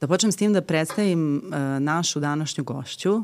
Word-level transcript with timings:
Da 0.00 0.06
počnem 0.06 0.32
s 0.32 0.36
tim 0.36 0.52
da 0.52 0.62
predstavim 0.62 1.36
uh, 1.36 1.52
našu 1.80 2.20
današnju 2.20 2.64
gošću, 2.64 3.22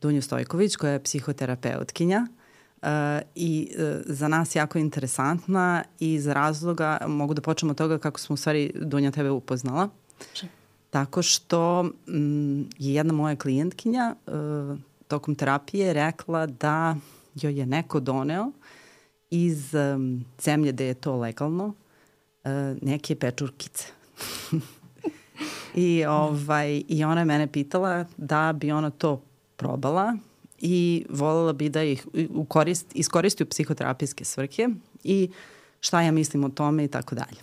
Dunju 0.00 0.22
Stojković, 0.22 0.76
koja 0.76 0.92
je 0.92 1.02
psihoterapeutkinja 1.02 2.26
uh, 2.82 2.88
i 3.34 3.70
uh, 3.70 4.02
za 4.06 4.28
nas 4.28 4.56
jako 4.56 4.78
interesantna 4.78 5.84
i 6.00 6.14
iz 6.14 6.26
razloga, 6.26 6.98
mogu 7.06 7.34
da 7.34 7.42
počnem 7.42 7.70
od 7.70 7.76
toga 7.76 7.98
kako 7.98 8.20
smo 8.20 8.34
u 8.34 8.36
stvari 8.36 8.72
Dunja 8.74 9.10
tebe 9.10 9.30
upoznala. 9.30 9.88
Če? 10.32 10.46
Tako 10.90 11.22
što 11.22 11.90
m, 12.08 12.68
je 12.78 12.94
jedna 12.94 13.12
moja 13.12 13.36
klijentkinja 13.36 14.14
uh, 14.26 14.78
tokom 15.08 15.34
terapije 15.34 15.92
rekla 15.92 16.46
da 16.46 16.96
joj 17.34 17.58
je 17.58 17.66
neko 17.66 18.00
doneo 18.00 18.50
iz 19.30 19.74
um, 19.74 20.24
zemlje 20.42 20.72
gde 20.72 20.86
je 20.86 20.94
to 20.94 21.16
legalno 21.16 21.64
uh, 21.64 21.72
neke 22.82 23.16
pečurkice. 23.16 23.84
I, 25.74 26.04
ovaj, 26.04 26.82
I 26.88 27.04
ona 27.04 27.20
je 27.20 27.24
mene 27.24 27.46
pitala 27.46 28.04
da 28.16 28.52
bi 28.52 28.72
ona 28.72 28.90
to 28.90 29.22
probala 29.56 30.16
i 30.58 31.06
voljela 31.08 31.52
bi 31.52 31.68
da 31.68 31.82
ih 31.82 32.06
ukorist, 32.34 32.86
iskoristi 32.94 33.42
u 33.42 33.46
psihoterapijske 33.46 34.24
svrhe 34.24 34.68
i 35.04 35.30
šta 35.80 36.02
ja 36.02 36.12
mislim 36.12 36.44
o 36.44 36.48
tome 36.48 36.84
i 36.84 36.88
tako 36.88 37.14
dalje. 37.14 37.40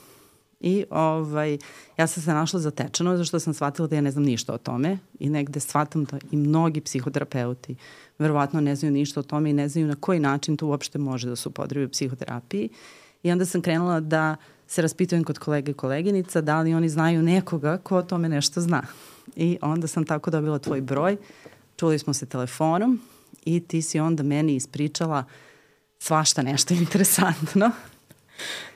I 0.59 0.85
ovaj, 0.89 1.57
ja 1.97 2.07
sam 2.07 2.23
se 2.23 2.33
našla 2.33 2.59
zatečeno 2.59 3.17
zašto 3.17 3.39
sam 3.39 3.53
shvatila 3.53 3.87
da 3.87 3.95
ja 3.95 4.01
ne 4.01 4.11
znam 4.11 4.23
ništa 4.23 4.53
o 4.53 4.57
tome 4.57 4.97
i 5.19 5.29
negde 5.29 5.59
shvatam 5.59 6.03
da 6.03 6.17
i 6.31 6.37
mnogi 6.37 6.81
psihoterapeuti 6.81 7.75
verovatno 8.19 8.61
ne 8.61 8.75
znaju 8.75 8.91
ništa 8.91 9.19
o 9.19 9.23
tome 9.23 9.49
i 9.49 9.53
ne 9.53 9.69
znaju 9.69 9.87
na 9.87 9.95
koji 9.95 10.19
način 10.19 10.57
to 10.57 10.67
uopšte 10.67 10.99
može 10.99 11.29
da 11.29 11.35
se 11.35 11.49
upodrebi 11.49 11.85
u 11.85 11.89
psihoterapiji. 11.89 12.69
I 13.23 13.31
onda 13.31 13.45
sam 13.45 13.61
krenula 13.61 13.99
da 13.99 14.35
se 14.67 14.81
raspitujem 14.81 15.23
kod 15.23 15.39
kolega 15.39 15.71
i 15.71 15.73
koleginica 15.73 16.41
da 16.41 16.61
li 16.61 16.73
oni 16.73 16.89
znaju 16.89 17.23
nekoga 17.23 17.77
ko 17.77 17.97
o 17.97 18.01
tome 18.01 18.29
nešto 18.29 18.61
zna. 18.61 18.83
I 19.35 19.57
onda 19.61 19.87
sam 19.87 20.05
tako 20.05 20.31
dobila 20.31 20.59
tvoj 20.59 20.81
broj, 20.81 21.17
čuli 21.75 21.99
smo 21.99 22.13
se 22.13 22.25
telefonom 22.25 23.01
i 23.45 23.59
ti 23.59 23.81
si 23.81 23.99
onda 23.99 24.23
meni 24.23 24.55
ispričala 24.55 25.23
svašta 25.99 26.41
nešto 26.41 26.73
interesantno. 26.83 27.71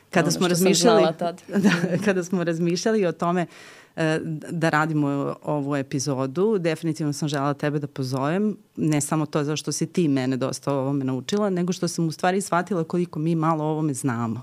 Kada 0.09 0.31
smo 0.31 0.47
razmišljali, 0.47 1.03
da, 1.63 1.71
kada 2.05 2.23
smo 2.23 2.43
razmišljali 2.43 3.05
o 3.05 3.11
tome 3.11 3.45
e, 3.95 4.19
da 4.51 4.69
radimo 4.69 5.35
ovu 5.43 5.75
epizodu, 5.75 6.57
definitivno 6.57 7.13
sam 7.13 7.27
žela 7.27 7.53
tebe 7.53 7.79
da 7.79 7.87
pozovem, 7.87 8.57
ne 8.75 9.01
samo 9.01 9.25
to 9.25 9.43
zašto 9.43 9.71
si 9.71 9.87
ti 9.87 10.07
mene 10.07 10.37
dosta 10.37 10.73
o 10.73 10.79
ovome 10.79 11.05
naučila, 11.05 11.49
nego 11.49 11.73
što 11.73 11.87
sam 11.87 12.07
u 12.07 12.11
stvari 12.11 12.41
shvatila 12.41 12.83
koliko 12.83 13.19
mi 13.19 13.35
malo 13.35 13.63
o 13.63 13.67
ovome 13.67 13.93
znamo. 13.93 14.41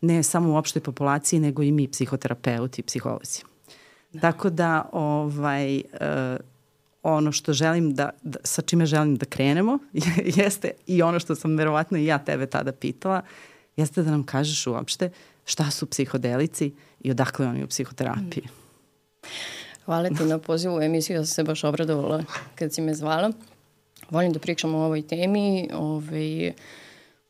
Ne 0.00 0.22
samo 0.22 0.52
u 0.52 0.56
opštoj 0.56 0.82
populaciji, 0.82 1.40
nego 1.40 1.62
i 1.62 1.72
mi 1.72 1.88
psihoterapeuti 1.88 2.80
i 2.80 2.84
psiholozi. 2.84 3.42
Da. 4.12 4.20
Tako 4.20 4.50
da, 4.50 4.88
ovaj, 4.92 5.76
uh, 5.76 5.82
ono 7.02 7.32
što 7.32 7.52
želim 7.52 7.94
da, 7.94 8.10
da, 8.22 8.38
sa 8.44 8.62
čime 8.62 8.86
želim 8.86 9.16
da 9.16 9.26
krenemo, 9.26 9.78
jeste 10.42 10.70
i 10.86 11.02
ono 11.02 11.20
što 11.20 11.34
sam 11.34 11.56
verovatno 11.56 11.98
i 11.98 12.06
ja 12.06 12.18
tebe 12.18 12.46
tada 12.46 12.72
pitala, 12.72 13.22
jeste 13.76 14.02
da 14.02 14.10
nam 14.10 14.22
kažeš 14.22 14.66
uopšte 14.66 15.10
šta 15.44 15.70
su 15.70 15.86
psihodelici 15.86 16.72
i 17.00 17.10
odakle 17.10 17.46
oni 17.46 17.64
u 17.64 17.66
psihoterapiji. 17.66 18.44
Hvala 19.84 20.08
ti 20.08 20.24
na 20.24 20.38
pozivu 20.38 20.76
u 20.76 20.82
emisiju, 20.82 21.16
ja 21.16 21.24
sam 21.24 21.34
se 21.34 21.44
baš 21.44 21.64
obradovala 21.64 22.24
kad 22.54 22.74
si 22.74 22.80
me 22.80 22.94
zvala. 22.94 23.32
Volim 24.10 24.32
da 24.32 24.38
pričam 24.38 24.74
o 24.74 24.84
ovoj 24.84 25.02
temi. 25.02 25.68
Ovaj, 25.74 26.52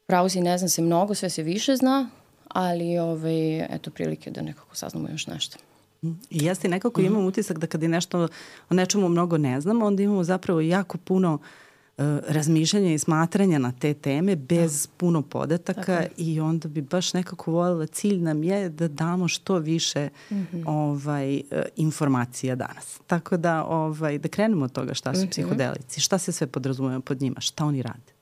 pravo 0.07 0.29
si 0.29 0.41
ne 0.41 0.59
znam 0.59 0.69
se 0.69 0.83
mnogo, 0.83 1.15
sve 1.15 1.31
se 1.31 1.43
više 1.43 1.77
zna, 1.77 2.11
ali 2.49 2.99
ovaj, 2.99 3.59
eto 3.59 3.91
prilike 3.91 4.31
da 4.31 4.43
nekako 4.43 4.77
saznamo 4.77 5.09
još 5.09 5.27
nešto. 5.27 5.59
I 6.03 6.09
jeste 6.31 6.69
nekako 6.69 7.01
imam 7.01 7.27
utisak 7.27 7.59
da 7.59 7.67
kad 7.67 7.83
je 7.83 7.89
nešto 7.89 8.29
o 8.71 8.75
nečemu 8.75 9.09
mnogo 9.09 9.39
ne 9.39 9.61
znamo, 9.61 9.87
onda 9.87 10.03
imamo 10.03 10.25
zapravo 10.25 10.61
jako 10.61 10.99
puno 10.99 11.35
uh, 11.35 12.05
razmišljanja 12.29 12.93
i 12.93 12.99
smatranja 12.99 13.59
na 13.59 13.73
te 13.73 13.95
teme 13.95 14.37
bez 14.37 14.87
da. 14.87 14.93
puno 14.97 15.23
podataka 15.23 15.97
Tako. 15.97 16.15
i 16.17 16.41
onda 16.41 16.69
bi 16.69 16.81
baš 16.81 17.15
nekako 17.15 17.53
voljela, 17.53 17.87
cilj 17.87 18.21
nam 18.21 18.43
je 18.43 18.69
da 18.69 18.89
damo 18.89 19.29
što 19.29 19.59
više 19.59 20.09
mm 20.31 20.35
-hmm. 20.35 20.65
ovaj, 20.67 21.37
uh, 21.37 21.43
informacija 21.77 22.55
danas. 22.55 23.01
Tako 23.07 23.37
da, 23.37 23.65
ovaj, 23.65 24.19
da 24.19 24.29
krenemo 24.29 24.65
od 24.65 24.73
toga 24.73 24.95
šta 24.95 25.15
su 25.15 25.21
mm 25.21 25.25
-hmm. 25.25 25.31
psihodelici, 25.31 26.01
šta 26.01 26.19
se 26.19 26.33
sve 26.33 26.47
podrazumeva 26.47 27.01
pod 27.01 27.23
njima, 27.23 27.41
šta 27.41 27.65
oni 27.65 27.83
rade. 27.83 28.18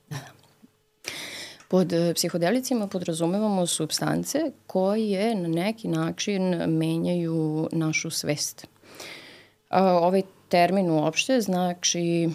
Pod 1.69 1.93
e, 1.93 2.15
psihodelicima 2.15 2.87
podrazumevamo 2.87 3.66
substance 3.66 4.38
koje 4.66 5.34
na 5.34 5.49
neki 5.49 5.88
način 5.88 6.43
menjaju 6.66 7.69
našu 7.72 8.10
svest. 8.10 8.66
Ovaj 9.71 10.22
termin 10.49 10.91
uopšte 10.91 11.41
znači 11.41 12.28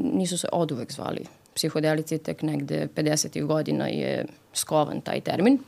nisu 0.00 0.38
se 0.38 0.48
od 0.52 0.72
uvek 0.72 0.92
zvali 0.92 1.26
psihodelici, 1.54 2.18
tek 2.18 2.42
negde 2.42 2.88
50. 2.94 3.46
godina 3.46 3.86
je 3.86 4.26
skovan 4.52 5.00
taj 5.00 5.20
termin. 5.20 5.58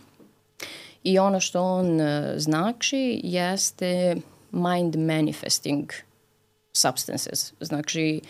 I 1.04 1.19
ono 1.19 1.41
što 1.41 1.62
on 1.62 2.00
e, 2.00 2.34
znači 2.36 3.20
jeste 3.25 4.16
mind 4.50 4.97
manifesting 4.97 5.92
substances. 6.72 7.52
Znači, 7.60 8.20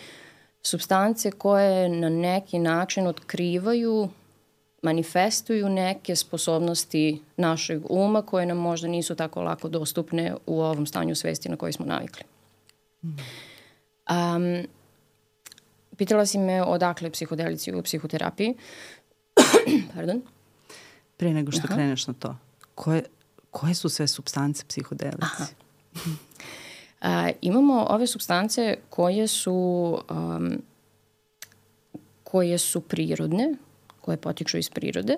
substance 0.63 1.31
koje 1.31 1.89
na 1.89 2.09
neki 2.09 2.59
način 2.59 3.07
otkrivaju 3.07 4.09
manifestuju 4.83 5.69
neke 5.69 6.15
sposobnosti 6.15 7.21
našeg 7.37 7.81
uma 7.89 8.21
koje 8.21 8.45
nam 8.45 8.57
možda 8.57 8.87
nisu 8.87 9.15
tako 9.15 9.41
lako 9.41 9.69
dostupne 9.69 10.35
u 10.45 10.61
ovom 10.61 10.85
stanju 10.85 11.15
svesti 11.15 11.49
na 11.49 11.55
koji 11.55 11.73
smo 11.73 11.85
navikli. 11.85 12.23
Um, 13.01 14.67
pitala 15.97 16.25
si 16.25 16.37
me 16.37 16.63
odakle 16.63 17.09
psihodelici 17.09 17.73
u 17.73 17.81
psihoterapiji. 17.81 18.55
Pardon. 19.95 20.21
Pre 21.17 21.33
nego 21.33 21.51
što 21.51 21.61
Aha. 21.65 21.75
kreneš 21.75 22.07
na 22.07 22.13
to, 22.13 22.35
koje, 22.75 23.03
koje 23.51 23.73
su 23.73 23.89
sve 23.89 24.07
substance 24.07 24.65
psihodelici? 24.67 25.17
Aha. 25.21 25.45
A, 27.01 27.31
imamo 27.41 27.87
ove 27.89 28.07
substance 28.07 28.77
koje 28.89 29.27
su 29.27 29.97
um, 30.09 30.61
koje 32.23 32.57
su 32.57 32.81
prirodne, 32.81 33.55
koje 34.03 34.17
potiču 34.17 34.57
iz 34.57 34.69
prirode 34.69 35.17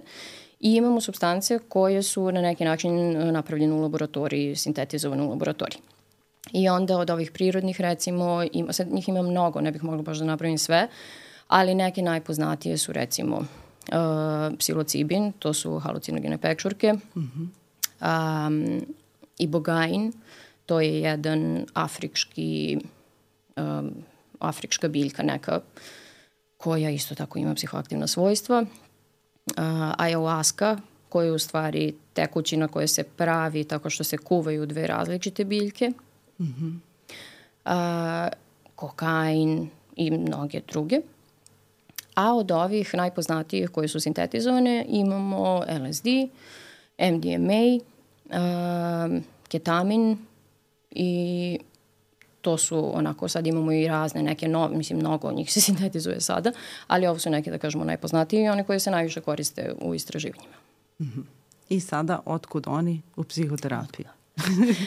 i 0.60 0.76
imamo 0.76 1.02
substance 1.02 1.60
koje 1.70 2.04
su 2.04 2.32
na 2.32 2.42
neki 2.42 2.66
način 2.66 3.16
e, 3.16 3.32
napravljene 3.32 3.74
u 3.74 3.82
laboratoriji, 3.82 4.56
sintetizovane 4.56 5.24
u 5.24 5.30
laboratoriji. 5.30 5.80
I 6.54 6.70
onda 6.70 6.98
od 6.98 7.10
ovih 7.10 7.32
prirodnih 7.32 7.82
recimo, 7.82 8.44
ima, 8.52 8.74
sad 8.74 8.88
njih 8.94 9.10
ima 9.10 9.22
mnogo, 9.22 9.62
ne 9.62 9.72
bih 9.72 9.84
mogla 9.84 10.02
baš 10.02 10.18
da 10.18 10.26
napravim 10.26 10.58
sve, 10.58 10.88
ali 11.48 11.76
neke 11.76 12.02
najpoznatije 12.02 12.78
su 12.78 12.94
recimo 12.94 13.38
uh, 13.38 14.58
psilocibin, 14.60 15.32
to 15.40 15.54
su 15.54 15.80
halucinogene 15.80 16.38
pečurke, 16.38 16.94
mm 16.94 17.02
-hmm. 17.16 18.48
um, 18.48 18.86
ibogain, 19.38 20.14
to 20.66 20.82
je 20.82 21.00
jedan 21.02 21.66
afrički, 21.74 22.78
um, 23.58 23.92
afrička 24.40 24.88
biljka 24.88 25.24
neka, 25.24 25.60
koja 26.66 26.90
isto 26.90 27.16
tako 27.16 27.40
ima 27.40 27.56
psihoaktivna 27.56 28.08
svojstva. 28.08 28.62
Uh, 28.62 29.64
ayahuasca, 29.98 30.78
koja 31.10 31.26
je 31.26 31.32
u 31.32 31.40
stvari 31.40 31.94
tekućina 32.14 32.68
koja 32.68 32.88
se 32.88 33.04
pravi 33.04 33.64
tako 33.64 33.90
što 33.90 34.04
se 34.04 34.18
kuvaju 34.18 34.66
dve 34.66 34.88
različite 34.88 35.46
biljke. 35.46 35.92
Mm 36.40 36.44
-hmm. 36.44 36.80
uh, 37.66 38.34
kokain 38.76 39.70
i 39.96 40.12
mnoge 40.12 40.62
druge. 40.68 41.02
A 42.16 42.34
od 42.34 42.52
ovih 42.52 42.96
najpoznatijih 42.96 43.70
koje 43.70 43.88
su 43.88 44.00
sintetizovane 44.00 44.86
imamo 44.90 45.60
LSD, 45.60 46.08
MDMA, 47.00 47.78
uh, 48.26 49.22
ketamin 49.48 50.18
i 50.92 51.60
to 52.46 52.58
su 52.58 52.98
onako, 52.98 53.28
sad 53.28 53.48
imamo 53.48 53.72
i 53.72 53.88
razne 53.88 54.24
neke 54.24 54.48
nove, 54.48 54.78
mislim 54.78 55.00
mnogo 55.00 55.32
njih 55.32 55.54
se 55.54 55.62
sintetizuje 55.68 56.22
sada, 56.22 56.52
ali 56.88 57.08
ovo 57.08 57.20
su 57.20 57.30
neke 57.30 57.52
da 57.52 57.58
kažemo 57.58 57.84
najpoznatiji 57.84 58.44
i 58.44 58.50
one 58.50 58.64
koje 58.64 58.80
se 58.80 58.92
najviše 58.92 59.22
koriste 59.22 59.74
u 59.82 59.96
istraživanjima. 59.96 60.56
Mm 61.00 61.04
-hmm. 61.04 61.24
I 61.70 61.80
sada, 61.80 62.20
otkud 62.26 62.68
oni 62.68 63.02
u 63.16 63.24
psihoterapiji? 63.24 64.06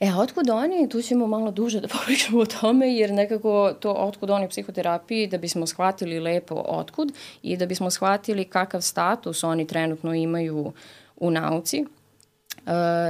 E, 0.00 0.08
a 0.08 0.18
otkud 0.18 0.50
oni, 0.50 0.88
tu 0.88 1.02
ćemo 1.02 1.26
malo 1.26 1.50
duže 1.50 1.80
da 1.80 1.88
popričamo 1.98 2.40
o 2.40 2.46
tome, 2.46 2.94
jer 2.94 3.12
nekako 3.12 3.72
to 3.80 3.92
otkud 3.92 4.30
oni 4.30 4.46
u 4.46 4.48
psihoterapiji, 4.48 5.26
da 5.26 5.38
bismo 5.38 5.66
shvatili 5.66 6.20
lepo 6.20 6.54
otkud 6.54 7.12
i 7.42 7.56
da 7.56 7.66
bismo 7.66 7.90
shvatili 7.90 8.44
kakav 8.44 8.80
status 8.80 9.44
oni 9.44 9.66
trenutno 9.66 10.14
imaju 10.14 10.72
u 11.16 11.30
nauci, 11.30 11.84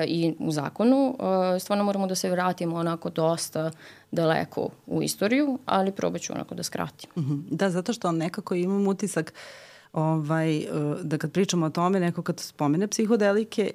i 0.07 0.35
u 0.39 0.53
zakonu, 0.53 1.17
uh, 1.19 1.63
stvarno 1.63 1.85
moramo 1.85 2.07
da 2.07 2.15
se 2.15 2.31
vratimo 2.31 2.77
onako 2.77 3.11
dosta 3.11 3.71
daleko 4.11 4.69
u 4.87 5.03
istoriju, 5.03 5.59
ali 5.67 5.93
probat 5.93 6.21
ću 6.21 6.33
onako 6.33 6.55
da 6.55 6.63
skratim. 6.63 7.11
-hmm. 7.17 7.43
Da, 7.51 7.71
zato 7.71 7.93
što 7.93 8.13
nekako 8.13 8.55
imam 8.55 8.87
utisak 8.87 9.33
ovaj, 9.93 10.59
uh, 10.59 11.01
da 11.01 11.19
kad 11.19 11.33
pričamo 11.33 11.67
o 11.67 11.71
tome, 11.71 12.01
neko 12.01 12.23
kad 12.23 12.41
spomene 12.41 12.89
psihodelike, 12.89 13.73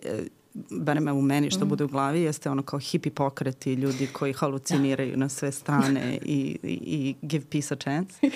bare 0.72 1.00
me 1.00 1.12
u 1.12 1.22
meni 1.22 1.52
što 1.52 1.66
mm. 1.66 1.70
bude 1.70 1.84
u 1.84 1.88
glavi, 1.88 2.22
jeste 2.22 2.50
ono 2.50 2.64
kao 2.64 2.80
hippie 2.80 3.12
pokreti, 3.12 3.74
ljudi 3.74 4.08
koji 4.08 4.34
haluciniraju 4.34 5.12
da. 5.12 5.18
na 5.18 5.30
sve 5.30 5.52
strane 5.52 6.18
i, 6.26 6.58
i, 6.64 6.80
i 6.86 7.16
give 7.22 7.46
peace 7.52 7.74
a 7.74 7.78
chance. 7.78 8.20
Yes. 8.22 8.32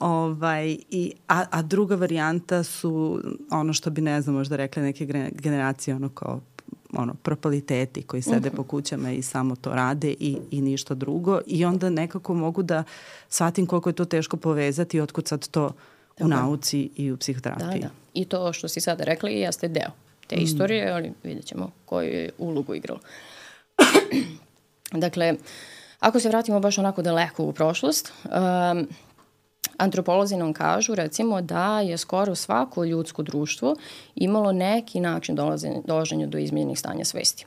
Ovaj, 0.00 0.76
i, 0.90 1.12
a, 1.28 1.44
a 1.50 1.62
druga 1.62 1.94
varijanta 1.94 2.62
su 2.62 3.20
ono 3.50 3.72
što 3.72 3.90
bi, 3.90 4.00
ne 4.00 4.22
znam, 4.22 4.36
možda 4.36 4.56
rekli 4.56 4.82
neke 4.82 5.30
generacije, 5.32 5.94
ono 5.94 6.08
kao 6.08 6.40
ono, 6.96 7.14
propaliteti 7.14 8.02
koji 8.02 8.22
sede 8.22 8.36
uh 8.36 8.44
mhm. 8.44 8.52
-huh. 8.52 8.56
po 8.56 8.62
kućama 8.62 9.12
i 9.12 9.22
samo 9.22 9.56
to 9.56 9.74
rade 9.74 10.14
i, 10.20 10.38
i 10.50 10.60
ništa 10.60 10.94
drugo 10.94 11.40
i 11.46 11.64
onda 11.64 11.90
nekako 11.90 12.34
mogu 12.34 12.62
da 12.62 12.84
shvatim 13.28 13.66
koliko 13.66 13.88
je 13.88 13.94
to 13.94 14.04
teško 14.04 14.36
povezati 14.36 14.96
i 14.96 15.00
otkud 15.00 15.28
sad 15.28 15.48
to 15.48 15.70
u 16.20 16.28
nauci 16.28 16.90
i 16.96 17.12
u 17.12 17.16
psihoterapiji. 17.16 17.80
Da, 17.80 17.86
da. 17.86 17.90
I 18.14 18.24
to 18.24 18.52
što 18.52 18.68
si 18.68 18.80
sada 18.80 19.04
rekla 19.04 19.30
i 19.30 19.40
jeste 19.40 19.68
deo 19.68 19.90
te 20.26 20.36
mm. 20.36 20.42
istorije, 20.42 20.90
ali 20.90 21.12
vidjet 21.22 21.46
ćemo 21.46 21.70
koju 21.84 22.08
je 22.08 22.30
ulogu 22.38 22.74
igralo. 22.74 23.00
dakle, 25.04 25.34
ako 26.00 26.20
se 26.20 26.28
vratimo 26.28 26.60
baš 26.60 26.78
onako 26.78 27.02
daleko 27.02 27.44
u 27.44 27.52
prošlost, 27.52 28.12
um, 28.24 28.88
Antropolozi 29.76 30.36
nam 30.36 30.52
kažu 30.52 30.94
recimo 30.94 31.40
da 31.40 31.80
je 31.80 31.98
skoro 31.98 32.34
svako 32.34 32.84
ljudsko 32.84 33.22
društvo 33.22 33.76
imalo 34.14 34.52
neki 34.52 35.00
način 35.00 35.36
dolaženja 35.84 36.26
do 36.26 36.38
izmenjenih 36.38 36.78
stanja 36.78 37.04
svesti. 37.04 37.46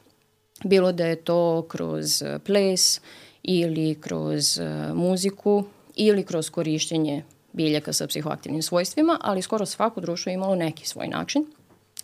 Bilo 0.64 0.92
da 0.92 1.06
je 1.06 1.16
to 1.16 1.66
kroz 1.68 2.24
ples 2.46 3.02
ili 3.44 3.96
kroz 4.02 4.60
e, 4.60 4.94
muziku 4.94 5.64
ili 5.96 6.24
kroz 6.24 6.50
korišćenje 6.50 7.24
biljaka 7.54 7.94
sa 7.94 8.08
psihoaktivnim 8.08 8.62
svojstvima, 8.62 9.18
ali 9.22 9.42
skoro 9.42 9.66
svako 9.66 10.02
društvo 10.02 10.30
je 10.30 10.34
imalo 10.34 10.56
neki 10.56 10.88
svoj 10.88 11.08
način. 11.08 11.46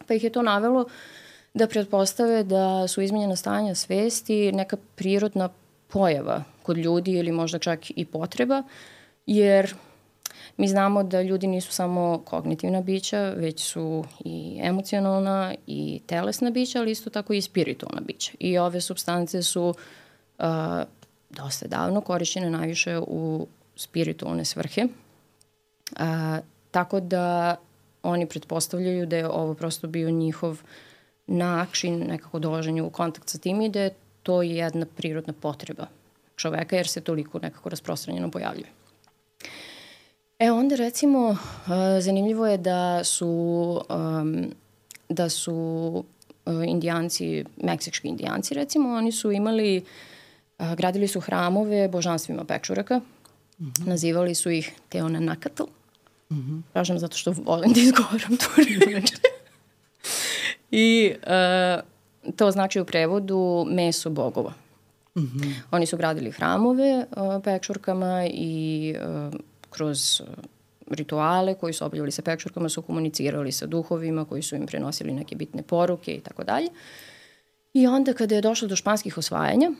Pa 0.07 0.13
ih 0.13 0.23
je 0.23 0.29
to 0.29 0.41
navelo 0.41 0.85
da 1.53 1.67
pretpostave 1.67 2.43
da 2.43 2.87
su 2.87 3.01
izmenjena 3.01 3.35
stanja 3.35 3.75
svesti 3.75 4.51
neka 4.51 4.77
prirodna 4.95 5.49
pojava 5.87 6.43
kod 6.63 6.77
ljudi 6.77 7.11
ili 7.11 7.31
možda 7.31 7.59
čak 7.59 7.79
i 7.95 8.05
potreba, 8.05 8.63
jer 9.25 9.73
Mi 10.57 10.67
znamo 10.67 11.03
da 11.03 11.21
ljudi 11.21 11.47
nisu 11.47 11.71
samo 11.71 12.21
kognitivna 12.25 12.81
bića, 12.81 13.33
već 13.37 13.63
su 13.63 14.05
i 14.25 14.59
emocionalna 14.63 15.53
i 15.67 16.01
telesna 16.05 16.49
bića, 16.49 16.79
ali 16.79 16.91
isto 16.91 17.09
tako 17.09 17.33
i 17.33 17.41
spiritualna 17.41 18.01
bića. 18.01 18.31
I 18.39 18.57
ove 18.57 18.81
substance 18.81 19.43
su 19.43 19.73
uh, 20.39 20.45
dosta 21.29 21.67
davno 21.67 22.01
korišćene 22.01 22.49
najviše 22.49 22.99
u 22.99 23.47
spiritualne 23.75 24.45
svrhe. 24.45 24.85
Uh, 25.91 25.99
tako 26.71 26.99
da 26.99 27.55
oni 28.03 28.25
pretpostavljaju 28.25 29.05
da 29.05 29.17
je 29.17 29.27
ovo 29.27 29.53
prosto 29.53 29.87
bio 29.87 30.09
njihov 30.09 30.61
način 31.27 32.03
nekako 32.07 32.39
dolaženja 32.39 32.83
u 32.83 32.89
kontakt 32.89 33.29
sa 33.29 33.37
tim 33.37 33.61
i 33.61 33.69
da 33.69 33.81
je 33.81 33.93
to 34.23 34.41
jedna 34.41 34.85
prirodna 34.95 35.33
potreba 35.33 35.87
čoveka 36.35 36.75
jer 36.75 36.87
se 36.87 37.01
toliko 37.01 37.39
nekako 37.39 37.69
rasprostranjeno 37.69 38.31
pojavljuje. 38.31 38.82
E 40.39 40.51
onda 40.51 40.75
recimo 40.75 41.29
uh, 41.29 41.37
zanimljivo 41.99 42.47
je 42.47 42.57
da 42.57 43.03
su 43.03 43.81
um, 43.89 44.53
da 45.09 45.29
su 45.29 45.53
uh, 46.45 46.53
indijanci, 46.67 47.45
meksički 47.63 48.07
indijanci 48.07 48.53
recimo, 48.53 48.89
oni 48.89 49.11
su 49.11 49.31
imali 49.31 49.83
uh, 50.59 50.73
gradili 50.73 51.07
su 51.07 51.19
hramove 51.19 51.87
božanstvima 51.87 52.43
pečuraka. 52.43 52.97
Mm 52.97 53.65
-hmm. 53.65 53.87
Nazivali 53.87 54.35
su 54.35 54.51
ih 54.51 54.71
Teonanacatl. 54.89 55.63
Mm 56.31 56.35
-hmm. 56.35 56.61
Kažem 56.73 56.99
zato 56.99 57.17
što 57.17 57.31
volim 57.31 57.73
da 57.73 57.79
izgovaram 57.79 58.37
tu 58.37 58.45
reč. 58.91 59.11
I 60.71 61.13
uh, 61.23 62.33
to 62.35 62.51
znači 62.51 62.79
u 62.79 62.85
prevodu 62.85 63.65
meso 63.67 64.09
bogova. 64.09 64.53
Mm 65.15 65.21
-hmm. 65.21 65.53
Oni 65.71 65.85
su 65.85 65.97
gradili 65.97 66.31
hramove 66.31 67.05
uh, 67.17 67.43
pečurkama 67.43 68.25
i 68.27 68.95
uh, 69.29 69.39
kroz 69.73 70.21
uh, 70.21 70.27
rituale 70.89 71.53
koji 71.55 71.73
su 71.73 71.85
obavljali 71.85 72.11
sa 72.11 72.21
pečurkama, 72.21 72.69
su 72.69 72.81
komunicirali 72.81 73.51
sa 73.51 73.65
duhovima 73.65 74.25
koji 74.25 74.41
su 74.41 74.55
im 74.55 74.65
prenosili 74.65 75.13
neke 75.13 75.35
bitne 75.35 75.63
poruke 75.63 76.15
i 76.15 76.19
tako 76.19 76.43
dalje. 76.43 76.67
I 77.73 77.87
onda 77.87 78.13
kada 78.13 78.35
je 78.35 78.41
došlo 78.41 78.67
do 78.67 78.75
španskih 78.75 79.17
osvajanja, 79.17 79.71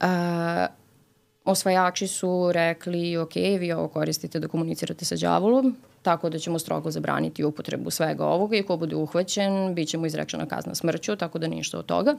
a, 0.00 0.66
osvajači 1.44 2.06
su 2.06 2.52
rekli, 2.52 3.16
ok, 3.16 3.34
vi 3.34 3.72
ovo 3.72 3.88
koristite 3.88 4.40
da 4.40 4.48
komunicirate 4.48 5.04
sa 5.04 5.16
đavolom, 5.16 5.76
tako 6.02 6.30
da 6.30 6.38
ćemo 6.38 6.58
strogo 6.58 6.90
zabraniti 6.90 7.44
upotrebu 7.44 7.90
svega 7.90 8.26
ovoga 8.26 8.56
i 8.56 8.62
ko 8.62 8.76
bude 8.76 8.96
uhvaćen, 8.96 9.74
bit 9.74 9.88
će 9.88 9.98
mu 9.98 10.06
izrečena 10.06 10.46
kazna 10.46 10.74
smrću, 10.74 11.16
tako 11.16 11.38
da 11.38 11.46
ništa 11.46 11.78
od 11.78 11.86
toga. 11.86 12.16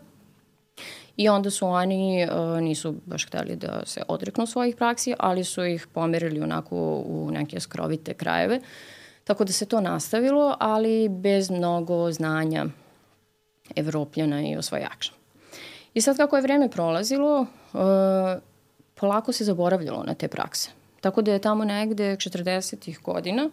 I 1.18 1.30
onda 1.30 1.50
su 1.50 1.68
oni, 1.68 2.27
uh, 2.31 2.62
nisu 2.62 2.95
baš 3.06 3.25
hteli 3.27 3.56
da 3.56 3.81
se 3.86 4.01
odreknu 4.07 4.45
svojih 4.45 4.75
praksi, 4.75 5.13
ali 5.19 5.44
su 5.44 5.65
ih 5.65 5.88
pomerili 5.88 6.42
onako 6.42 6.75
u 7.06 7.30
neke 7.31 7.60
skrovite 7.60 8.13
krajeve. 8.13 8.60
Tako 9.24 9.44
da 9.44 9.54
se 9.54 9.65
to 9.65 9.81
nastavilo, 9.81 10.56
ali 10.60 11.10
bez 11.10 11.50
mnogo 11.50 12.12
znanja 12.12 12.65
evropljana 13.75 14.42
i 14.42 14.56
osvajača. 14.56 15.12
I 15.94 16.01
sad 16.01 16.18
kako 16.18 16.36
je 16.36 16.42
vreme 16.42 16.69
prolazilo, 16.69 17.39
uh, 17.42 17.80
polako 18.95 19.31
se 19.31 19.44
zaboravljalo 19.44 20.04
na 20.04 20.13
te 20.13 20.27
prakse. 20.27 20.69
Tako 21.01 21.21
da 21.21 21.33
je 21.33 21.39
tamo 21.39 21.66
negde 21.66 22.16
40. 22.16 23.01
godina 23.01 23.50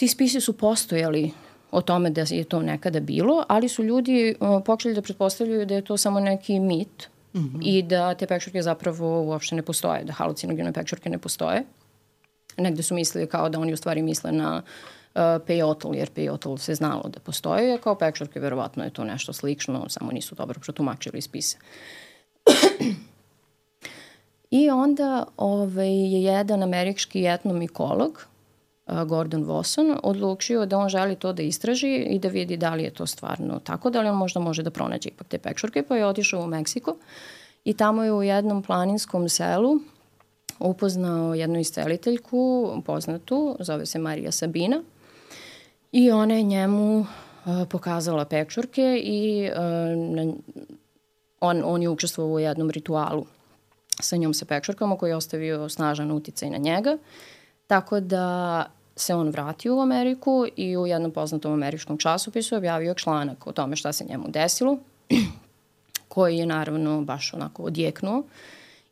ti 0.00 0.08
spisi 0.08 0.40
su 0.40 0.56
postojali 0.56 1.30
o 1.72 1.80
tome 1.80 2.10
da 2.10 2.24
je 2.28 2.44
to 2.44 2.62
nekada 2.62 3.00
bilo, 3.00 3.44
ali 3.48 3.68
su 3.68 3.82
ljudi 3.82 4.34
uh, 4.40 4.62
počeli 4.64 4.94
da 4.94 5.02
pretpostavljaju 5.02 5.66
da 5.66 5.74
je 5.74 5.84
to 5.84 5.96
samo 5.96 6.20
neki 6.20 6.60
mit 6.60 7.08
mm 7.34 7.38
-hmm. 7.38 7.60
i 7.62 7.82
da 7.82 8.14
te 8.14 8.26
pečurke 8.26 8.62
zapravo 8.62 9.22
uopšte 9.22 9.56
ne 9.56 9.62
postoje, 9.62 10.04
da 10.04 10.12
halucinogene 10.12 10.72
pečurke 10.72 11.10
ne 11.10 11.18
postoje. 11.18 11.62
Negde 12.56 12.82
su 12.82 12.94
mislili 12.94 13.26
kao 13.26 13.48
da 13.48 13.60
oni 13.60 13.72
u 13.72 13.76
stvari 13.76 14.02
misle 14.02 14.32
na 14.32 14.62
uh, 15.14 15.94
jer 15.94 16.10
pejotol 16.10 16.58
se 16.58 16.74
znalo 16.74 17.08
da 17.08 17.20
postoje, 17.20 17.74
a 17.74 17.78
kao 17.78 17.94
pečurke 17.94 18.40
verovatno 18.40 18.84
je 18.84 18.90
to 18.90 19.04
nešto 19.04 19.32
slično, 19.32 19.88
samo 19.88 20.12
nisu 20.12 20.34
dobro 20.34 20.60
protumačili 20.60 21.20
spise. 21.20 21.58
I 24.50 24.70
onda 24.70 25.24
ovaj, 25.36 25.88
je 25.88 26.22
jedan 26.22 26.62
američki 26.62 27.26
etnomikolog 27.26 28.29
Gordon 29.06 29.44
Wasson 29.44 29.98
odlučio 30.02 30.66
da 30.66 30.78
on 30.78 30.88
želi 30.88 31.16
to 31.16 31.32
da 31.32 31.42
istraži 31.42 31.96
i 31.96 32.18
da 32.18 32.28
vidi 32.28 32.56
da 32.56 32.74
li 32.74 32.82
je 32.82 32.90
to 32.90 33.06
stvarno 33.06 33.58
tako, 33.58 33.90
da 33.90 34.00
li 34.00 34.08
on 34.08 34.16
možda 34.16 34.40
može 34.40 34.62
da 34.62 34.70
pronađe 34.70 35.08
ipak 35.08 35.28
te 35.28 35.38
pečurke, 35.38 35.82
pa 35.82 35.96
je 35.96 36.06
otišao 36.06 36.42
u 36.42 36.46
Meksiko 36.46 36.96
i 37.64 37.74
tamo 37.74 38.04
je 38.04 38.12
u 38.12 38.22
jednom 38.22 38.62
planinskom 38.62 39.28
selu 39.28 39.78
upoznao 40.58 41.34
jednu 41.34 41.60
isceliteljku 41.60 42.72
poznatu, 42.86 43.56
zove 43.60 43.86
se 43.86 43.98
Marija 43.98 44.32
Sabina 44.32 44.82
i 45.92 46.10
ona 46.10 46.34
je 46.34 46.42
njemu 46.42 47.06
pokazala 47.70 48.24
pečurke 48.24 49.00
i 49.04 49.50
on, 51.40 51.62
on 51.64 51.82
je 51.82 51.88
učestvovao 51.88 52.34
u 52.34 52.38
jednom 52.38 52.70
ritualu 52.70 53.26
sa 54.00 54.16
njom 54.16 54.34
sa 54.34 54.44
pečurkama 54.44 54.96
koji 54.96 55.10
je 55.10 55.16
ostavio 55.16 55.68
snažan 55.68 56.10
uticaj 56.10 56.50
na 56.50 56.58
njega. 56.58 56.98
Tako 57.66 58.00
da 58.00 58.64
se 59.00 59.14
on 59.14 59.28
vratio 59.28 59.76
u 59.76 59.80
Ameriku 59.80 60.46
i 60.56 60.76
u 60.76 60.86
jednom 60.86 61.10
poznatom 61.10 61.52
američkom 61.52 61.98
časopisu 61.98 62.56
objavio 62.56 62.94
članak 62.94 63.46
o 63.46 63.52
tome 63.52 63.76
šta 63.76 63.92
se 63.92 64.04
njemu 64.04 64.24
desilo, 64.28 64.78
koji 66.08 66.36
je 66.36 66.46
naravno 66.46 67.02
baš 67.02 67.34
onako 67.34 67.62
odjeknuo. 67.62 68.22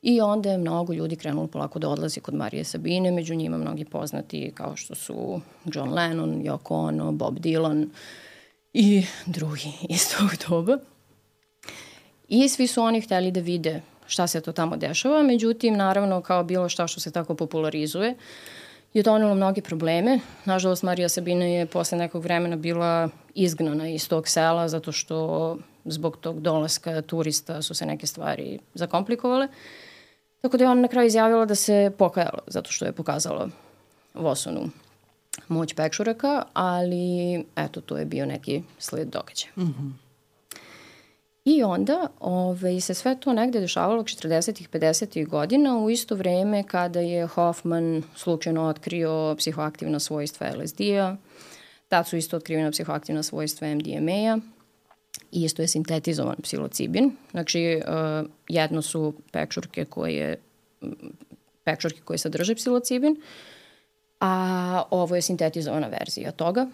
I 0.03 0.21
onda 0.21 0.51
je 0.51 0.59
mnogo 0.59 0.93
ljudi 0.93 1.17
krenulo 1.17 1.47
polako 1.47 1.79
da 1.79 1.89
odlazi 1.89 2.21
kod 2.21 2.35
Marije 2.35 2.65
Sabine, 2.65 3.11
među 3.11 3.35
njima 3.35 3.59
mnogi 3.59 3.85
poznati 3.85 4.53
kao 4.55 4.77
što 4.77 4.95
su 4.95 5.41
John 5.65 5.95
Lennon, 5.95 6.43
Yoko 6.43 6.89
Ono, 6.89 7.13
Bob 7.13 7.39
Dylan 7.39 7.87
i 8.73 9.05
drugi 9.27 9.73
iz 9.95 10.17
tog 10.17 10.31
doba. 10.49 10.79
I 12.29 12.49
svi 12.49 12.67
su 12.67 12.83
oni 12.83 13.01
hteli 13.01 13.31
da 13.31 13.41
vide 13.41 13.83
šta 14.07 14.27
se 14.27 14.41
to 14.41 14.53
tamo 14.53 14.77
dešava, 14.77 15.23
međutim, 15.23 15.77
naravno, 15.77 16.21
kao 16.21 16.45
bilo 16.45 16.69
šta 16.69 16.87
što 16.87 17.01
se 17.01 17.11
tako 17.11 17.35
popularizuje, 17.35 18.11
uh, 18.11 18.19
je 18.95 19.03
donelo 19.03 19.35
mnoge 19.35 19.63
probleme. 19.63 20.21
Nažalost, 20.45 20.83
Marija 20.83 21.09
Sabina 21.09 21.45
je 21.45 21.67
posle 21.67 21.99
nekog 21.99 22.23
vremena 22.23 22.57
bila 22.57 23.09
izgnana 23.35 23.89
iz 23.89 24.09
tog 24.09 24.29
sela 24.29 24.69
zato 24.69 24.93
što 24.93 25.59
zbog 25.85 26.17
tog 26.17 26.41
dolaska 26.41 27.03
turista 27.03 27.63
su 27.63 27.75
se 27.75 27.87
neke 27.87 28.07
stvari 28.07 28.59
zakomplikovale. 28.75 29.49
Tako 30.41 30.57
da 30.57 30.65
je 30.65 30.71
ona 30.71 30.81
na 30.81 30.89
kraju 30.89 31.07
izjavila 31.07 31.45
da 31.45 31.55
se 31.55 31.93
pokajala 31.99 32.39
zato 32.47 32.73
što 32.73 32.85
je 32.85 32.93
pokazala 32.93 33.49
Vosonu 34.15 34.71
moć 35.49 35.75
pečuraka, 35.75 36.43
ali 36.53 37.45
eto, 37.57 37.81
to 37.81 37.97
je 37.97 38.05
bio 38.05 38.27
neki 38.27 38.63
sled 38.79 39.09
događaja. 39.09 39.53
Mm 39.57 39.63
-hmm. 39.63 40.08
I 41.49 41.63
onda 41.63 42.09
ovaj, 42.21 42.81
se 42.81 42.95
sve 42.95 43.21
to 43.21 43.33
negde 43.33 43.61
dešavalo 43.61 44.03
40. 44.03 44.61
ih 44.61 44.71
50. 44.71 45.19
ih 45.19 45.29
godina 45.29 45.79
u 45.79 45.91
isto 45.91 46.15
vreme 46.15 46.63
kada 46.63 47.01
je 47.01 47.27
Hoffman 47.27 48.03
slučajno 48.17 48.65
otkrio 48.65 49.35
psihoaktivna 49.39 50.01
svojstva 50.01 50.47
LSD-a, 50.57 51.17
tad 51.89 52.09
su 52.09 52.17
isto 52.17 52.37
otkrivena 52.37 52.71
psihoaktivna 52.71 53.23
svojstva 53.23 53.75
MDMA-a 53.75 54.39
i 55.33 55.45
isto 55.45 55.63
je 55.63 55.69
sintetizovan 55.69 56.37
psilocibin. 56.43 57.13
Znači, 57.31 57.81
uh, 57.87 58.29
jedno 58.49 58.83
su 58.83 59.15
pečurke 59.33 59.85
koje 59.85 60.37
pečurke 61.65 62.01
koje 62.05 62.19
sadrže 62.19 62.55
psilocibin, 62.55 63.17
a 64.21 64.83
ovo 64.91 65.17
je 65.17 65.23
sintetizovana 65.23 65.89
verzija 65.89 66.31
toga. 66.31 66.67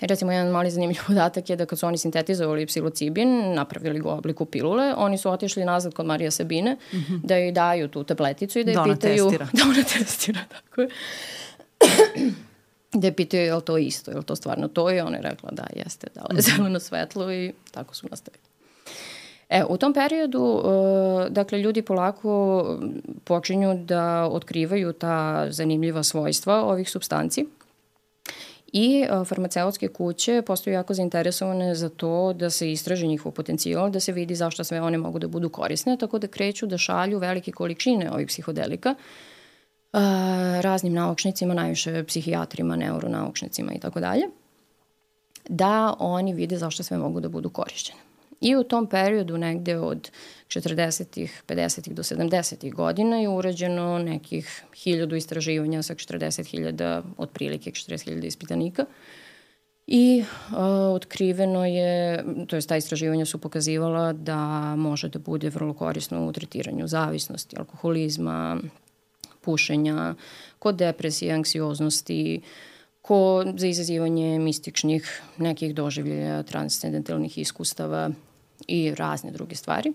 Recimo, 0.00 0.32
jedan 0.32 0.48
mali 0.48 0.70
zanimljiv 0.70 1.00
podatak 1.06 1.50
je 1.50 1.56
da 1.56 1.66
kad 1.66 1.78
su 1.78 1.86
oni 1.86 1.98
sintetizovali 1.98 2.66
psilocibin, 2.66 3.54
napravili 3.54 4.00
ga 4.00 4.08
u 4.08 4.12
obliku 4.12 4.44
pilule, 4.44 4.94
oni 4.96 5.18
su 5.18 5.30
otišli 5.30 5.64
nazad 5.64 5.94
kod 5.94 6.06
Marija 6.06 6.30
Sabine 6.30 6.76
mm 6.92 6.96
-hmm. 6.96 7.20
da 7.22 7.36
joj 7.36 7.52
daju 7.52 7.88
tu 7.88 8.04
tableticu 8.04 8.58
i 8.58 8.64
da 8.64 8.70
je 8.70 8.76
da 8.76 8.84
pitaju... 8.84 9.24
Testira. 9.24 9.48
Da 9.56 9.62
ona 9.62 9.82
testira. 9.98 10.40
tako 10.48 10.80
je. 10.80 10.88
da 13.00 13.06
je 13.06 13.14
pitaju 13.14 13.42
je 13.42 13.54
li 13.54 13.62
to 13.62 13.78
isto, 13.78 14.10
je 14.10 14.16
li 14.16 14.24
to 14.24 14.36
stvarno 14.36 14.68
to 14.68 14.90
i 14.90 15.00
ona 15.00 15.16
je 15.16 15.22
rekla 15.22 15.50
da 15.52 15.66
jeste, 15.76 16.06
dala 16.14 16.28
je 16.30 16.34
mhm. 16.34 16.42
zeleno 16.42 16.80
svetlo 16.80 17.32
i 17.32 17.52
tako 17.70 17.94
su 17.94 18.06
nastavili. 18.10 18.42
E, 19.48 19.64
u 19.68 19.76
tom 19.76 19.92
periodu, 19.92 20.42
uh, 20.42 21.28
dakle, 21.28 21.58
ljudi 21.58 21.82
polako 21.82 22.64
počinju 23.24 23.74
da 23.74 24.28
otkrivaju 24.30 24.92
ta 24.92 25.46
zanimljiva 25.50 26.02
svojstva 26.02 26.64
ovih 26.64 26.90
substanci 26.90 27.46
i 28.72 29.06
uh, 29.10 29.26
farmaceutske 29.26 29.88
kuće 29.88 30.42
postaju 30.46 30.74
jako 30.74 30.94
zainteresovane 30.94 31.74
za 31.74 31.88
to 31.88 32.32
da 32.32 32.50
se 32.50 32.72
istraži 32.72 33.06
njihov 33.06 33.32
potencijal, 33.32 33.90
da 33.90 34.00
se 34.00 34.12
vidi 34.12 34.34
zašto 34.34 34.64
sve 34.64 34.80
one 34.80 34.98
mogu 34.98 35.18
da 35.18 35.28
budu 35.28 35.48
korisne, 35.48 35.96
tako 35.96 36.18
da 36.18 36.26
kreću 36.26 36.66
da 36.66 36.78
šalju 36.78 37.18
velike 37.18 37.52
količine 37.52 38.10
ovih 38.10 38.26
psihodelika 38.26 38.94
uh, 39.92 40.00
raznim 40.60 40.92
naučnicima, 40.92 41.54
najviše 41.54 42.04
psihijatrima, 42.04 42.76
neuronaučnicima 42.76 43.72
i 43.72 43.78
tako 43.78 44.00
dalje, 44.00 44.22
da 45.48 45.94
oni 45.98 46.32
vide 46.32 46.58
zašto 46.58 46.82
sve 46.82 46.98
mogu 46.98 47.20
da 47.20 47.28
budu 47.28 47.50
korišćene. 47.50 47.98
I 48.40 48.56
u 48.56 48.64
tom 48.64 48.86
periodu 48.86 49.38
negde 49.38 49.78
od 49.78 50.10
40-ih, 50.50 51.42
50-ih 51.46 51.94
do 51.94 52.02
70-ih 52.02 52.74
godina 52.74 53.16
je 53.16 53.28
urađeno 53.28 53.98
nekih 53.98 54.62
hiljadu 54.82 55.16
istraživanja 55.16 55.82
sa 55.82 55.94
40.000, 55.94 57.02
otprilike 57.16 57.70
40.000 57.70 58.26
ispitanika. 58.26 58.84
I 59.86 60.22
uh, 60.22 60.56
otkriveno 60.94 61.66
je, 61.66 62.24
to 62.46 62.56
je 62.56 62.62
ta 62.62 62.76
istraživanja 62.76 63.26
su 63.26 63.38
pokazivala 63.38 64.12
da 64.12 64.74
može 64.76 65.08
da 65.08 65.18
bude 65.18 65.48
vrlo 65.50 65.74
korisno 65.74 66.26
u 66.26 66.32
tretiranju 66.32 66.86
zavisnosti, 66.86 67.56
alkoholizma, 67.58 68.58
pušenja, 69.40 70.14
kod 70.58 70.76
depresije, 70.76 71.32
anksioznosti, 71.32 72.40
ko 73.02 73.44
za 73.56 73.66
izazivanje 73.66 74.38
mističnih 74.38 75.22
nekih 75.38 75.74
doživljaja, 75.74 76.42
transcendentalnih 76.42 77.38
iskustava 77.38 78.10
i 78.68 78.94
razne 78.94 79.30
druge 79.30 79.54
stvari. 79.54 79.92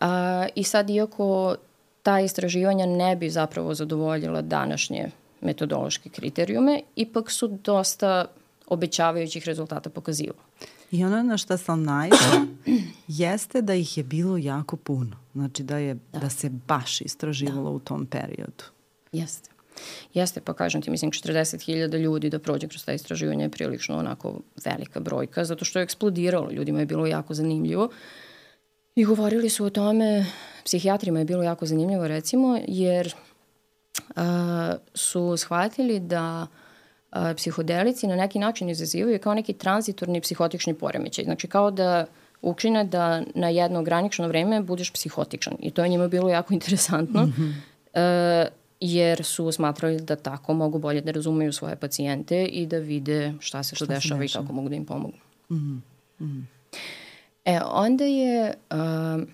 A, 0.00 0.46
I 0.54 0.64
sad, 0.64 0.90
iako 0.90 1.56
ta 2.02 2.20
istraživanja 2.20 2.86
ne 2.86 3.16
bi 3.16 3.30
zapravo 3.30 3.74
zadovoljila 3.74 4.42
današnje 4.42 5.10
metodološke 5.40 6.08
kriterijume, 6.08 6.80
ipak 6.96 7.30
su 7.30 7.48
dosta 7.48 8.26
obećavajućih 8.66 9.46
rezultata 9.46 9.90
pokazivala. 9.90 10.42
I 10.90 11.04
ono 11.04 11.22
na 11.22 11.38
šta 11.38 11.56
sam 11.56 11.82
naišla 11.82 12.46
jeste 13.08 13.62
da 13.62 13.74
ih 13.74 13.96
je 13.98 14.04
bilo 14.04 14.38
jako 14.38 14.76
puno. 14.76 15.16
Znači 15.32 15.62
da, 15.62 15.76
je, 15.76 15.94
da. 15.94 16.18
da 16.18 16.30
se 16.30 16.50
baš 16.50 17.00
istraživalo 17.00 17.70
da. 17.70 17.76
u 17.76 17.78
tom 17.78 18.06
periodu. 18.06 18.64
Jeste. 19.12 19.50
Jeste, 20.14 20.40
pa 20.40 20.54
kažem 20.54 20.82
ti, 20.82 20.90
mislim, 20.90 21.10
40.000 21.10 21.98
ljudi 21.98 22.30
da 22.30 22.38
prođe 22.38 22.68
kroz 22.68 22.84
ta 22.84 22.92
istraživanja 22.92 23.42
je 23.42 23.50
prilično 23.50 23.98
onako 23.98 24.40
velika 24.64 25.00
brojka, 25.00 25.44
zato 25.44 25.64
što 25.64 25.78
je 25.78 25.82
eksplodiralo, 25.82 26.50
ljudima 26.50 26.80
je 26.80 26.86
bilo 26.86 27.06
jako 27.06 27.34
zanimljivo. 27.34 27.88
I 28.94 29.04
govorili 29.04 29.50
su 29.50 29.64
o 29.64 29.70
tome, 29.70 30.26
psihijatrima 30.64 31.18
je 31.18 31.24
bilo 31.24 31.42
jako 31.42 31.66
zanimljivo 31.66 32.08
recimo, 32.08 32.58
jer 32.68 33.14
a, 34.16 34.74
su 34.94 35.36
shvatili 35.36 36.00
da 36.00 36.46
a, 37.10 37.34
psihodelici 37.34 38.06
na 38.06 38.16
neki 38.16 38.38
način 38.38 38.70
izazivaju 38.70 39.18
kao 39.18 39.34
neki 39.34 39.52
tranzitorni 39.52 40.20
psihotični 40.20 40.74
poremećaj. 40.74 41.24
Znači 41.24 41.46
kao 41.46 41.70
da 41.70 42.06
učine 42.42 42.84
da 42.84 43.22
na 43.34 43.48
jedno 43.48 43.80
ograničeno 43.80 44.28
vreme 44.28 44.62
budeš 44.62 44.92
psihotičan. 44.92 45.54
I 45.60 45.70
to 45.70 45.82
je 45.82 45.88
njima 45.88 46.08
bilo 46.08 46.28
jako 46.28 46.54
interesantno. 46.54 47.22
Mm 47.26 47.34
-hmm. 47.36 47.52
e, 47.94 48.48
jer 48.80 49.24
su 49.24 49.52
smatrali 49.52 50.00
da 50.00 50.16
tako 50.16 50.54
mogu 50.54 50.78
bolje 50.78 51.00
da 51.00 51.10
razumeju 51.10 51.52
svoje 51.52 51.76
pacijente 51.76 52.44
i 52.44 52.66
da 52.66 52.78
vide 52.78 53.32
šta 53.40 53.62
se 53.62 53.76
što, 53.76 53.86
dešava, 53.86 54.00
dešava 54.00 54.24
i 54.24 54.28
kako 54.28 54.52
mogu 54.52 54.68
da 54.68 54.74
im 54.74 54.84
pomogu. 54.84 55.18
Mm 55.50 55.82
-hmm. 56.20 56.42
E, 57.44 57.60
onda 57.64 58.04
je... 58.04 58.54
Uh, 58.70 59.28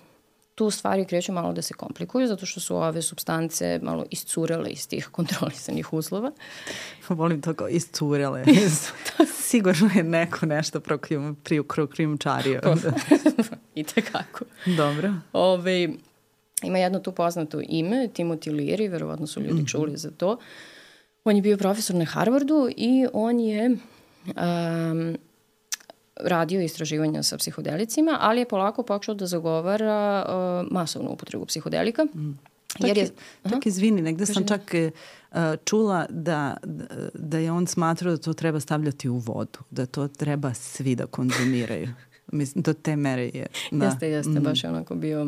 tu 0.55 0.69
stvari 0.71 1.05
kreću 1.05 1.31
malo 1.31 1.53
da 1.53 1.61
se 1.61 1.73
komplikuju 1.73 2.27
zato 2.27 2.45
što 2.45 2.59
su 2.59 2.75
ove 2.75 3.01
substance 3.01 3.79
malo 3.81 4.05
iscurele 4.09 4.69
iz 4.69 4.87
tih 4.87 5.07
kontrolisanih 5.17 5.93
uslova. 5.93 6.31
Volim 7.09 7.41
to 7.41 7.53
kao 7.53 7.67
iscurele. 7.67 8.43
Sigurno 9.49 9.89
je 9.95 10.03
neko 10.03 10.45
nešto 10.45 10.79
prokrimčario. 11.67 12.61
I 13.75 13.83
tekako. 13.83 14.45
Dobro. 14.77 15.13
Ove, 15.33 15.89
Ima 16.63 16.77
jedno 16.77 16.99
tu 16.99 17.11
poznato 17.11 17.61
ime, 17.67 18.09
Timothy 18.13 18.51
Leary, 18.51 18.91
verovatno 18.91 19.27
su 19.27 19.41
ljudi 19.41 19.53
mm 19.53 19.65
-hmm. 19.65 19.71
čuli 19.71 19.97
za 19.97 20.11
to. 20.11 20.37
On 21.23 21.35
je 21.35 21.41
bio 21.41 21.57
profesor 21.57 21.95
na 21.95 22.05
Harvardu 22.05 22.69
i 22.77 23.07
on 23.13 23.39
je 23.39 23.69
um, 23.69 25.17
radio 26.15 26.61
istraživanja 26.61 27.23
sa 27.23 27.37
psihodelicima, 27.37 28.17
ali 28.21 28.41
je 28.41 28.47
polako 28.47 28.83
počeo 28.83 29.15
da 29.15 29.25
zagovara 29.25 30.25
uh, 30.25 30.71
masovnu 30.71 31.11
upotrebu 31.11 31.45
psihodelika. 31.45 32.03
Mm. 32.03 32.39
Jer 32.79 32.97
je, 32.97 33.09
čak 33.49 33.65
izvini, 33.65 34.01
negde 34.01 34.25
sam 34.25 34.47
čak 34.47 34.61
uh, 34.73 35.39
čula 35.65 36.05
da, 36.09 36.57
da 37.13 37.37
je 37.37 37.51
on 37.51 37.67
smatrao 37.67 38.11
da 38.11 38.17
to 38.17 38.33
treba 38.33 38.59
stavljati 38.59 39.09
u 39.09 39.17
vodu, 39.17 39.59
da 39.69 39.85
to 39.85 40.07
treba 40.07 40.53
svi 40.53 40.95
da 40.95 41.05
konzumiraju. 41.05 41.89
Mislim, 42.31 42.61
do 42.61 42.73
te 42.73 42.95
mere 42.95 43.25
je. 43.25 43.47
Da. 43.71 43.85
Jeste, 43.85 44.09
jeste, 44.09 44.39
mm. 44.39 44.43
baš 44.43 44.63
je 44.63 44.69
onako 44.69 44.95
bio 44.95 45.27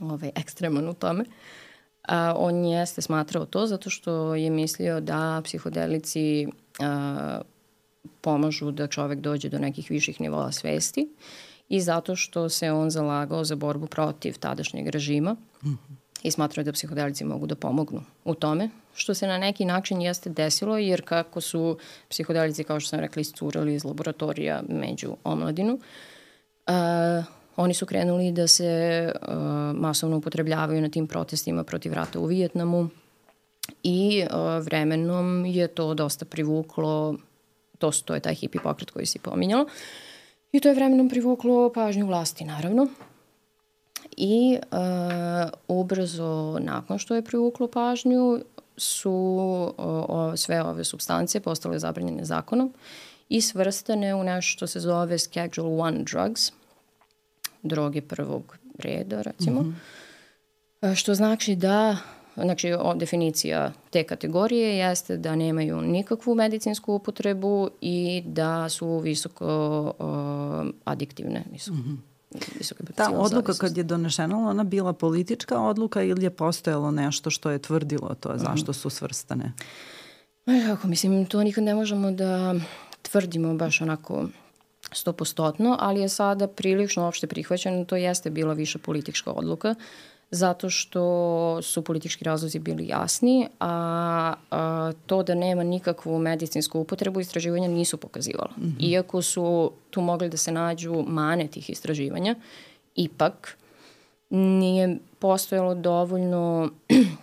ovaj, 0.00 0.30
ekstreman 0.34 0.88
u 0.88 0.94
tome. 0.94 1.24
A, 2.02 2.34
on 2.36 2.64
jeste 2.64 3.02
smatrao 3.02 3.44
to 3.44 3.66
zato 3.66 3.90
što 3.90 4.34
je 4.34 4.50
mislio 4.50 5.00
da 5.00 5.40
psihodelici 5.44 6.46
a, 6.80 7.40
pomažu 8.20 8.70
da 8.70 8.86
čovek 8.86 9.20
dođe 9.20 9.48
do 9.48 9.58
nekih 9.58 9.90
viših 9.90 10.20
nivoa 10.20 10.52
svesti 10.52 11.08
i 11.68 11.80
zato 11.80 12.16
što 12.16 12.48
se 12.48 12.72
on 12.72 12.90
zalagao 12.90 13.44
za 13.44 13.56
borbu 13.56 13.86
protiv 13.86 14.38
tadašnjeg 14.38 14.88
režima 14.88 15.32
mm 15.32 15.68
-hmm. 15.68 15.94
i 16.22 16.30
smatrao 16.30 16.64
da 16.64 16.72
psihodelici 16.72 17.24
mogu 17.24 17.46
da 17.46 17.54
pomognu 17.54 18.02
u 18.24 18.34
tome, 18.34 18.70
što 18.94 19.14
se 19.14 19.26
na 19.26 19.38
neki 19.38 19.64
način 19.64 20.02
jeste 20.02 20.30
desilo, 20.30 20.78
jer 20.78 21.02
kako 21.04 21.40
su 21.40 21.78
psihodelici, 22.08 22.64
kao 22.64 22.80
što 22.80 22.88
sam 22.88 23.00
rekla, 23.00 23.20
iscurali 23.20 23.74
iz 23.74 23.84
laboratorija 23.84 24.62
među 24.68 25.16
omladinu, 25.24 25.74
uh, 25.74 27.24
Oni 27.56 27.74
su 27.74 27.86
krenuli 27.86 28.32
da 28.32 28.46
se 28.48 29.12
uh, 29.14 29.34
masovno 29.74 30.16
upotrebljavaju 30.16 30.80
na 30.80 30.88
tim 30.88 31.06
protestima 31.06 31.64
protiv 31.64 31.92
rata 31.92 32.20
u 32.20 32.26
Vijetnamu 32.26 32.88
i 33.82 34.24
uh, 34.24 34.64
vremenom 34.64 35.46
je 35.46 35.68
to 35.68 35.94
dosta 35.94 36.24
privuklo, 36.24 37.16
to, 37.82 37.90
to 37.90 38.14
je 38.14 38.22
taj 38.24 38.38
hipi 38.38 38.62
pokret 38.62 38.90
koji 38.94 39.06
si 39.06 39.18
pominjala, 39.18 39.66
i 40.52 40.60
to 40.60 40.68
je 40.68 40.74
vremenom 40.74 41.08
privuklo 41.08 41.72
pažnju 41.74 42.06
vlasti, 42.06 42.44
naravno. 42.44 42.86
I 44.16 44.58
uh, 44.60 44.78
ubrzo 45.68 46.58
nakon 46.60 46.98
što 46.98 47.14
je 47.14 47.24
privuklo 47.24 47.68
pažnju 47.68 48.40
su 48.76 49.12
uh, 49.78 50.34
sve 50.36 50.62
ove 50.62 50.84
substance 50.84 51.40
postale 51.40 51.78
zabranjene 51.78 52.24
zakonom 52.24 52.72
i 53.28 53.40
svrstane 53.40 54.14
u 54.14 54.24
nešto 54.24 54.52
što 54.56 54.66
se 54.66 54.80
zove 54.80 55.18
Schedule 55.18 55.70
1 55.70 56.04
drugs– 56.04 56.52
droge 57.62 58.00
prvog 58.00 58.56
reda, 58.78 59.22
recimo. 59.22 59.62
Mm 59.62 59.76
-hmm. 60.82 60.94
Što 60.94 61.14
znači 61.14 61.56
da, 61.56 61.96
znači 62.36 62.68
definicija 62.96 63.72
te 63.90 64.04
kategorije 64.04 64.76
jeste 64.76 65.16
da 65.16 65.36
nemaju 65.36 65.80
nikakvu 65.80 66.34
medicinsku 66.34 66.94
upotrebu 66.94 67.70
i 67.80 68.22
da 68.26 68.68
su 68.68 68.98
visoko 68.98 69.46
o, 69.98 70.64
adiktivne, 70.84 71.44
visoko. 71.52 71.76
Mm 71.76 71.82
-hmm. 71.82 72.12
Ta 72.94 73.10
odluka 73.10 73.54
kad 73.54 73.76
je 73.76 73.84
donešena, 73.84 74.48
ona 74.48 74.64
bila 74.64 74.92
politička 74.92 75.60
odluka 75.60 76.02
ili 76.02 76.24
je 76.24 76.30
postojalo 76.30 76.90
nešto 76.90 77.30
što 77.30 77.50
je 77.50 77.58
tvrdilo 77.58 78.14
to, 78.20 78.28
mhm. 78.28 78.38
zašto 78.38 78.72
su 78.72 78.90
svrstane? 78.90 79.52
Kako, 80.66 80.88
mislim, 80.88 81.26
to 81.26 81.42
nikad 81.42 81.64
ne 81.64 81.74
možemo 81.74 82.10
da 82.10 82.54
tvrdimo 83.02 83.54
baš 83.54 83.80
onako 83.80 84.28
stopostotno, 84.92 85.76
ali 85.80 86.00
je 86.00 86.08
sada 86.08 86.46
prilično 86.46 87.08
opšte 87.08 87.26
prihvaćeno, 87.26 87.84
to 87.84 87.96
jeste 87.96 88.30
bila 88.30 88.54
više 88.54 88.78
politička 88.78 89.32
odluka, 89.32 89.74
zato 90.32 90.70
što 90.70 91.62
su 91.62 91.82
politički 91.84 92.24
razlozi 92.24 92.58
bili 92.58 92.88
jasni, 92.88 93.48
a, 93.60 94.34
a 94.50 94.92
to 95.06 95.22
da 95.22 95.34
nema 95.34 95.62
nikakvu 95.62 96.18
medicinsku 96.18 96.80
upotrebu 96.80 97.20
istraživanja 97.20 97.68
nisu 97.68 97.96
pokazivala. 97.96 98.50
Mm 98.58 98.62
-hmm. 98.62 98.90
Iako 98.90 99.22
su 99.22 99.72
tu 99.90 100.00
mogli 100.00 100.28
da 100.28 100.36
se 100.36 100.52
nađu 100.52 101.04
mane 101.06 101.46
tih 101.46 101.70
istraživanja, 101.70 102.34
ipak 102.94 103.56
nije 104.30 104.98
postojalo 105.18 105.74
dovoljno 105.74 106.70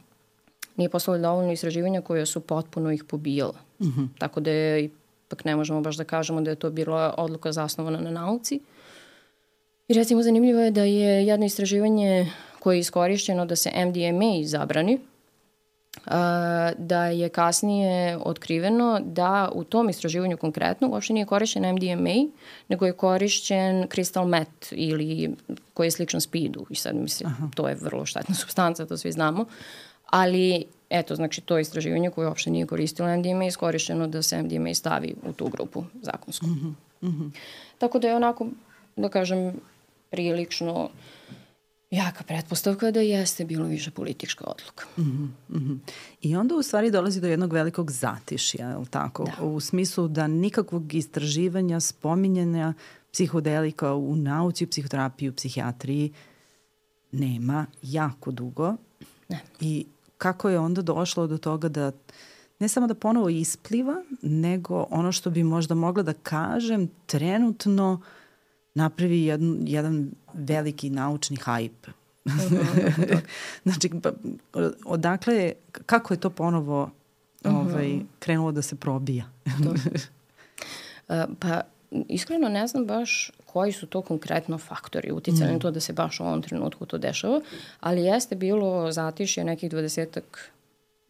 nije 0.77 0.89
postojalo 0.89 1.21
dovoljno 1.21 1.51
istraživanja 1.51 2.01
koje 2.01 2.25
su 2.25 2.39
potpuno 2.39 2.91
ih 2.91 3.03
pobijala. 3.03 3.59
Mm 3.79 3.85
-hmm. 3.85 4.07
Tako 4.17 4.39
da 4.39 4.51
je, 4.51 4.83
ipak 4.83 5.45
ne 5.45 5.55
možemo 5.55 5.81
baš 5.81 5.97
da 5.97 6.03
kažemo 6.03 6.41
da 6.41 6.49
je 6.49 6.55
to 6.55 6.69
bila 6.69 7.15
odluka 7.17 7.51
zasnovana 7.51 7.99
na 7.99 8.11
nauci. 8.11 8.59
I 9.87 9.93
recimo 9.93 10.23
zanimljivo 10.23 10.59
je 10.59 10.71
da 10.71 10.83
je 10.83 11.27
jedno 11.27 11.45
istraživanje 11.45 12.31
koje 12.59 12.75
je 12.75 12.79
iskorišćeno 12.79 13.45
da 13.45 13.55
se 13.55 13.71
MDMA 13.85 14.43
zabrani, 14.43 14.99
da 16.77 17.05
je 17.05 17.29
kasnije 17.29 18.17
otkriveno 18.17 18.99
da 19.03 19.49
u 19.53 19.63
tom 19.63 19.89
istraživanju 19.89 20.37
konkretno 20.37 20.89
uopšte 20.89 21.13
nije 21.13 21.25
korišćen 21.25 21.73
MDMA, 21.73 22.15
nego 22.67 22.85
je 22.85 22.93
korišćen 22.93 23.87
crystal 23.87 24.27
meth 24.27 24.67
ili 24.71 25.35
koji 25.73 25.87
je 25.87 25.91
sličan 25.91 26.21
speedu. 26.21 26.65
I 26.69 26.75
sad 26.75 26.95
mislim, 26.95 27.29
Aha. 27.29 27.47
to 27.55 27.69
je 27.69 27.75
vrlo 27.75 28.05
štetna 28.05 28.35
substanca, 28.35 28.85
to 28.85 28.97
svi 28.97 29.11
znamo. 29.11 29.45
Ali, 30.05 30.65
eto, 30.89 31.15
znači 31.15 31.41
to 31.41 31.59
istraživanje 31.59 32.09
koje 32.09 32.27
uopšte 32.27 32.49
nije 32.49 32.65
koristilo 32.65 33.17
MDMA 33.17 33.45
iskorišćeno 33.45 34.07
da 34.07 34.21
se 34.21 34.43
MDMA 34.43 34.73
stavi 34.73 35.15
u 35.29 35.33
tu 35.33 35.47
grupu 35.47 35.83
zakonsku. 36.01 36.47
Mm 36.47 36.75
-hmm. 37.01 37.07
Mm 37.07 37.19
-hmm. 37.19 37.31
Tako 37.77 37.99
da 37.99 38.07
je 38.07 38.15
onako, 38.15 38.47
da 38.95 39.09
kažem, 39.09 39.53
prilično 40.09 40.83
uh, 40.83 40.89
jaka 41.91 42.23
pretpostavka 42.23 42.91
da 42.91 43.01
jeste 43.01 43.45
bilo 43.45 43.65
više 43.65 43.91
politička 43.91 44.45
odluka. 44.47 44.85
Mm 44.97 45.01
-hmm, 45.01 45.57
mm 45.57 45.67
-hmm. 45.67 45.79
I 46.21 46.35
onda 46.35 46.55
u 46.55 46.61
stvari 46.61 46.91
dolazi 46.91 47.21
do 47.21 47.27
jednog 47.27 47.53
velikog 47.53 47.91
zatišja, 47.91 48.69
je 48.69 48.77
li 48.77 48.85
tako? 48.85 49.23
Da. 49.23 49.43
U 49.43 49.59
smislu 49.59 50.07
da 50.07 50.27
nikakvog 50.27 50.93
istraživanja, 50.93 51.79
spominjanja 51.79 52.73
psihodelika 53.11 53.93
u 53.93 54.15
nauci, 54.15 54.65
psihoterapiji, 54.65 55.29
u 55.29 55.33
psihijatriji 55.33 56.13
nema 57.11 57.65
jako 57.81 58.31
dugo. 58.31 58.75
Ne. 59.29 59.39
I 59.59 59.85
kako 60.17 60.49
je 60.49 60.59
onda 60.59 60.81
došlo 60.81 61.27
do 61.27 61.37
toga 61.37 61.69
da 61.69 61.91
ne 62.59 62.67
samo 62.67 62.87
da 62.87 62.93
ponovo 62.93 63.29
ispliva, 63.29 64.03
nego 64.21 64.87
ono 64.89 65.11
što 65.11 65.29
bi 65.29 65.43
možda 65.43 65.75
mogla 65.75 66.03
da 66.03 66.13
kažem 66.13 66.89
trenutno 67.05 67.93
uh, 67.93 68.18
napravi 68.73 69.23
jedan, 69.23 69.57
jedan 69.61 70.11
veliki 70.33 70.89
naučni 70.89 71.37
hajp. 71.37 71.87
znači, 73.63 73.89
pa, 74.03 74.11
odakle, 74.85 75.53
kako 75.71 76.13
je 76.13 76.19
to 76.19 76.29
ponovo 76.29 76.89
ovaj, 77.43 77.99
krenulo 78.19 78.51
da 78.51 78.61
se 78.61 78.75
probija? 78.75 79.25
Uh, 79.45 79.75
pa, 81.39 81.61
iskreno 82.07 82.49
ne 82.49 82.67
znam 82.67 82.85
baš 82.85 83.31
koji 83.45 83.71
su 83.71 83.87
to 83.87 84.01
konkretno 84.01 84.57
faktori 84.57 85.11
uticali 85.11 85.49
mm. 85.49 85.53
na 85.53 85.59
to 85.59 85.71
da 85.71 85.79
se 85.79 85.93
baš 85.93 86.19
u 86.19 86.23
ovom 86.23 86.41
trenutku 86.41 86.85
to 86.85 86.97
dešava, 86.97 87.41
ali 87.79 88.01
jeste 88.01 88.35
bilo 88.35 88.91
zatišje 88.91 89.43
nekih 89.43 89.71
20-ak, 89.71 90.49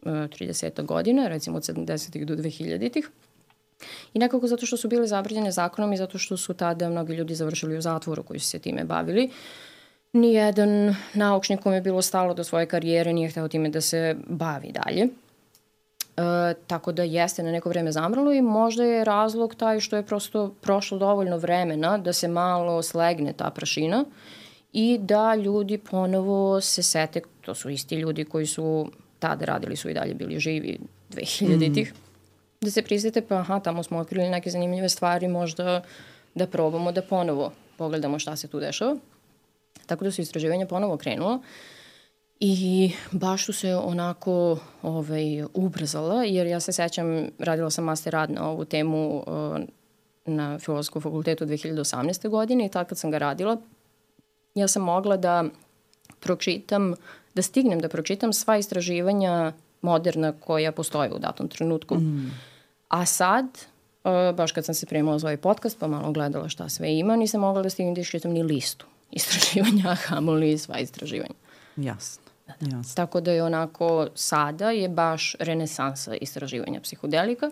30 0.02 0.84
godina, 0.84 1.28
recimo 1.28 1.56
od 1.56 1.62
70-ih 1.62 2.26
do 2.26 2.34
2000-ih, 2.34 3.10
I 4.14 4.18
nekako 4.18 4.46
zato 4.46 4.66
što 4.66 4.76
su 4.76 4.88
bile 4.88 5.06
zabranjene 5.06 5.52
zakonom 5.52 5.92
i 5.92 5.96
zato 5.96 6.18
što 6.18 6.36
su 6.36 6.54
tada 6.54 6.88
mnogi 6.88 7.14
ljudi 7.14 7.34
završili 7.34 7.78
u 7.78 7.80
zatvoru 7.80 8.22
koji 8.22 8.40
su 8.40 8.48
se 8.48 8.58
time 8.58 8.84
bavili. 8.84 9.30
Nijedan 10.12 10.96
naučnik 11.14 11.60
kom 11.60 11.72
je 11.72 11.80
bilo 11.80 12.02
stalo 12.02 12.34
do 12.34 12.44
svoje 12.44 12.66
karijere 12.66 13.12
nije 13.12 13.28
hteo 13.30 13.48
time 13.48 13.68
da 13.68 13.80
se 13.80 14.16
bavi 14.26 14.72
dalje. 14.72 15.08
E, 16.16 16.54
tako 16.66 16.92
da 16.92 17.02
jeste 17.02 17.42
na 17.42 17.52
neko 17.52 17.68
vreme 17.68 17.92
zamrlo 17.92 18.32
i 18.32 18.42
možda 18.42 18.84
je 18.84 19.04
razlog 19.04 19.54
taj 19.54 19.80
što 19.80 19.96
je 19.96 20.06
prosto 20.06 20.54
prošlo 20.60 20.98
dovoljno 20.98 21.36
vremena 21.36 21.98
da 21.98 22.12
se 22.12 22.28
malo 22.28 22.82
slegne 22.82 23.32
ta 23.32 23.50
prašina 23.50 24.04
i 24.72 24.98
da 24.98 25.34
ljudi 25.34 25.78
ponovo 25.78 26.60
se 26.60 26.82
sete, 26.82 27.20
to 27.40 27.54
su 27.54 27.70
isti 27.70 27.94
ljudi 27.94 28.24
koji 28.24 28.46
su 28.46 28.90
tada 29.18 29.44
radili 29.44 29.76
su 29.76 29.90
i 29.90 29.94
dalje 29.94 30.14
bili 30.14 30.40
živi 30.40 30.78
2000-ih, 31.10 31.92
mm 31.92 32.09
da 32.60 32.70
se 32.70 32.82
prisete 32.82 33.22
pa 33.22 33.34
aha, 33.34 33.60
tamo 33.60 33.82
smo 33.82 33.98
otkrili 33.98 34.28
neke 34.28 34.50
zanimljive 34.50 34.88
stvari, 34.88 35.28
možda 35.28 35.82
da 36.34 36.46
probamo 36.46 36.92
da 36.92 37.02
ponovo 37.02 37.52
pogledamo 37.76 38.18
šta 38.18 38.36
se 38.36 38.48
tu 38.48 38.60
dešava. 38.60 38.96
Tako 39.86 40.04
da 40.04 40.10
su 40.10 40.20
istraživanja 40.20 40.66
ponovo 40.66 40.96
krenula 40.96 41.40
i 42.40 42.92
baš 43.10 43.46
su 43.46 43.52
se 43.52 43.76
onako 43.76 44.58
ovaj, 44.82 45.42
ubrzala, 45.54 46.24
jer 46.24 46.46
ja 46.46 46.60
se 46.60 46.72
sećam, 46.72 47.28
radila 47.38 47.70
sam 47.70 47.84
master 47.84 48.12
rad 48.12 48.30
na 48.30 48.50
ovu 48.50 48.64
temu 48.64 49.24
na 50.24 50.58
Filozofskom 50.58 51.02
fakultetu 51.02 51.44
2018. 51.46 52.28
godine 52.28 52.66
i 52.66 52.68
tako 52.68 52.88
kad 52.88 52.98
sam 52.98 53.10
ga 53.10 53.18
radila, 53.18 53.56
ja 54.54 54.68
sam 54.68 54.82
mogla 54.82 55.16
da 55.16 55.44
pročitam, 56.20 56.94
da 57.34 57.42
stignem 57.42 57.80
da 57.80 57.88
pročitam 57.88 58.32
sva 58.32 58.56
istraživanja 58.56 59.52
moderna 59.82 60.32
koja 60.32 60.72
postoje 60.72 61.12
u 61.12 61.18
datom 61.18 61.48
trenutku. 61.48 61.94
Mm. 61.94 62.30
A 62.90 63.06
sad, 63.06 63.44
uh, 64.04 64.36
baš 64.36 64.52
kad 64.52 64.64
sam 64.64 64.74
se 64.74 64.86
primala 64.86 65.18
za 65.18 65.26
ovaj 65.26 65.36
podcast, 65.36 65.78
pa 65.78 65.86
malo 65.86 66.12
gledala 66.12 66.48
šta 66.48 66.68
sve 66.68 66.98
ima, 66.98 67.16
nisam 67.16 67.40
mogla 67.40 67.62
da 67.62 67.70
stignem 67.70 67.94
da 67.94 68.00
iščitam 68.00 68.32
ni 68.32 68.42
listu 68.42 68.86
istraživanja, 69.10 69.90
a 69.90 69.96
kamoli 69.96 70.58
sva 70.58 70.78
istraživanja. 70.78 71.34
Jasno. 71.76 72.22
Da, 72.46 72.54
da. 72.60 72.76
Jasno. 72.76 72.94
Tako 72.94 73.20
da 73.20 73.32
je 73.32 73.44
onako 73.44 74.08
sada 74.14 74.70
je 74.70 74.88
baš 74.88 75.36
renesansa 75.38 76.14
istraživanja 76.14 76.80
psihodelika 76.80 77.50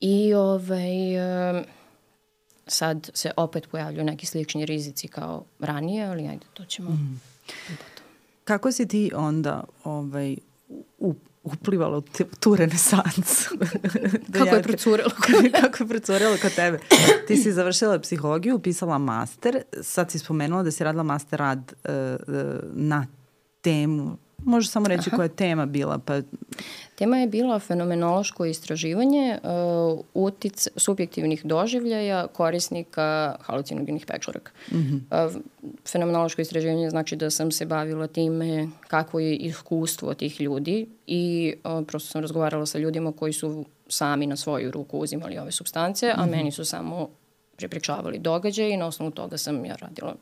i 0.00 0.34
ovaj, 0.34 1.16
uh, 1.56 1.64
sad 2.66 3.10
se 3.14 3.30
opet 3.36 3.68
pojavljuju 3.70 4.04
neki 4.04 4.26
slični 4.26 4.66
rizici 4.66 5.08
kao 5.08 5.44
ranije, 5.58 6.04
ali 6.04 6.28
ajde, 6.28 6.46
to 6.54 6.64
ćemo 6.64 6.90
mm. 6.90 7.20
Kako 8.44 8.72
si 8.72 8.88
ti 8.88 9.10
onda 9.14 9.64
ovaj, 9.84 10.36
u, 10.98 11.14
uplivalo 11.52 11.98
u 11.98 12.02
tu 12.40 12.56
renesansu. 12.56 13.56
da 14.28 14.38
kako 14.38 14.56
je 14.56 14.62
procurelo? 14.62 15.10
kako 15.60 15.82
je 15.82 15.88
procurelo 15.88 16.36
kod 16.42 16.54
tebe? 16.54 16.78
Ti 17.26 17.36
si 17.36 17.52
završila 17.52 17.98
psihologiju, 17.98 18.56
upisala 18.56 18.98
master, 18.98 19.62
sad 19.82 20.10
si 20.10 20.18
spomenula 20.18 20.62
da 20.62 20.70
si 20.70 20.84
radila 20.84 21.02
master 21.02 21.38
rad 21.38 21.72
uh, 21.84 21.90
na 22.72 23.06
temu 23.60 24.18
Može 24.46 24.68
samo 24.68 24.88
reći 24.88 25.02
Aha. 25.06 25.16
koja 25.16 25.24
je 25.24 25.36
tema 25.36 25.66
bila. 25.66 25.98
Pa... 25.98 26.20
Tema 26.96 27.18
je 27.18 27.26
bila 27.26 27.58
fenomenološko 27.58 28.44
istraživanje 28.44 29.38
uh, 29.42 30.00
utic 30.14 30.68
subjektivnih 30.76 31.44
doživljaja 31.44 32.26
korisnika 32.26 33.36
halucinogenih 33.40 34.06
pečuraka. 34.06 34.52
Mm 34.72 34.76
-hmm. 34.76 35.26
uh, 35.26 35.42
fenomenološko 35.88 36.42
istraživanje 36.42 36.90
znači 36.90 37.16
da 37.16 37.30
sam 37.30 37.50
se 37.50 37.66
bavila 37.66 38.06
time 38.06 38.68
kako 38.88 39.20
je 39.20 39.36
iskustvo 39.36 40.14
tih 40.14 40.40
ljudi 40.40 40.86
i 41.06 41.54
uh, 41.64 41.86
prosto 41.86 42.10
sam 42.10 42.20
razgovarala 42.20 42.66
sa 42.66 42.78
ljudima 42.78 43.12
koji 43.12 43.32
su 43.32 43.64
sami 43.88 44.26
na 44.26 44.36
svoju 44.36 44.70
ruku 44.70 44.98
uzimali 44.98 45.38
ove 45.38 45.52
substance, 45.52 46.12
a 46.16 46.22
mm 46.22 46.28
-hmm. 46.28 46.30
meni 46.30 46.52
su 46.52 46.64
samo 46.64 47.08
prepričavali 47.56 48.18
događaje 48.18 48.74
i 48.74 48.76
na 48.76 48.86
osnovu 48.86 49.10
toga 49.10 49.38
sam 49.38 49.64
ja 49.64 49.76
radila 49.76 50.14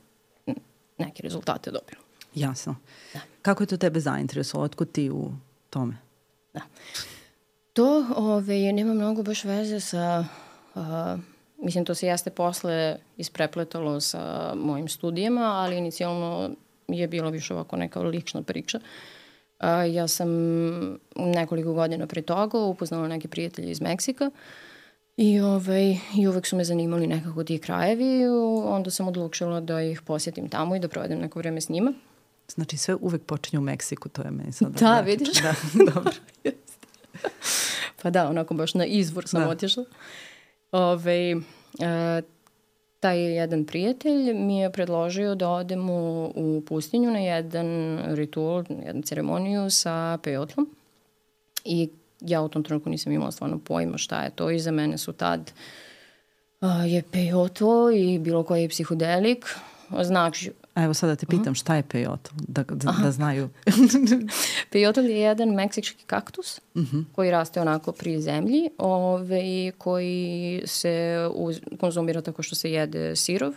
neke 0.99 1.23
rezultate 1.23 1.71
dobila. 1.71 2.01
Jasno. 2.35 2.77
Da. 3.13 3.21
Kako 3.43 3.63
je 3.63 3.67
to 3.67 3.77
tebe 3.77 4.01
zainteresovalo? 4.01 4.65
Otkud 4.65 4.93
ti 4.93 5.11
u 5.11 5.33
tome? 5.71 5.97
Da. 6.55 6.61
To 7.73 8.07
ove, 8.17 8.73
nema 8.73 8.95
mnogo 8.95 9.23
baš 9.23 9.45
veze 9.45 9.81
sa... 9.81 10.25
Uh, 10.75 10.83
mislim, 11.63 11.85
to 11.85 11.95
se 11.95 12.07
jeste 12.07 12.31
posle 12.31 12.99
isprepletalo 13.17 14.01
sa 14.01 14.53
mojim 14.57 14.89
studijama, 14.89 15.43
ali 15.43 15.79
inicijalno 15.79 16.51
je 16.89 17.09
bilo 17.09 17.31
više 17.31 17.55
ovako 17.55 17.77
neka 17.77 18.01
lična 18.01 18.43
priča. 18.43 18.81
Uh, 19.61 19.67
ja 19.95 20.09
sam 20.09 20.29
nekoliko 21.17 21.73
godina 21.73 22.07
pre 22.07 22.23
toga 22.23 22.59
upoznala 22.59 23.09
neke 23.09 23.29
prijatelje 23.29 23.71
iz 23.71 23.81
Meksika 23.81 24.31
i, 25.17 25.41
ovaj, 25.41 25.97
i 26.17 26.29
uvek 26.29 26.47
su 26.47 26.57
me 26.57 26.65
zanimali 26.65 27.07
nekako 27.07 27.45
ti 27.45 27.59
krajevi. 27.59 28.27
Onda 28.65 28.91
sam 28.91 29.09
odlučila 29.09 29.61
da 29.61 29.83
ih 29.83 30.03
posjetim 30.03 30.49
tamo 30.49 30.77
i 30.77 30.81
da 30.81 30.89
provedem 30.89 31.19
neko 31.19 31.39
vreme 31.39 31.61
s 31.61 31.69
njima. 31.69 31.93
Znači 32.49 32.77
sve 32.77 32.95
uvek 32.95 33.23
počinje 33.23 33.59
u 33.59 33.63
Meksiku, 33.63 34.09
to 34.09 34.23
je 34.23 34.31
meni 34.31 34.53
sad. 34.53 34.73
Da, 34.73 34.89
da 34.89 35.01
vidiš? 35.01 35.43
Da, 35.43 35.55
dobro. 35.95 36.13
pa 38.03 38.11
da, 38.11 38.29
onako 38.29 38.55
baš 38.55 38.75
na 38.75 38.85
izvor 38.85 39.29
sam 39.29 39.43
da. 39.43 39.49
otišla. 39.49 39.85
Ove, 40.73 41.31
e, 41.31 42.23
taj 43.01 43.21
jedan 43.21 43.65
prijatelj 43.65 44.35
mi 44.35 44.59
je 44.59 44.73
predložio 44.73 45.35
da 45.35 45.49
odemo 45.49 45.95
u 46.35 46.63
pustinju 46.67 47.11
na 47.11 47.19
jedan 47.19 47.99
ritual, 48.15 48.65
na 48.69 48.85
jednu 48.87 49.03
ceremoniju 49.03 49.71
sa 49.71 50.19
pejotlom. 50.23 50.71
I 51.65 51.89
ja 52.21 52.43
u 52.43 52.49
tom 52.49 52.65
trenutku 52.65 52.91
nisam 52.91 53.13
imala 53.13 53.33
stvarno 53.33 53.59
pojma 53.59 53.99
šta 53.99 54.23
je 54.23 54.31
to 54.31 54.51
i 54.51 54.61
za 54.61 54.71
mene 54.71 54.99
su 54.99 55.13
tad 55.13 55.53
uh, 56.61 56.69
je 56.87 57.03
pejoto 57.13 57.91
i 57.91 58.19
bilo 58.19 58.43
koji 58.43 58.69
psihodelik 58.69 59.47
znak... 60.03 60.35
A 60.75 60.83
evo 60.85 60.95
sada 60.95 61.13
da 61.13 61.17
te 61.17 61.27
pitam 61.27 61.55
šta 61.55 61.75
je 61.75 61.83
pejotl, 61.83 62.31
da, 62.49 62.63
da, 62.63 62.95
da 63.03 63.11
znaju. 63.11 63.49
pejotl 64.73 65.01
je 65.01 65.21
jedan 65.21 65.49
meksički 65.49 66.05
kaktus 66.07 66.61
uh 66.75 66.83
mhm. 66.83 66.97
-huh. 66.97 67.05
koji 67.13 67.31
raste 67.31 67.61
onako 67.61 67.93
pri 67.93 68.21
zemlji 68.21 68.71
ove, 68.79 69.73
koji 69.79 70.63
se 70.67 71.29
uz, 71.35 71.61
konzumira 71.81 72.23
tako 72.23 72.43
što 72.43 72.55
se 72.55 72.73
jede 72.73 73.17
sirov. 73.17 73.53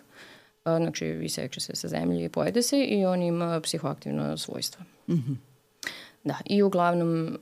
Znači, 0.64 1.06
iseče 1.08 1.60
se 1.60 1.76
sa 1.76 1.88
zemlje 1.88 2.26
i 2.26 2.30
pojede 2.30 2.62
se 2.62 2.84
i 2.84 3.06
on 3.06 3.22
ima 3.22 3.62
psihoaktivno 3.62 4.38
svojstva. 4.38 4.86
Uh 5.08 5.16
mhm. 5.16 5.32
-huh. 5.32 5.36
Da, 6.24 6.38
i 6.46 6.64
uglavnom 6.64 7.38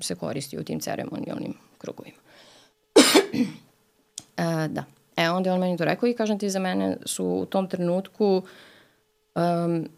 se 0.00 0.14
koristi 0.14 0.58
u 0.58 0.64
tim 0.64 0.80
ceremonijalnim 0.80 1.54
krugovima. 1.78 2.16
e, 4.36 4.68
da. 4.68 4.84
E, 5.20 5.30
onda 5.30 5.50
je 5.50 5.54
on 5.54 5.60
meni 5.60 5.76
to 5.76 5.84
rekao 5.84 6.08
i 6.08 6.14
kažem 6.14 6.38
ti, 6.38 6.50
za 6.50 6.58
mene 6.58 6.96
su 7.06 7.24
u 7.24 7.46
tom 7.46 7.68
trenutku 7.68 8.42
um, 9.34 9.88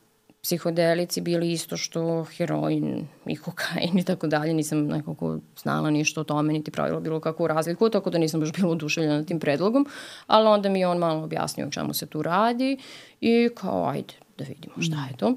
psihodelici 0.42 1.20
bili 1.20 1.52
isto 1.52 1.76
što 1.76 2.24
heroin 2.24 3.06
i 3.26 3.36
kokain 3.36 3.98
i 3.98 4.04
tako 4.04 4.26
dalje. 4.26 4.54
Nisam 4.54 4.86
nekako 4.86 5.38
znala 5.62 5.90
ništa 5.90 6.20
o 6.20 6.24
tome, 6.24 6.52
niti 6.52 6.70
pravila 6.70 7.00
bilo 7.00 7.20
kakvu 7.20 7.46
razliku, 7.46 7.88
tako 7.88 8.10
da 8.10 8.18
nisam 8.18 8.40
baš 8.40 8.52
bila 8.52 8.70
oduševljena 8.70 9.24
tim 9.24 9.40
predlogom, 9.40 9.86
ali 10.26 10.48
onda 10.48 10.68
mi 10.68 10.80
je 10.80 10.88
on 10.88 10.98
malo 10.98 11.24
objasnio 11.24 11.66
o 11.66 11.70
čemu 11.70 11.94
se 11.94 12.06
tu 12.06 12.22
radi 12.22 12.78
i 13.20 13.48
kao, 13.54 13.88
ajde, 13.88 14.14
da 14.38 14.44
vidimo 14.44 14.74
šta 14.80 15.06
je 15.10 15.16
to. 15.16 15.34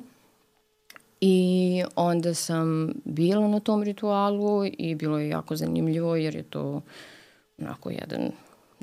I 1.22 1.84
onda 1.96 2.34
sam 2.34 2.94
bila 3.04 3.48
na 3.48 3.60
tom 3.60 3.84
ritualu 3.84 4.66
i 4.66 4.96
bilo 4.96 5.20
je 5.20 5.30
jako 5.30 5.56
zanimljivo 5.56 6.16
jer 6.16 6.36
je 6.36 6.44
to 6.44 6.82
onako 7.58 7.90
jedan 7.90 8.32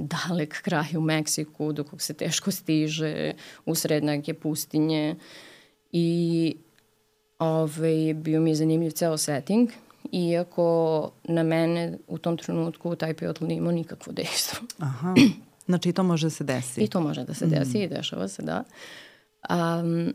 dalek 0.03 0.63
kraj 0.63 0.97
u 0.97 1.01
Meksiku 1.01 1.73
do 1.73 1.85
kog 1.85 2.03
se 2.03 2.15
teško 2.15 2.51
stiže 2.51 3.33
u 3.67 3.75
sred 3.75 4.05
neke 4.05 4.35
pustinje 4.35 5.17
i 5.93 6.57
ovaj, 7.39 8.15
bio 8.15 8.41
mi 8.41 8.51
je 8.51 8.55
zanimljiv 8.55 8.91
ceo 8.91 9.19
setting 9.19 9.71
iako 10.13 11.11
na 11.25 11.43
mene 11.43 11.99
u 12.09 12.19
tom 12.19 12.37
trenutku 12.37 12.97
taj 12.97 13.15
pijotl 13.15 13.45
nije 13.45 13.57
imao 13.57 13.73
nikakvo 13.73 14.13
dejstvo. 14.13 14.59
Aha, 14.79 15.15
znači 15.67 15.93
to 15.93 16.03
može 16.03 16.27
da 16.27 16.31
se 16.31 16.45
desi. 16.45 16.81
I 16.81 16.89
to 16.89 17.01
može 17.01 17.25
da 17.25 17.35
se 17.35 17.47
desi 17.47 17.79
mm. 17.79 17.83
i 17.83 17.89
dešava 17.89 18.29
se, 18.29 18.43
da. 18.43 18.65
Um, 19.51 20.15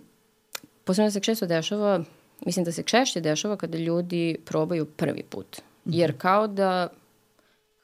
posebno 0.83 1.11
se 1.11 1.19
često 1.19 1.45
dešava, 1.45 2.03
mislim 2.45 2.65
da 2.65 2.71
se 2.71 2.83
češće 2.83 3.21
dešava 3.21 3.57
kada 3.57 3.77
ljudi 3.77 4.37
probaju 4.45 4.85
prvi 4.85 5.23
put. 5.23 5.61
Jer 5.85 6.17
kao 6.17 6.47
da 6.47 6.87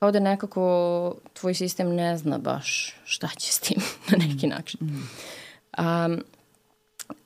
kao 0.03 0.11
da 0.11 0.19
nekako 0.19 1.15
tvoj 1.33 1.53
sistem 1.53 1.95
ne 1.95 2.17
zna 2.17 2.37
baš 2.37 2.95
šta 3.05 3.27
će 3.37 3.53
s 3.53 3.59
tim 3.59 3.81
na 4.11 4.17
neki 4.17 4.47
način. 4.47 4.79
Um, 5.77 6.23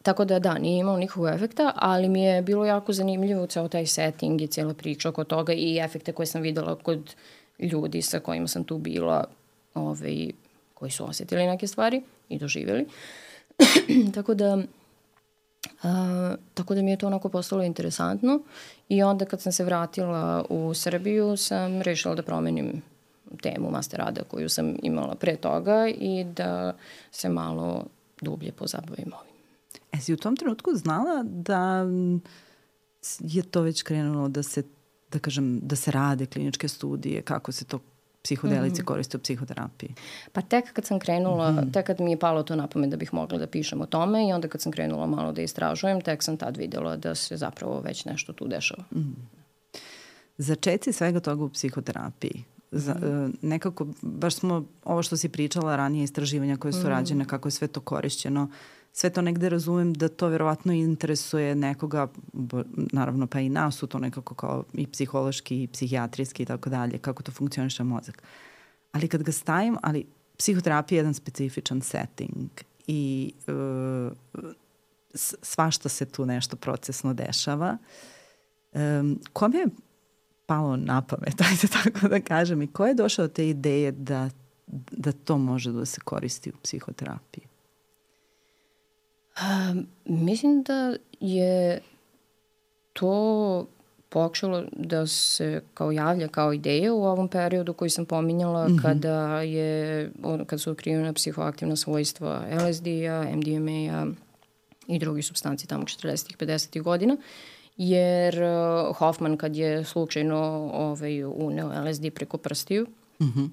tako 0.03 0.25
da 0.25 0.39
da, 0.39 0.57
nije 0.57 0.79
imalo 0.79 0.97
nikakvog 0.97 1.27
efekta, 1.27 1.71
ali 1.75 2.09
mi 2.09 2.23
je 2.23 2.41
bilo 2.41 2.65
jako 2.65 2.93
zanimljivo 2.93 3.47
ceo 3.47 3.67
taj 3.67 3.85
setting 3.85 4.41
i 4.41 4.47
cijela 4.47 4.73
priča 4.73 5.09
oko 5.09 5.23
toga 5.23 5.53
i 5.53 5.77
efekte 5.77 6.11
koje 6.11 6.25
sam 6.27 6.41
videla 6.41 6.75
kod 6.75 7.15
ljudi 7.59 8.01
sa 8.01 8.19
kojima 8.19 8.47
sam 8.47 8.63
tu 8.63 8.77
bila, 8.77 9.23
ovaj, 9.73 10.29
koji 10.73 10.91
su 10.91 11.09
osetili 11.09 11.45
neke 11.45 11.67
stvari 11.67 12.01
i 12.29 12.39
doživjeli. 12.39 12.85
tako 14.15 14.33
da 14.33 14.57
A, 15.83 16.35
tako 16.53 16.75
da 16.75 16.81
mi 16.81 16.91
je 16.91 16.97
to 16.97 17.07
onako 17.07 17.29
postalo 17.29 17.63
interesantno 17.63 18.39
i 18.89 19.03
onda 19.03 19.25
kad 19.25 19.41
sam 19.41 19.51
se 19.51 19.63
vratila 19.63 20.45
u 20.49 20.73
Srbiju 20.73 21.37
sam 21.37 21.81
rešila 21.81 22.15
da 22.15 22.21
promenim 22.21 22.81
temu 23.41 23.71
master 23.71 23.99
rada 23.99 24.21
koju 24.23 24.49
sam 24.49 24.75
imala 24.83 25.15
pre 25.15 25.35
toga 25.35 25.87
i 25.87 26.23
da 26.23 26.75
se 27.11 27.29
malo 27.29 27.85
dublje 28.21 28.51
pozabavim 28.51 29.13
ovim. 29.19 29.33
E 29.91 29.97
si 29.97 30.13
u 30.13 30.17
tom 30.17 30.35
trenutku 30.35 30.71
znala 30.73 31.23
da 31.23 31.85
je 33.19 33.43
to 33.43 33.61
već 33.61 33.81
krenulo 33.81 34.27
da 34.27 34.43
se 34.43 34.63
da 35.11 35.19
kažem, 35.19 35.59
da 35.63 35.75
se 35.75 35.91
rade 35.91 36.25
kliničke 36.25 36.67
studije, 36.67 37.21
kako 37.21 37.51
se 37.51 37.65
to 37.65 37.79
psihodelici 38.27 38.81
mm 38.81 38.83
-hmm. 38.83 38.87
koriste 38.87 39.17
u 39.17 39.19
psihoterapiji? 39.19 39.93
Pa 40.31 40.41
tek 40.41 40.73
kad 40.73 40.85
sam 40.85 40.99
krenula, 40.99 41.51
mm 41.51 41.57
-hmm. 41.57 41.73
tek 41.73 41.85
kad 41.85 42.01
mi 42.01 42.11
je 42.11 42.19
palo 42.19 42.43
to 42.43 42.55
na 42.55 42.67
pamet 42.67 42.89
da 42.89 42.97
bih 42.97 43.13
mogla 43.13 43.37
da 43.37 43.47
pišem 43.47 43.81
o 43.81 43.85
tome 43.85 44.27
i 44.29 44.33
onda 44.33 44.47
kad 44.47 44.61
sam 44.61 44.71
krenula 44.71 45.05
malo 45.05 45.31
da 45.31 45.41
istražujem, 45.41 46.01
tek 46.01 46.23
sam 46.23 46.37
tad 46.37 46.57
videla 46.57 46.97
da 46.97 47.15
se 47.15 47.37
zapravo 47.37 47.79
već 47.79 48.05
nešto 48.05 48.33
tu 48.33 48.47
dešava. 48.47 48.83
Mm 48.91 48.99
-hmm. 48.99 49.79
Začeci 50.37 50.93
svega 50.93 51.19
toga 51.19 51.43
u 51.43 51.49
psihoterapiji, 51.49 52.43
za, 52.71 52.93
mm 52.93 53.01
-hmm. 53.01 53.35
nekako, 53.41 53.87
baš 54.01 54.35
smo, 54.35 54.65
ovo 54.83 55.03
što 55.03 55.17
si 55.17 55.29
pričala 55.29 55.75
ranije, 55.75 56.03
istraživanja 56.03 56.57
koje 56.57 56.73
su 56.73 56.87
mm 56.87 56.89
rađene, 56.89 57.25
kako 57.25 57.47
je 57.47 57.51
sve 57.51 57.67
to 57.67 57.79
korišćeno, 57.79 58.49
sve 58.97 59.09
to 59.09 59.21
negde 59.21 59.49
razumem 59.49 59.93
da 59.93 60.07
to 60.09 60.27
verovatno 60.27 60.73
interesuje 60.73 61.55
nekoga, 61.55 62.07
naravno 62.73 63.27
pa 63.27 63.39
i 63.39 63.49
nas 63.49 63.75
su 63.75 63.87
to 63.87 63.99
nekako 63.99 64.35
kao 64.35 64.63
i 64.73 64.87
psihološki 64.87 65.63
i 65.63 65.67
psihijatrijski 65.67 66.43
i 66.43 66.45
tako 66.45 66.69
dalje, 66.69 66.97
kako 66.97 67.23
to 67.23 67.31
funkcioniše 67.31 67.83
mozak. 67.83 68.23
Ali 68.91 69.07
kad 69.07 69.23
ga 69.23 69.31
stavim, 69.31 69.77
ali 69.81 70.05
psihoterapija 70.37 70.95
je 70.95 70.99
jedan 70.99 71.13
specifičan 71.13 71.81
setting 71.81 72.49
i 72.87 73.33
uh, 73.47 74.11
svašta 75.41 75.89
se 75.89 76.05
tu 76.05 76.25
nešto 76.25 76.55
procesno 76.55 77.13
dešava. 77.13 77.77
Um, 78.73 79.19
kome 79.33 79.57
je 79.57 79.67
palo 80.45 80.75
na 80.77 81.01
pamet, 81.01 81.41
ajde 81.49 81.67
tako 81.67 82.07
da 82.07 82.21
kažem, 82.21 82.61
i 82.61 82.67
ko 82.67 82.85
je 82.85 82.93
došao 82.93 83.27
do 83.27 83.33
te 83.33 83.49
ideje 83.49 83.91
da, 83.91 84.29
da 84.91 85.11
to 85.11 85.37
može 85.37 85.71
da 85.71 85.85
se 85.85 86.01
koristi 86.01 86.49
u 86.49 86.57
psihoterapiji? 86.63 87.47
Um, 89.41 89.87
mislim 90.05 90.63
da 90.63 90.95
je 91.19 91.81
to 92.93 93.67
počelo 94.09 94.63
da 94.71 95.07
se 95.07 95.61
kao 95.73 95.91
javlja 95.91 96.27
kao 96.27 96.53
ideja 96.53 96.93
u 96.93 97.03
ovom 97.03 97.27
periodu 97.27 97.73
koji 97.73 97.89
sam 97.89 98.05
pominjala 98.05 98.67
mm 98.67 98.71
-hmm. 98.71 98.81
kada 98.81 99.41
je 99.41 100.11
kad 100.45 100.61
su 100.61 100.71
otkrivena 100.71 101.13
psihoaktivna 101.13 101.75
svojstva 101.75 102.43
LSD-a, 102.51 103.35
MDMA-a 103.35 104.07
i 104.87 104.99
drugih 104.99 105.25
substanci 105.25 105.67
tamo 105.67 105.83
40-ih, 105.83 106.37
50-ih 106.37 106.81
godina. 106.81 107.17
Jer 107.77 108.43
uh, 108.43 108.95
Hoffman 108.97 109.37
kad 109.37 109.55
je 109.55 109.83
slučajno 109.83 110.69
ovaj, 110.73 111.23
uneo 111.23 111.89
LSD 111.89 112.05
preko 112.15 112.37
prstiju, 112.37 112.87
mm 113.19 113.25
-hmm. 113.25 113.49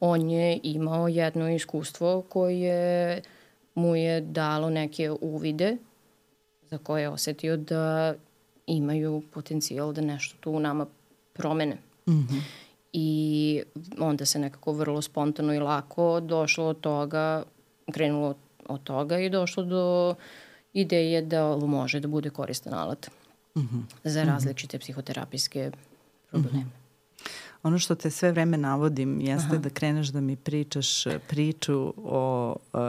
on 0.00 0.30
je 0.30 0.60
imao 0.62 1.08
jedno 1.08 1.50
iskustvo 1.50 2.22
koje 2.28 3.22
mu 3.74 3.96
je 3.96 4.20
dalo 4.20 4.70
neke 4.70 5.10
uvide 5.20 5.76
za 6.70 6.78
koje 6.78 7.02
je 7.02 7.08
osetio 7.08 7.56
da 7.56 8.14
imaju 8.66 9.22
potencijal 9.32 9.92
da 9.92 10.00
nešto 10.00 10.36
tu 10.40 10.50
u 10.50 10.60
nama 10.60 10.86
promene. 11.32 11.76
Mm 12.06 12.12
-hmm. 12.12 12.40
I 12.92 13.62
onda 13.98 14.24
se 14.24 14.38
nekako 14.38 14.72
vrlo 14.72 15.02
spontano 15.02 15.54
i 15.54 15.58
lako 15.58 16.20
došlo 16.20 16.66
od 16.66 16.80
toga, 16.80 17.42
krenulo 17.92 18.34
od 18.66 18.82
toga 18.82 19.18
i 19.18 19.30
došlo 19.30 19.64
do 19.64 20.14
ideje 20.72 21.22
da 21.22 21.56
može 21.56 22.00
da 22.00 22.08
bude 22.08 22.30
koristan 22.30 22.74
alat 22.74 23.10
mm 23.56 23.60
-hmm. 23.60 23.82
za 24.04 24.20
mhm. 24.20 24.30
različite 24.30 24.76
mm 24.76 24.78
-hmm. 24.78 24.82
psihoterapijske 24.82 25.70
probleme. 26.30 26.58
Mm 26.58 26.62
-hmm. 26.62 26.81
Ono 27.62 27.78
što 27.78 27.94
te 27.94 28.10
sve 28.10 28.32
vreme 28.32 28.56
navodim 28.56 29.20
jeste 29.20 29.46
Aha. 29.46 29.56
da 29.56 29.70
kreneš 29.70 30.08
da 30.08 30.20
mi 30.20 30.36
pričaš 30.36 31.06
e, 31.06 31.18
priču 31.28 31.94
o 31.96 32.56
uh, 32.72 32.80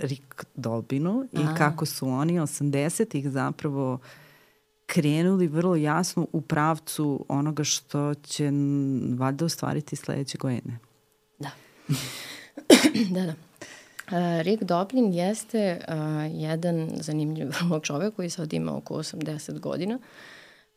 Rick 0.00 0.44
Dolbinu 0.54 1.28
i 1.32 1.42
Aha. 1.42 1.54
kako 1.54 1.86
su 1.86 2.08
oni 2.08 2.40
80-ih 2.40 3.30
zapravo 3.30 3.98
krenuli 4.86 5.48
vrlo 5.48 5.76
jasno 5.76 6.26
u 6.32 6.40
pravcu 6.40 7.24
onoga 7.28 7.64
što 7.64 8.14
će 8.14 8.50
valjda 9.18 9.44
ostvariti 9.44 9.96
sledeće 9.96 10.38
godine. 10.38 10.78
Da. 11.38 11.50
da, 13.14 13.20
da. 13.26 13.34
Uh, 14.06 14.42
Rick 14.42 14.62
Doblin 14.62 15.12
jeste 15.12 15.80
uh, 15.88 15.94
jedan 16.42 16.90
zanimljiv 17.00 17.48
vrlo 17.60 17.80
čovek 17.80 18.14
koji 18.14 18.30
sad 18.30 18.52
ima 18.52 18.76
oko 18.76 18.94
80 18.94 19.58
godina. 19.58 19.94
Uh, 19.94 20.02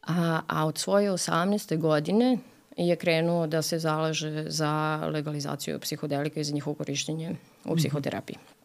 A, 0.07 0.41
a 0.47 0.65
od 0.65 0.77
svoje 0.77 1.11
18. 1.11 1.77
godine 1.77 2.37
je 2.77 2.95
krenuo 2.95 3.47
da 3.47 3.61
se 3.61 3.79
zalaže 3.79 4.45
za 4.47 5.01
legalizaciju 5.13 5.79
psihodelika 5.79 6.39
i 6.39 6.43
za 6.43 6.53
njihovo 6.53 6.75
korišćenje 6.75 7.35
u 7.65 7.69
mhm. 7.69 7.77
psihoterapiji. 7.77 8.37
Mm 8.37 8.45
-hmm. 8.45 8.55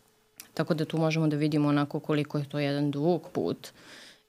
Tako 0.55 0.75
da 0.75 0.85
tu 0.85 0.99
možemo 0.99 1.29
da 1.29 1.37
vidimo 1.37 1.69
onako 1.69 2.01
koliko 2.01 2.39
je 2.39 2.49
to 2.49 2.59
jedan 2.59 2.91
dug 2.91 3.29
put 3.33 3.69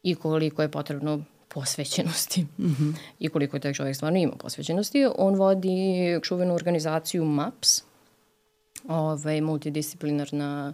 i 0.03 0.15
koliko 0.15 0.61
je 0.61 0.71
potrebno 0.71 1.23
posvećenosti 1.47 2.41
mm 2.41 2.65
-hmm. 2.65 2.93
i 3.19 3.29
koliko 3.29 3.57
je 3.57 3.61
taj 3.61 3.73
čovjek 3.73 3.95
stvarno 3.95 4.19
ima 4.19 4.35
posvećenosti. 4.35 5.07
On 5.17 5.35
vodi 5.35 6.19
čuvenu 6.23 6.55
organizaciju 6.55 7.25
MAPS, 7.25 7.83
ovaj, 8.87 9.41
multidisciplinarna 9.41 10.73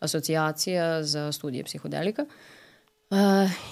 asocijacija 0.00 1.02
za 1.02 1.32
studije 1.32 1.64
psihodelika. 1.64 2.22
Uh, 2.22 2.28
Uh, 2.28 2.53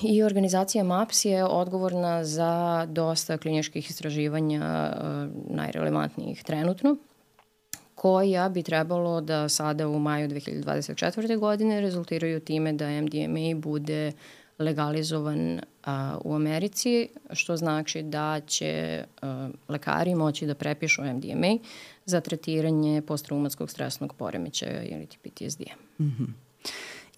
I 0.03 0.23
organizacija 0.23 0.85
MAPS 0.85 1.25
je 1.25 1.45
odgovorna 1.45 2.25
za 2.25 2.87
dosta 2.91 3.39
kliničkih 3.39 3.91
istraživanja 3.91 4.93
najrelevantnijih 5.49 6.43
trenutno, 6.43 6.97
koja 7.95 8.49
bi 8.49 8.63
trebalo 8.63 9.21
da 9.21 9.49
sada 9.49 9.89
u 9.89 9.99
maju 9.99 10.29
2024. 10.29 11.39
godine 11.39 11.81
rezultiraju 11.81 12.41
time 12.41 12.73
da 12.73 13.01
MDMA 13.01 13.55
bude 13.57 14.13
legalizovan 14.59 15.61
a, 15.85 16.19
u 16.25 16.35
Americi, 16.35 17.09
što 17.33 17.57
znači 17.57 18.03
da 18.03 18.41
će 18.47 19.05
a, 19.23 19.49
lekari 19.69 20.15
moći 20.15 20.47
da 20.47 20.55
prepišu 20.55 21.03
MDMA 21.03 21.59
za 22.05 22.21
tretiranje 22.21 23.03
posttraumatskog 23.03 23.71
stresnog 23.71 24.15
poremećaja 24.15 24.83
ili 24.83 25.07
PTSD-a. 25.07 26.03
Mm 26.03 26.05
-hmm. 26.05 26.29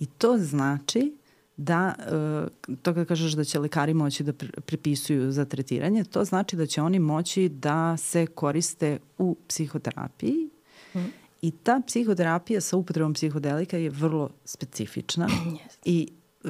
I 0.01 0.07
to 0.07 0.39
znači 0.39 1.13
da, 1.57 1.95
e, 1.99 2.75
to 2.83 2.95
kada 2.95 3.05
kažeš 3.05 3.33
da 3.33 3.45
će 3.45 3.59
lekari 3.59 3.95
moći 3.95 4.23
da 4.25 4.33
prepisuju 4.67 5.33
za 5.33 5.45
tretiranje, 5.45 6.05
to 6.05 6.25
znači 6.25 6.57
da 6.57 6.67
će 6.67 6.83
oni 6.83 6.99
moći 6.99 7.49
da 7.49 7.97
se 7.97 8.27
koriste 8.27 8.99
u 9.19 9.37
psihoterapiji 9.49 10.51
mm. 10.95 10.99
i 11.43 11.51
ta 11.51 11.81
psihoterapija 11.87 12.61
sa 12.61 12.77
upotrebom 12.77 13.15
psihodelika 13.15 13.77
je 13.77 13.91
vrlo 13.91 14.31
specifična 14.45 15.29
yes. 15.29 15.79
i 15.85 16.09
e, 16.45 16.49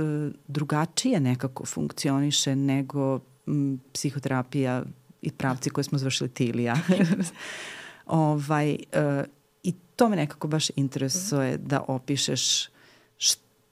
drugačije 0.48 1.20
nekako 1.20 1.66
funkcioniše 1.66 2.56
nego 2.56 3.20
m, 3.46 3.80
psihoterapija 3.92 4.84
i 5.22 5.30
pravci 5.30 5.70
koje 5.70 5.84
smo 5.84 5.98
završili 5.98 6.30
ti 6.30 6.44
ili 6.44 6.62
ja. 6.62 6.76
ovaj, 8.06 8.72
e, 8.92 9.24
I 9.62 9.72
to 9.96 10.08
me 10.08 10.16
nekako 10.16 10.48
baš 10.48 10.70
interesuje 10.76 11.58
da 11.58 11.84
opišeš 11.88 12.73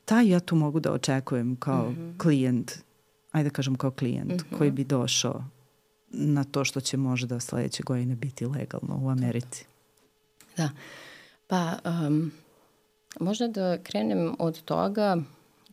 šta 0.04 0.20
ja 0.20 0.40
tu 0.40 0.56
mogu 0.56 0.80
da 0.80 0.92
očekujem 0.92 1.56
kao 1.56 1.90
mm 1.90 1.96
-hmm. 1.96 2.18
klijent, 2.18 2.72
ajde 3.32 3.48
da 3.48 3.54
kažem 3.54 3.74
kao 3.74 3.90
klijent 3.90 4.32
mm 4.32 4.36
-hmm. 4.36 4.58
koji 4.58 4.70
bi 4.70 4.84
došao 4.84 5.44
na 6.08 6.44
to 6.44 6.64
što 6.64 6.80
će 6.80 6.96
možda 6.96 7.40
sledeće 7.40 7.82
godine 7.82 8.14
biti 8.14 8.46
legalno 8.46 9.00
u 9.02 9.08
Americi? 9.08 9.64
Da. 10.56 10.70
Pa, 11.46 11.78
um, 11.84 12.32
možda 13.20 13.48
da 13.48 13.78
krenem 13.82 14.34
od 14.38 14.62
toga 14.62 15.16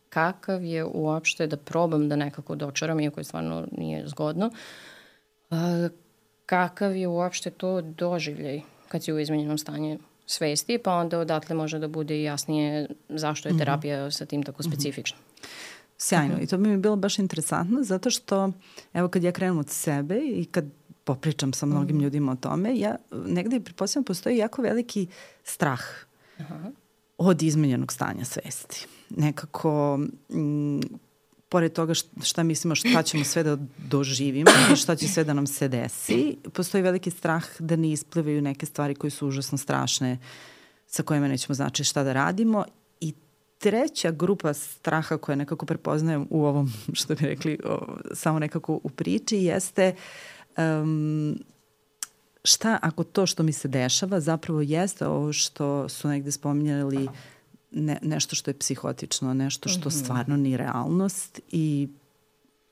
kakav 0.08 0.64
je 0.64 0.84
uopšte 0.84 1.46
da 1.46 1.56
probam 1.56 2.08
da 2.08 2.16
nekako 2.16 2.54
dočaram, 2.54 3.00
iako 3.00 3.20
je 3.20 3.24
stvarno 3.24 3.66
nije 3.72 4.08
zgodno, 4.08 4.50
uh, 5.50 5.58
kakav 6.46 6.96
je 6.96 7.08
uopšte 7.08 7.50
to 7.50 7.80
doživljaj 7.80 8.60
kad 8.88 9.04
si 9.04 9.12
u 9.12 9.18
izmenjenom 9.18 9.58
stanju 9.58 9.98
svesti, 10.30 10.78
pa 10.78 10.92
onda 10.92 11.18
odatle 11.18 11.56
može 11.56 11.78
da 11.78 11.88
bude 11.88 12.22
jasnije 12.22 12.88
zašto 13.08 13.48
je 13.48 13.52
mhm. 13.52 13.58
terapija 13.58 14.02
mm 14.02 14.06
-hmm. 14.06 14.18
sa 14.18 14.26
tim 14.26 14.42
tako 14.42 14.62
mhm. 14.62 14.70
specifična. 14.70 15.18
Mm 15.18 15.42
-hmm. 15.42 15.46
Sjajno. 15.98 16.38
I 16.40 16.46
to 16.46 16.58
bi 16.58 16.68
mi 16.68 16.76
bilo 16.76 16.96
baš 16.96 17.18
interesantno 17.18 17.82
zato 17.82 18.10
što, 18.10 18.52
evo 18.92 19.08
kad 19.08 19.22
ja 19.22 19.32
krenem 19.32 19.58
od 19.58 19.70
sebe 19.70 20.20
i 20.34 20.44
kad 20.44 20.64
popričam 21.04 21.52
sa 21.52 21.66
mnogim 21.66 21.96
mm. 21.96 22.00
ljudima 22.00 22.32
o 22.32 22.36
tome, 22.36 22.78
ja 22.78 22.96
negde 23.10 23.60
pripostavljam 23.60 24.04
postoji 24.04 24.36
jako 24.36 24.62
veliki 24.62 25.06
strah 25.44 25.80
-huh. 26.38 26.72
od 27.18 27.42
izmenjenog 27.42 27.92
stanja 27.92 28.24
svesti. 28.24 28.86
Nekako 29.10 30.00
m, 30.30 30.80
pored 31.50 31.72
toga 31.72 31.94
šta 32.22 32.42
mislimo 32.42 32.74
šta 32.74 33.02
ćemo 33.02 33.24
sve 33.24 33.42
da 33.42 33.58
doživimo 33.78 34.50
i 34.72 34.76
šta 34.76 34.96
će 34.96 35.08
sve 35.08 35.24
da 35.24 35.34
nam 35.34 35.46
se 35.46 35.68
desi, 35.68 36.36
postoji 36.52 36.82
veliki 36.82 37.10
strah 37.10 37.44
da 37.58 37.76
ne 37.76 37.90
isplivaju 37.92 38.42
neke 38.42 38.66
stvari 38.66 38.94
koje 38.94 39.10
su 39.10 39.28
užasno 39.28 39.58
strašne 39.58 40.18
sa 40.86 41.02
kojima 41.02 41.28
nećemo 41.28 41.54
znači 41.54 41.84
šta 41.84 42.02
da 42.02 42.12
radimo. 42.12 42.64
I 43.00 43.14
treća 43.58 44.10
grupa 44.10 44.54
straha 44.54 45.18
koja 45.18 45.36
nekako 45.36 45.66
prepoznajem 45.66 46.26
u 46.30 46.44
ovom, 46.44 46.72
što 46.92 47.14
bi 47.14 47.26
rekli, 47.26 47.58
o, 47.64 47.96
samo 48.14 48.38
nekako 48.38 48.80
u 48.82 48.88
priči, 48.88 49.36
jeste 49.36 49.94
um, 50.58 51.38
šta 52.44 52.78
ako 52.82 53.04
to 53.04 53.26
što 53.26 53.42
mi 53.42 53.52
se 53.52 53.68
dešava 53.68 54.20
zapravo 54.20 54.60
jeste 54.60 55.06
ovo 55.06 55.32
što 55.32 55.88
su 55.88 56.08
negde 56.08 56.32
spominjali 56.32 57.08
ne, 57.70 57.98
nešto 58.02 58.36
što 58.36 58.50
je 58.50 58.58
psihotično, 58.58 59.34
nešto 59.34 59.68
što 59.68 59.88
mm 59.88 59.92
-hmm. 59.92 60.04
stvarno 60.04 60.36
nije 60.36 60.56
realnost 60.56 61.40
i 61.50 61.88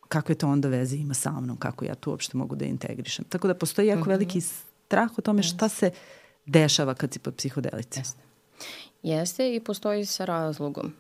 kakve 0.09 0.35
to 0.35 0.49
onda 0.49 0.69
veze 0.69 0.97
ima 0.97 1.15
sa 1.15 1.41
mnom, 1.41 1.57
kako 1.57 1.85
ja 1.85 1.95
tu 1.95 2.11
uopšte 2.11 2.37
mogu 2.37 2.57
da 2.57 2.65
integrišem. 2.65 3.25
Tako 3.29 3.49
da 3.49 3.55
postoji 3.55 3.89
jako 3.89 4.01
mm 4.01 4.05
-hmm. 4.05 4.09
veliki 4.09 4.41
strah 4.41 5.19
o 5.19 5.23
tome 5.23 5.43
šta 5.43 5.69
se 5.69 5.91
dešava 6.47 6.95
kad 6.95 7.13
si 7.13 7.19
pod 7.19 7.35
psihodelice. 7.35 8.01
Jeste. 8.01 8.21
Jeste 9.03 9.55
i 9.55 9.61
postoji 9.61 10.05
sa 10.07 10.25
razlogom. 10.25 10.93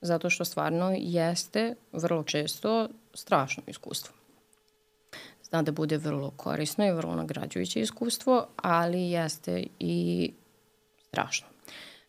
Zato 0.00 0.30
što 0.30 0.44
stvarno 0.44 0.94
jeste 0.98 1.74
vrlo 1.92 2.22
često 2.22 2.88
strašno 3.14 3.62
iskustvo. 3.66 4.14
Zna 5.42 5.62
da 5.62 5.72
bude 5.72 5.98
vrlo 5.98 6.30
korisno 6.30 6.86
i 6.86 6.92
vrlo 6.92 7.14
nagrađujuće 7.14 7.80
iskustvo, 7.80 8.46
ali 8.56 9.10
jeste 9.10 9.66
i 9.78 10.32
strašno. 11.08 11.46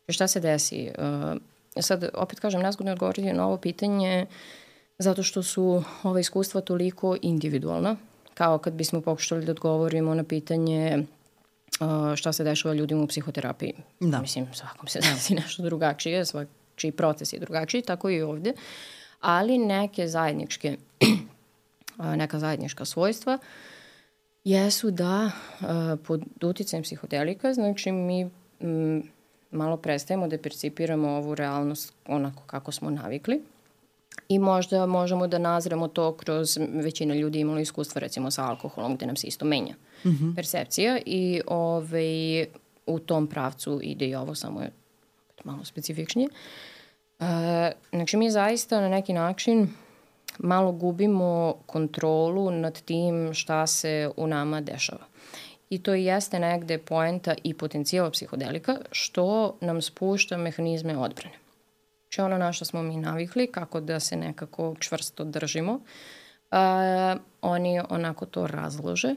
Šta 0.10 0.28
se 0.28 0.40
desi? 0.40 0.92
Uh, 0.98 1.38
sad, 1.84 2.10
opet 2.14 2.40
kažem, 2.40 2.62
nazgodno 2.62 2.92
odgovoriti 2.92 3.34
na 3.34 3.48
ovo 3.48 3.58
pitanje 3.58 4.26
zato 5.00 5.24
što 5.24 5.44
su 5.44 5.84
ova 6.04 6.20
iskustva 6.20 6.62
toliko 6.62 7.18
individualna, 7.22 7.96
kao 8.34 8.58
kad 8.58 8.74
bismo 8.74 9.02
pokušali 9.02 9.46
da 9.46 9.52
odgovorimo 9.52 10.14
na 10.14 10.24
pitanje 10.24 11.06
uh, 11.80 12.16
šta 12.16 12.34
se 12.34 12.44
dešava 12.44 12.74
ljudima 12.74 13.04
u 13.04 13.08
psihoterapiji. 13.08 13.74
Da. 14.00 14.22
Mislim, 14.22 14.48
svakom 14.54 14.88
se 14.88 15.00
desi 15.00 15.36
nešto 15.36 15.64
drugačije, 15.64 16.26
svačiji 16.26 16.92
proces 16.92 17.34
je 17.34 17.40
drugačiji, 17.40 17.82
tako 17.82 18.10
i 18.10 18.22
ovde. 18.22 18.54
Ali 19.22 19.58
neke 19.58 20.08
zajedničke, 20.08 20.78
neka 22.22 22.40
zajednička 22.40 22.86
svojstva 22.86 23.38
jesu 24.44 24.92
da 24.92 25.26
uh, 25.26 25.68
pod 26.04 26.22
uticajem 26.42 26.84
psihodelika, 26.84 27.54
znači 27.54 27.92
mi 27.92 28.30
m, 28.60 29.04
malo 29.52 29.78
prestajemo 29.78 30.28
da 30.28 30.38
percipiramo 30.38 31.10
ovu 31.10 31.36
realnost 31.36 31.94
onako 32.08 32.44
kako 32.46 32.72
smo 32.72 32.90
navikli 32.90 33.42
i 34.30 34.40
možda 34.40 34.86
možemo 34.86 35.28
da 35.28 35.38
nazremo 35.38 35.88
to 35.88 36.14
kroz 36.14 36.58
većina 36.74 37.16
ljudi 37.16 37.40
imala 37.40 37.62
iskustva 37.62 38.00
recimo 38.00 38.32
sa 38.32 38.46
alkoholom 38.46 38.96
gde 38.96 39.06
nam 39.06 39.16
se 39.16 39.28
isto 39.28 39.46
menja 39.46 39.76
mm 40.06 40.10
-hmm. 40.10 40.36
percepcija 40.36 41.00
i 41.06 41.42
ovaj, 41.48 42.46
u 42.86 43.00
tom 43.00 43.28
pravcu 43.28 43.80
ide 43.84 44.06
i 44.06 44.16
ovo, 44.16 44.36
samo 44.36 44.62
je 44.62 44.72
malo 45.44 45.66
specifičnije. 45.66 46.30
Uh, 47.20 47.26
znači 47.92 48.18
mi 48.18 48.32
zaista 48.32 48.82
na 48.82 48.90
neki 48.90 49.14
način 49.14 49.70
malo 50.40 50.72
gubimo 50.72 51.56
kontrolu 51.66 52.52
nad 52.52 52.82
tim 52.82 53.34
šta 53.34 53.68
se 53.68 54.10
u 54.18 54.28
nama 54.28 54.62
dešava 54.62 55.06
i 55.70 55.84
to 55.84 55.94
jeste 55.94 56.40
negde 56.40 56.78
poenta 56.78 57.36
i 57.44 57.54
potencijala 57.54 58.12
psihodelika, 58.12 58.78
što 58.92 59.58
nam 59.62 59.82
spušta 59.82 60.38
mehanizme 60.38 60.98
odbrane. 60.98 61.36
Znači 62.04 62.22
ono 62.22 62.38
na 62.38 62.54
što 62.54 62.66
smo 62.66 62.84
mi 62.84 62.98
navikli, 62.98 63.48
kako 63.52 63.80
da 63.80 64.00
se 64.00 64.16
nekako 64.16 64.76
čvrsto 64.80 65.24
držimo, 65.24 65.74
uh, 65.74 67.20
oni 67.42 67.82
onako 67.90 68.26
to 68.26 68.48
razlože, 68.48 69.16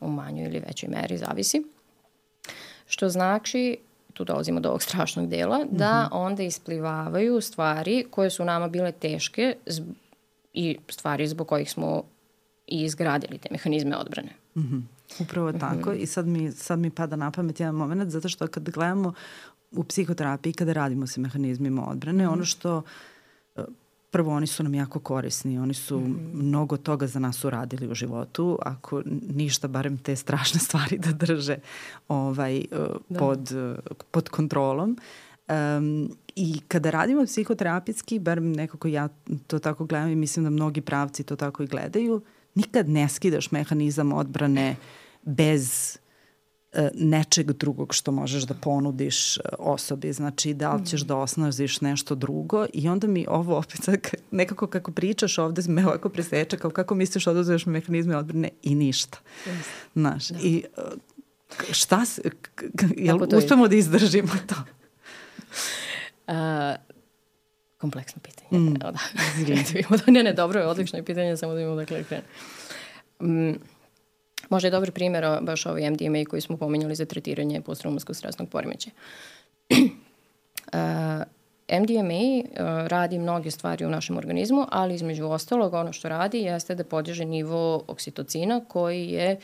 u 0.00 0.08
manjoj 0.08 0.46
ili 0.46 0.62
većoj 0.66 0.88
meri, 0.88 1.18
zavisi. 1.18 1.62
Što 2.86 3.08
znači, 3.08 3.78
tu 4.12 4.24
dolazimo 4.24 4.60
do 4.60 4.68
ovog 4.68 4.82
strašnog 4.82 5.28
dela, 5.28 5.58
mm 5.58 5.62
-hmm. 5.62 5.76
da 5.76 6.02
mhm. 6.02 6.16
onda 6.16 6.42
isplivavaju 6.42 7.40
stvari 7.40 8.06
koje 8.10 8.30
su 8.30 8.44
nama 8.44 8.68
bile 8.68 8.92
teške 8.92 9.56
i 10.52 10.78
stvari 10.88 11.26
zbog 11.26 11.48
kojih 11.48 11.70
smo 11.70 12.02
i 12.66 12.82
izgradili 12.82 13.38
te 13.38 13.48
mehanizme 13.50 13.96
odbrane. 13.96 14.32
Mm 14.56 14.60
-hmm. 14.60 14.97
Upravo 15.20 15.52
tako 15.52 15.90
mm 15.90 15.94
-hmm. 15.94 16.02
i 16.02 16.06
sad 16.06 16.26
mi, 16.26 16.52
sad 16.52 16.78
mi 16.78 16.90
pada 16.90 17.16
na 17.16 17.30
pamet 17.30 17.60
jedan 17.60 17.74
moment 17.74 18.10
zato 18.10 18.28
što 18.28 18.46
kad 18.46 18.70
gledamo 18.70 19.12
u 19.70 19.84
psihoterapiji 19.84 20.52
kada 20.52 20.72
radimo 20.72 21.06
sa 21.06 21.20
mehanizmima 21.20 21.88
odbrane, 21.88 22.24
mm 22.24 22.28
-hmm. 22.28 22.32
ono 22.32 22.44
što 22.44 22.82
e, 23.56 23.64
prvo 24.10 24.32
oni 24.34 24.46
su 24.46 24.62
nam 24.62 24.74
jako 24.74 25.00
korisni, 25.00 25.58
oni 25.58 25.74
su 25.74 26.00
mm 26.00 26.04
-hmm. 26.04 26.34
mnogo 26.34 26.76
toga 26.76 27.06
za 27.06 27.18
nas 27.18 27.44
uradili 27.44 27.88
u 27.88 27.94
životu, 27.94 28.58
ako 28.62 29.02
ništa, 29.34 29.68
barem 29.68 29.98
te 29.98 30.16
strašne 30.16 30.60
stvari 30.66 30.98
da 30.98 31.12
drže 31.12 31.56
ovaj, 32.08 32.58
e, 32.58 32.64
da. 33.08 33.18
Pod, 33.18 33.52
e, 33.52 33.74
pod 34.10 34.28
kontrolom. 34.28 34.98
Um, 35.78 36.10
I 36.36 36.60
kada 36.68 36.90
radimo 36.90 37.24
psihoterapijski, 37.24 38.18
bar 38.18 38.42
nekako 38.42 38.88
ja 38.88 39.08
to 39.46 39.58
tako 39.58 39.84
gledam 39.84 40.10
i 40.10 40.16
mislim 40.16 40.44
da 40.44 40.50
mnogi 40.50 40.80
pravci 40.80 41.24
to 41.24 41.36
tako 41.36 41.62
i 41.62 41.66
gledaju, 41.66 42.14
uh, 42.14 42.22
nikad 42.58 42.88
ne 42.88 43.08
skidaš 43.08 43.50
mehanizam 43.50 44.12
odbrane 44.12 44.76
bez 45.22 45.96
e, 46.72 46.90
nečeg 46.94 47.52
drugog 47.52 47.94
što 47.94 48.12
možeš 48.12 48.42
da 48.42 48.54
ponudiš 48.54 49.36
e, 49.36 49.40
osobi. 49.58 50.12
Znači, 50.12 50.54
da 50.54 50.72
li 50.72 50.86
ćeš 50.86 51.00
da 51.00 51.16
osnažiš 51.16 51.80
nešto 51.80 52.14
drugo 52.14 52.66
i 52.72 52.88
onda 52.88 53.06
mi 53.06 53.26
ovo 53.28 53.58
opet 53.58 53.88
nekako 54.30 54.66
kako 54.66 54.92
pričaš 54.92 55.38
ovde 55.38 55.62
me 55.68 55.86
ovako 55.86 56.08
preseče 56.08 56.56
kao 56.56 56.70
kako 56.70 56.94
misliš 56.94 57.24
da 57.24 57.30
oduzeš 57.30 57.66
mehanizme 57.66 58.16
odbrane 58.16 58.50
i 58.62 58.74
ništa. 58.74 59.18
Znaš, 59.94 60.28
da. 60.28 60.38
i 60.42 60.64
e, 60.76 60.80
šta 61.70 62.04
se, 62.04 62.22
jel 62.96 63.18
uspemo 63.36 63.68
da 63.68 63.76
izdržimo 63.76 64.32
to? 64.46 64.54
kompleksno 67.78 68.22
pitanje. 68.22 68.62
Mm. 68.62 68.76
Evo 68.82 68.92
da, 68.92 68.98
da 70.06 70.12
ne, 70.12 70.22
ne, 70.22 70.32
dobro 70.32 70.60
je, 70.60 70.66
odlično 70.66 70.98
je 70.98 71.04
pitanje, 71.04 71.36
samo 71.36 71.54
da 71.54 71.60
imamo 71.60 71.76
dakle 71.76 72.04
krenu. 72.04 72.24
Mm, 73.20 73.58
Možda 74.50 74.66
je 74.66 74.70
dobar 74.70 74.92
primjer 74.92 75.24
baš 75.42 75.66
ovaj 75.66 75.90
MDMA 75.90 76.24
koji 76.30 76.42
smo 76.42 76.56
pomenjali 76.56 76.94
za 76.94 77.04
tretiranje 77.04 77.60
posttraumatskog 77.60 78.16
stresnog 78.16 78.48
poremećaja. 78.48 78.92
uh, 79.70 79.78
MDMA 81.80 82.38
uh, 82.40 82.86
radi 82.86 83.18
mnoge 83.18 83.50
stvari 83.50 83.84
u 83.84 83.90
našem 83.90 84.16
organizmu, 84.16 84.66
ali 84.70 84.94
između 84.94 85.26
ostalog 85.26 85.74
ono 85.74 85.92
što 85.92 86.08
radi 86.08 86.38
jeste 86.38 86.74
da 86.74 86.84
podiže 86.84 87.24
nivo 87.24 87.84
oksitocina 87.88 88.60
koji 88.68 89.08
je 89.08 89.36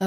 uh, 0.00 0.06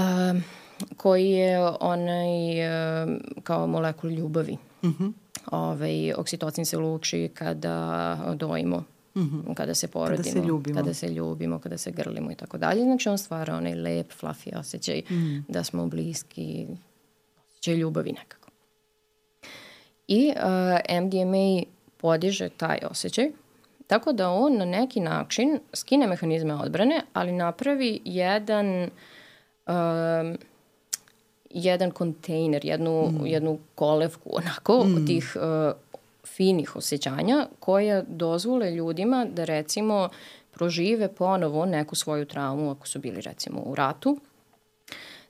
koji 0.97 1.29
je 1.29 1.59
onaj 1.79 2.67
uh, 2.67 3.09
kao 3.43 3.67
molekul 3.67 4.09
ljubavi. 4.09 4.57
Mm 4.83 4.87
-hmm. 4.87 5.11
Ovaj, 5.51 6.13
oksitocin 6.13 6.65
se 6.65 6.77
luči 6.77 7.29
kada 7.33 8.17
dojimo 8.35 8.83
Mm 9.17 9.21
-hmm. 9.21 9.53
kada 9.53 9.75
se 9.75 9.87
porodimo, 9.87 10.23
kada 10.23 10.31
se 10.31 10.47
ljubimo, 10.47 10.79
kada 10.79 10.93
se, 10.93 11.07
ljubimo, 11.09 11.59
kada 11.59 11.77
se 11.77 11.91
grlimo 11.91 12.31
i 12.31 12.35
tako 12.35 12.57
dalje. 12.57 12.83
Znači 12.83 13.09
on 13.09 13.17
stvara 13.17 13.55
onaj 13.55 13.75
lep, 13.75 14.11
fluffy 14.21 14.59
osjećaj 14.59 14.99
mm 15.09 15.13
-hmm. 15.13 15.43
da 15.47 15.63
smo 15.63 15.87
bliski, 15.87 16.67
osjećaj 17.51 17.75
ljubavi 17.75 18.11
nekako. 18.11 18.49
I 20.07 20.33
uh, 20.35 21.03
MDMA 21.03 21.63
podiže 21.97 22.49
taj 22.49 22.77
osjećaj, 22.89 23.31
tako 23.87 24.13
da 24.13 24.29
on 24.29 24.57
na 24.57 24.65
neki 24.65 24.99
način 24.99 25.59
skine 25.73 26.07
mehanizme 26.07 26.55
odbrane, 26.55 27.01
ali 27.13 27.31
napravi 27.31 28.01
jedan 28.05 28.83
uh, 28.83 29.73
jedan 31.57 31.91
kontejner, 31.91 32.65
jednu, 32.65 33.09
mm. 33.11 33.25
jednu 33.25 33.59
kolevku 33.75 34.29
onako 34.33 34.83
mm. 34.83 34.95
od 34.95 35.07
tih 35.07 35.35
uh, 35.35 35.73
finih 36.25 36.75
osjećanja 36.75 37.47
koja 37.59 38.01
dozvole 38.01 38.71
ljudima 38.71 39.25
da 39.25 39.45
recimo 39.45 40.09
prožive 40.51 41.07
ponovo 41.15 41.65
neku 41.65 41.95
svoju 41.95 42.25
traumu 42.25 42.71
ako 42.71 42.87
su 42.87 42.99
bili 42.99 43.21
recimo 43.21 43.61
u 43.61 43.75
ratu, 43.75 44.19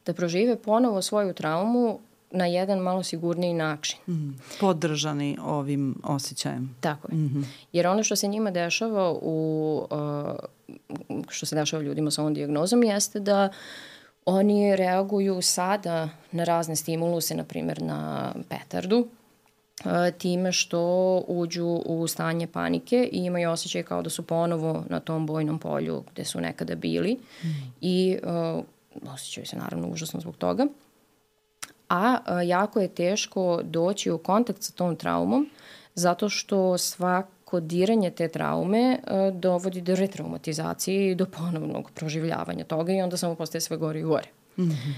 da 0.06 0.14
prožive 0.14 0.56
ponovo 0.62 1.02
svoju 1.02 1.34
traumu 1.34 2.00
na 2.32 2.46
jedan 2.46 2.80
malo 2.80 3.04
sigurniji 3.04 3.54
način. 3.54 4.00
Mm, 4.08 4.40
podržani 4.60 5.38
ovim 5.44 5.96
osjećajem. 6.04 6.76
Tako 6.80 7.08
je. 7.12 7.18
Mm 7.18 7.30
-hmm. 7.30 7.44
Jer 7.72 7.88
ono 7.88 8.04
što 8.04 8.16
se 8.16 8.28
njima 8.28 8.52
dešava 8.52 9.12
u, 9.22 9.88
uh, 9.92 11.20
što 11.30 11.46
se 11.46 11.56
dešava 11.56 11.84
ljudima 11.84 12.12
sa 12.12 12.22
ovom 12.22 12.34
diagnozom 12.34 12.84
jeste 12.84 13.20
da 13.20 13.50
oni 14.30 14.76
reaguju 14.76 15.42
sada 15.42 16.10
na 16.32 16.44
razne 16.44 16.76
stimuluse, 16.76 17.36
na 17.36 17.44
primjer 17.44 17.82
na 17.82 18.34
petardu, 18.50 18.98
uh, 19.00 19.92
time 20.18 20.52
što 20.52 21.24
uđu 21.28 21.66
u 21.86 22.08
stanje 22.08 22.48
panike 22.48 23.10
i 23.12 23.26
imaju 23.26 23.52
osjećaj 23.52 23.84
kao 23.84 24.02
da 24.02 24.10
su 24.10 24.24
ponovo 24.24 24.84
na 24.90 25.00
tom 25.00 25.26
bojnom 25.26 25.60
polju 25.60 26.04
gde 26.12 26.26
su 26.26 26.42
nekada 26.42 26.76
bili 26.76 27.18
mm. 27.44 27.48
i 27.82 28.18
uh, 28.24 28.64
osjećaju 29.14 29.46
se 29.46 29.56
naravno 29.56 29.88
užasno 29.88 30.20
zbog 30.20 30.38
toga 30.38 30.68
a 31.90 32.18
jako 32.44 32.80
je 32.80 32.88
teško 32.88 33.62
doći 33.64 34.12
u 34.12 34.18
kontakt 34.18 34.64
sa 34.64 34.74
tom 34.74 34.96
traumom 34.96 35.50
zato 35.96 36.30
što 36.30 36.78
svako 36.78 37.37
diranje 37.60 38.12
te 38.12 38.28
traume 38.28 39.00
dovodi 39.34 39.82
do 39.82 39.96
retraumatizacije 39.96 41.12
i 41.12 41.16
do 41.16 41.26
ponovnog 41.26 41.92
proživljavanja 41.92 42.64
toga 42.64 42.94
i 42.94 43.02
onda 43.02 43.18
samo 43.18 43.36
postaje 43.36 43.62
sve 43.62 43.78
gore 43.78 44.00
i 44.00 44.04
gore. 44.04 44.28
Mm 44.58 44.64
-hmm. 44.64 44.94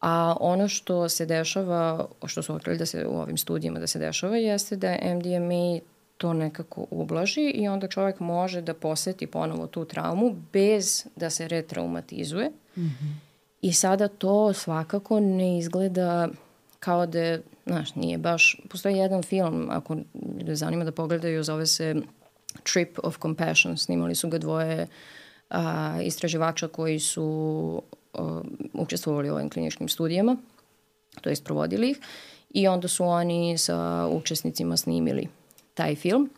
A 0.00 0.36
ono 0.40 0.68
što 0.68 1.08
se 1.08 1.26
dešava, 1.26 2.06
što 2.26 2.42
su 2.42 2.54
otkrili 2.54 2.78
da 2.78 2.86
se 2.86 3.06
u 3.06 3.20
ovim 3.20 3.36
studijama 3.36 3.80
da 3.80 3.86
se 3.86 3.98
dešava, 3.98 4.36
jeste 4.36 4.76
da 4.76 4.96
MDMA 5.02 5.80
to 6.16 6.32
nekako 6.32 6.86
ublaži 6.90 7.50
i 7.50 7.68
onda 7.68 7.88
čovjek 7.88 8.20
može 8.20 8.60
da 8.60 8.74
poseti 8.74 9.26
ponovo 9.26 9.66
tu 9.66 9.84
traumu 9.84 10.36
bez 10.52 11.06
da 11.16 11.30
se 11.30 11.48
retraumatizuje. 11.48 12.50
Mm 12.76 12.82
-hmm. 12.82 13.14
I 13.62 13.72
sada 13.72 14.08
to 14.08 14.52
svakako 14.52 15.20
ne 15.20 15.58
izgleda 15.58 16.28
kao 16.80 17.06
da 17.06 17.20
je, 17.20 17.42
znaš, 17.66 17.94
nije 17.94 18.18
baš, 18.18 18.60
postoji 18.70 18.96
jedan 18.96 19.22
film, 19.22 19.68
ako 19.70 19.96
ljude 20.38 20.54
zanima 20.54 20.84
da 20.84 20.92
pogledaju, 20.92 21.44
zove 21.44 21.66
se 21.66 21.94
Trip 22.72 22.98
of 23.02 23.18
Compassion, 23.18 23.76
snimali 23.76 24.14
su 24.14 24.28
ga 24.28 24.38
dvoje 24.38 24.86
a, 25.50 25.98
istraživača 26.02 26.68
koji 26.68 27.00
su 27.00 27.82
a, 28.14 28.40
učestvovali 28.72 29.30
u 29.30 29.34
ovim 29.34 29.50
kliničkim 29.50 29.88
studijama, 29.88 30.36
to 31.20 31.30
je 31.30 31.36
provodili 31.44 31.90
ih, 31.90 31.98
i 32.50 32.68
onda 32.68 32.88
su 32.88 33.04
oni 33.04 33.58
sa 33.58 34.08
učesnicima 34.10 34.76
snimili 34.76 35.28
taj 35.74 35.94
film. 35.94 36.30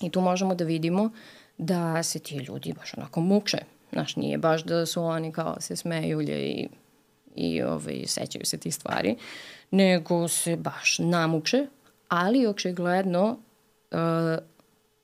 I 0.00 0.10
tu 0.10 0.20
možemo 0.20 0.54
da 0.54 0.64
vidimo 0.64 1.10
da 1.58 2.02
se 2.02 2.18
ti 2.18 2.36
ljudi 2.36 2.72
baš 2.72 2.94
onako 2.96 3.20
muče. 3.20 3.58
Znaš, 3.92 4.16
nije 4.16 4.38
baš 4.38 4.64
da 4.64 4.86
su 4.86 5.02
oni 5.02 5.32
kao 5.32 5.56
se 5.60 5.76
smejulje 5.76 6.50
i, 6.50 6.68
i 7.34 7.62
ovaj, 7.62 8.02
sećaju 8.06 8.44
se 8.44 8.58
tih 8.58 8.74
stvari, 8.74 9.16
nego 9.72 10.28
se 10.28 10.56
baš 10.56 10.98
namuče, 10.98 11.66
ali 12.08 12.46
očigledno 12.46 13.30
uh, 13.30 13.98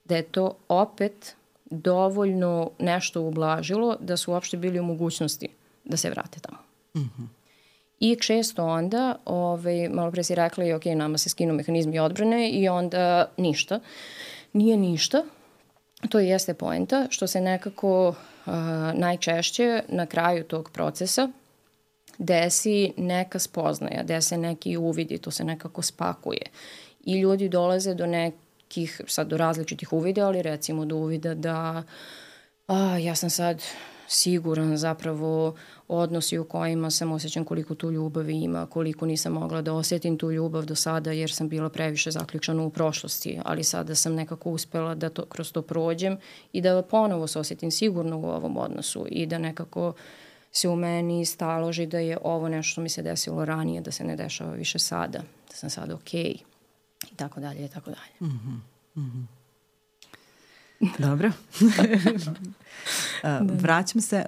da 0.05 0.17
je 0.17 0.23
to 0.23 0.57
opet 0.69 1.37
dovoljno 1.71 2.71
nešto 2.79 3.23
ublažilo 3.23 3.97
da 4.01 4.17
su 4.17 4.33
uopšte 4.33 4.57
bili 4.57 4.81
u 4.81 4.83
mogućnosti 4.83 5.49
da 5.85 5.97
se 5.97 6.11
vrate 6.11 6.41
tamo. 6.41 6.59
Mm 6.97 7.01
-hmm. 7.01 7.27
I 8.01 8.17
često 8.17 8.67
onda, 8.67 9.17
ovaj, 9.25 9.89
malo 9.89 10.11
pre 10.11 10.25
si 10.25 10.35
rekla, 10.35 10.77
ok, 10.77 10.85
nama 10.85 11.19
se 11.19 11.29
skinu 11.29 11.55
mehanizmi 11.55 11.99
odbrane 11.99 12.51
i 12.51 12.69
onda 12.69 13.31
ništa. 13.37 13.81
Nije 14.53 14.77
ništa, 14.77 15.25
to 16.09 16.19
jeste 16.19 16.55
poenta, 16.55 17.07
što 17.11 17.27
se 17.27 17.41
nekako 17.41 18.09
uh, 18.09 18.15
najčešće 18.95 19.83
na 19.89 20.07
kraju 20.07 20.45
tog 20.45 20.71
procesa 20.71 21.31
desi 22.19 22.93
neka 22.97 23.39
spoznaja, 23.39 24.03
desi 24.03 24.37
neki 24.37 24.77
uvidi, 24.77 25.19
to 25.19 25.31
se 25.31 25.45
nekako 25.45 25.83
spakuje. 25.83 26.43
I 27.05 27.21
ljudi 27.21 27.49
dolaze 27.49 27.95
do 27.95 28.07
nekih, 28.07 29.01
sad 29.07 29.29
do 29.29 29.37
različitih 29.37 29.93
uvida, 29.93 30.27
ali 30.27 30.43
recimo 30.43 30.85
do 30.85 30.97
uvida 30.97 31.35
da 31.35 31.83
a, 32.69 32.99
ja 32.99 33.15
sam 33.15 33.31
sad 33.31 33.63
siguran 34.09 34.77
zapravo 34.77 35.55
odnosi 35.89 36.39
u 36.39 36.45
kojima 36.45 36.91
sam 36.91 37.13
osjećam 37.13 37.45
koliko 37.45 37.75
tu 37.75 37.91
ljubavi 37.91 38.43
ima, 38.43 38.67
koliko 38.67 39.07
nisam 39.07 39.33
mogla 39.33 39.63
da 39.63 39.73
osjetim 39.73 40.19
tu 40.19 40.33
ljubav 40.33 40.65
do 40.65 40.75
sada 40.75 41.13
jer 41.13 41.33
sam 41.33 41.49
bila 41.49 41.69
previše 41.69 42.11
zaključana 42.11 42.63
u 42.63 42.71
prošlosti, 42.71 43.39
ali 43.45 43.65
sada 43.65 43.95
sam 43.95 44.15
nekako 44.15 44.51
uspela 44.51 44.95
da 44.95 45.09
to, 45.09 45.25
kroz 45.27 45.53
to 45.53 45.63
prođem 45.63 46.17
i 46.53 46.61
da 46.61 46.83
ponovo 46.83 47.27
se 47.27 47.39
osjetim 47.39 47.71
sigurno 47.71 48.19
u 48.19 48.25
ovom 48.25 48.57
odnosu 48.57 49.07
i 49.11 49.27
da 49.27 49.39
nekako 49.39 49.93
se 50.53 50.69
u 50.69 50.77
meni 50.77 51.25
staloži 51.25 51.87
da 51.87 51.99
je 51.99 52.19
ovo 52.23 52.49
nešto 52.49 52.71
što 52.71 52.81
mi 52.81 52.89
se 52.89 53.03
desilo 53.03 53.45
ranije, 53.45 53.81
da 53.81 53.91
se 53.91 54.05
ne 54.05 54.17
dešava 54.17 54.53
više 54.53 54.79
sada, 54.79 55.19
da 55.19 55.57
sam 55.57 55.71
sada 55.71 55.95
okej 55.95 56.23
okay, 56.23 56.39
i 57.13 57.17
tako 57.17 57.41
dalje 57.41 57.65
i 57.65 57.69
tako 57.69 57.91
dalje. 57.91 58.33
Mm 58.33 58.39
-hmm. 58.39 59.01
Mm 59.01 59.11
-hmm. 59.11 59.39
Dobro. 61.07 61.33
Vraćam 63.63 64.01
se, 64.01 64.25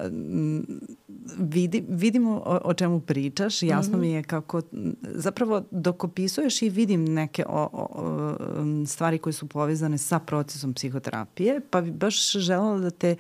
vidi, 1.38 1.84
vidimo 1.88 2.42
o, 2.46 2.60
o 2.64 2.74
čemu 2.74 3.00
pričaš, 3.00 3.62
jasno 3.62 3.98
mm 3.98 4.00
-hmm. 4.00 4.04
mi 4.04 4.12
je 4.12 4.22
kako, 4.22 4.62
zapravo 5.02 5.62
dok 5.70 6.04
opisuješ 6.04 6.62
i 6.62 6.68
vidim 6.68 7.04
neke 7.04 7.44
o, 7.48 7.68
o, 7.72 8.86
stvari 8.86 9.18
koje 9.18 9.32
su 9.32 9.48
povezane 9.48 9.98
sa 9.98 10.18
procesom 10.18 10.74
psihoterapije, 10.74 11.60
pa 11.70 11.80
bi 11.80 11.90
baš 11.90 12.32
želela 12.32 12.78
da 12.78 12.90
te 12.90 13.16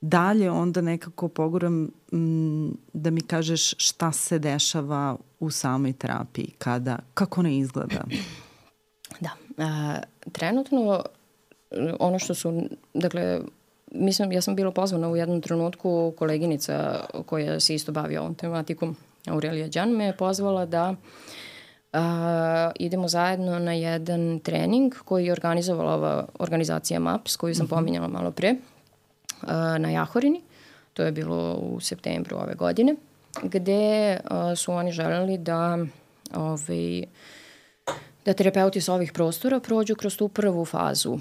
dalje 0.00 0.50
onda 0.50 0.80
nekako 0.80 1.28
poguram 1.28 1.90
m, 2.12 2.76
da 2.92 3.10
mi 3.10 3.20
kažeš 3.20 3.74
šta 3.78 4.12
se 4.12 4.38
dešava 4.38 5.16
u 5.40 5.50
samoj 5.50 5.92
terapiji, 5.92 6.50
kada, 6.58 6.98
kako 7.14 7.42
ne 7.42 7.58
izgleda? 7.58 8.04
Da, 9.20 9.30
a, 9.58 9.98
trenutno 10.32 11.02
ono 11.98 12.18
što 12.18 12.34
su, 12.34 12.62
dakle, 12.94 13.40
mislim, 13.92 14.32
ja 14.32 14.40
sam 14.42 14.56
bila 14.56 14.70
pozvana 14.70 15.08
u 15.08 15.16
jednom 15.16 15.40
trenutku, 15.40 16.12
koleginica 16.18 17.04
koja 17.26 17.60
se 17.60 17.74
isto 17.74 17.92
bavi 17.92 18.16
ovom 18.16 18.34
tematikom, 18.34 18.96
Aurelija 19.26 19.68
Đan, 19.68 19.90
me 19.90 20.04
je 20.04 20.16
pozvala 20.16 20.66
da 20.66 20.94
a, 21.92 22.70
idemo 22.78 23.08
zajedno 23.08 23.58
na 23.58 23.72
jedan 23.72 24.40
trening 24.40 24.94
koji 25.04 25.26
je 25.26 25.32
organizovala 25.32 25.94
ova 25.94 26.26
organizacija 26.38 27.00
MAPS, 27.00 27.36
koju 27.36 27.54
sam 27.54 27.64
mhm. 27.64 27.74
pominjala 27.74 28.08
malo 28.08 28.30
pre, 28.30 28.54
a, 29.42 29.78
na 29.78 29.90
Jahorini. 29.90 30.42
To 30.92 31.02
je 31.02 31.12
bilo 31.12 31.54
u 31.54 31.80
septembru 31.80 32.36
ove 32.36 32.54
godine, 32.54 32.96
gde 33.42 34.18
a, 34.24 34.56
su 34.56 34.72
oni 34.72 34.92
želeli 34.92 35.38
da 35.38 35.78
ovaj, 36.34 37.04
da 38.24 38.32
terapeuti 38.32 38.80
sa 38.80 38.94
ovih 38.94 39.12
prostora 39.12 39.60
prođu 39.60 39.94
kroz 39.94 40.16
tu 40.16 40.28
prvu 40.28 40.64
fazu 40.64 41.12
uh, 41.12 41.20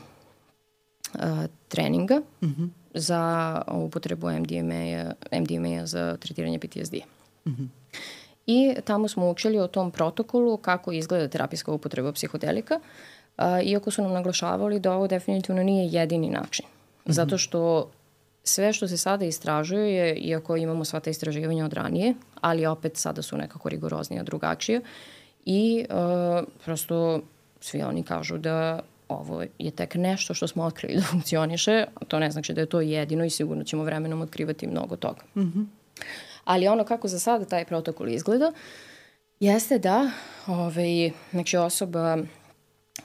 treninga 1.67 2.21
mm 2.41 2.47
-hmm. 2.47 2.69
za 2.93 3.61
upotrebu 3.71 4.29
MDMA, 4.29 5.13
MDMA 5.39 5.85
za 5.85 6.17
tretiranje 6.17 6.59
PTSD. 6.59 6.95
Mm 7.45 7.51
-hmm. 7.51 7.67
I 8.47 8.75
tamo 8.85 9.07
smo 9.07 9.29
učili 9.29 9.59
o 9.59 9.67
tom 9.67 9.91
protokolu 9.91 10.57
kako 10.57 10.91
izgleda 10.91 11.27
terapijska 11.27 11.71
upotreba 11.71 12.11
psihodelika, 12.11 12.79
uh, 13.37 13.43
iako 13.63 13.91
su 13.91 14.01
nam 14.01 14.13
naglašavali 14.13 14.79
da 14.79 14.93
ovo 14.93 15.07
definitivno 15.07 15.63
nije 15.63 15.87
jedini 15.87 16.29
način. 16.29 16.65
Mm 16.65 17.09
-hmm. 17.09 17.13
Zato 17.13 17.37
što 17.37 17.91
sve 18.47 18.73
što 18.73 18.87
se 18.87 18.97
sada 18.97 19.25
istražuje 19.25 19.93
je, 19.93 20.15
iako 20.15 20.55
imamo 20.55 20.85
sva 20.85 20.99
ta 20.99 21.09
istraživanja 21.09 21.65
od 21.65 21.73
ranije, 21.73 22.13
ali 22.41 22.65
opet 22.65 22.97
sada 22.97 23.21
su 23.21 23.37
nekako 23.37 23.69
rigoroznije, 23.69 24.23
drugačije 24.23 24.81
i 25.45 25.85
uh, 25.89 26.47
prosto 26.65 27.21
svi 27.59 27.81
oni 27.81 28.03
kažu 28.03 28.37
da 28.37 28.79
ovo 29.09 29.43
je 29.59 29.71
tek 29.71 29.95
nešto 29.95 30.33
što 30.33 30.47
smo 30.47 30.63
otkrili 30.63 30.95
da 30.99 31.01
funkcioniše, 31.01 31.85
to 32.07 32.19
ne 32.19 32.31
znači 32.31 32.53
da 32.53 32.61
je 32.61 32.65
to 32.65 32.81
jedino 32.81 33.25
i 33.25 33.29
sigurno 33.29 33.63
ćemo 33.63 33.83
vremenom 33.83 34.21
otkrivati 34.21 34.67
mnogo 34.67 34.95
toga. 34.95 35.21
Mm 35.35 35.41
-hmm. 35.41 35.65
Ali 36.43 36.67
ono 36.67 36.83
kako 36.83 37.07
za 37.07 37.19
sada 37.19 37.45
taj 37.45 37.65
protokol 37.65 38.09
izgleda, 38.09 38.51
jeste 39.39 39.79
da 39.79 40.11
ovaj, 40.47 41.11
znači 41.31 41.57
osoba 41.57 42.17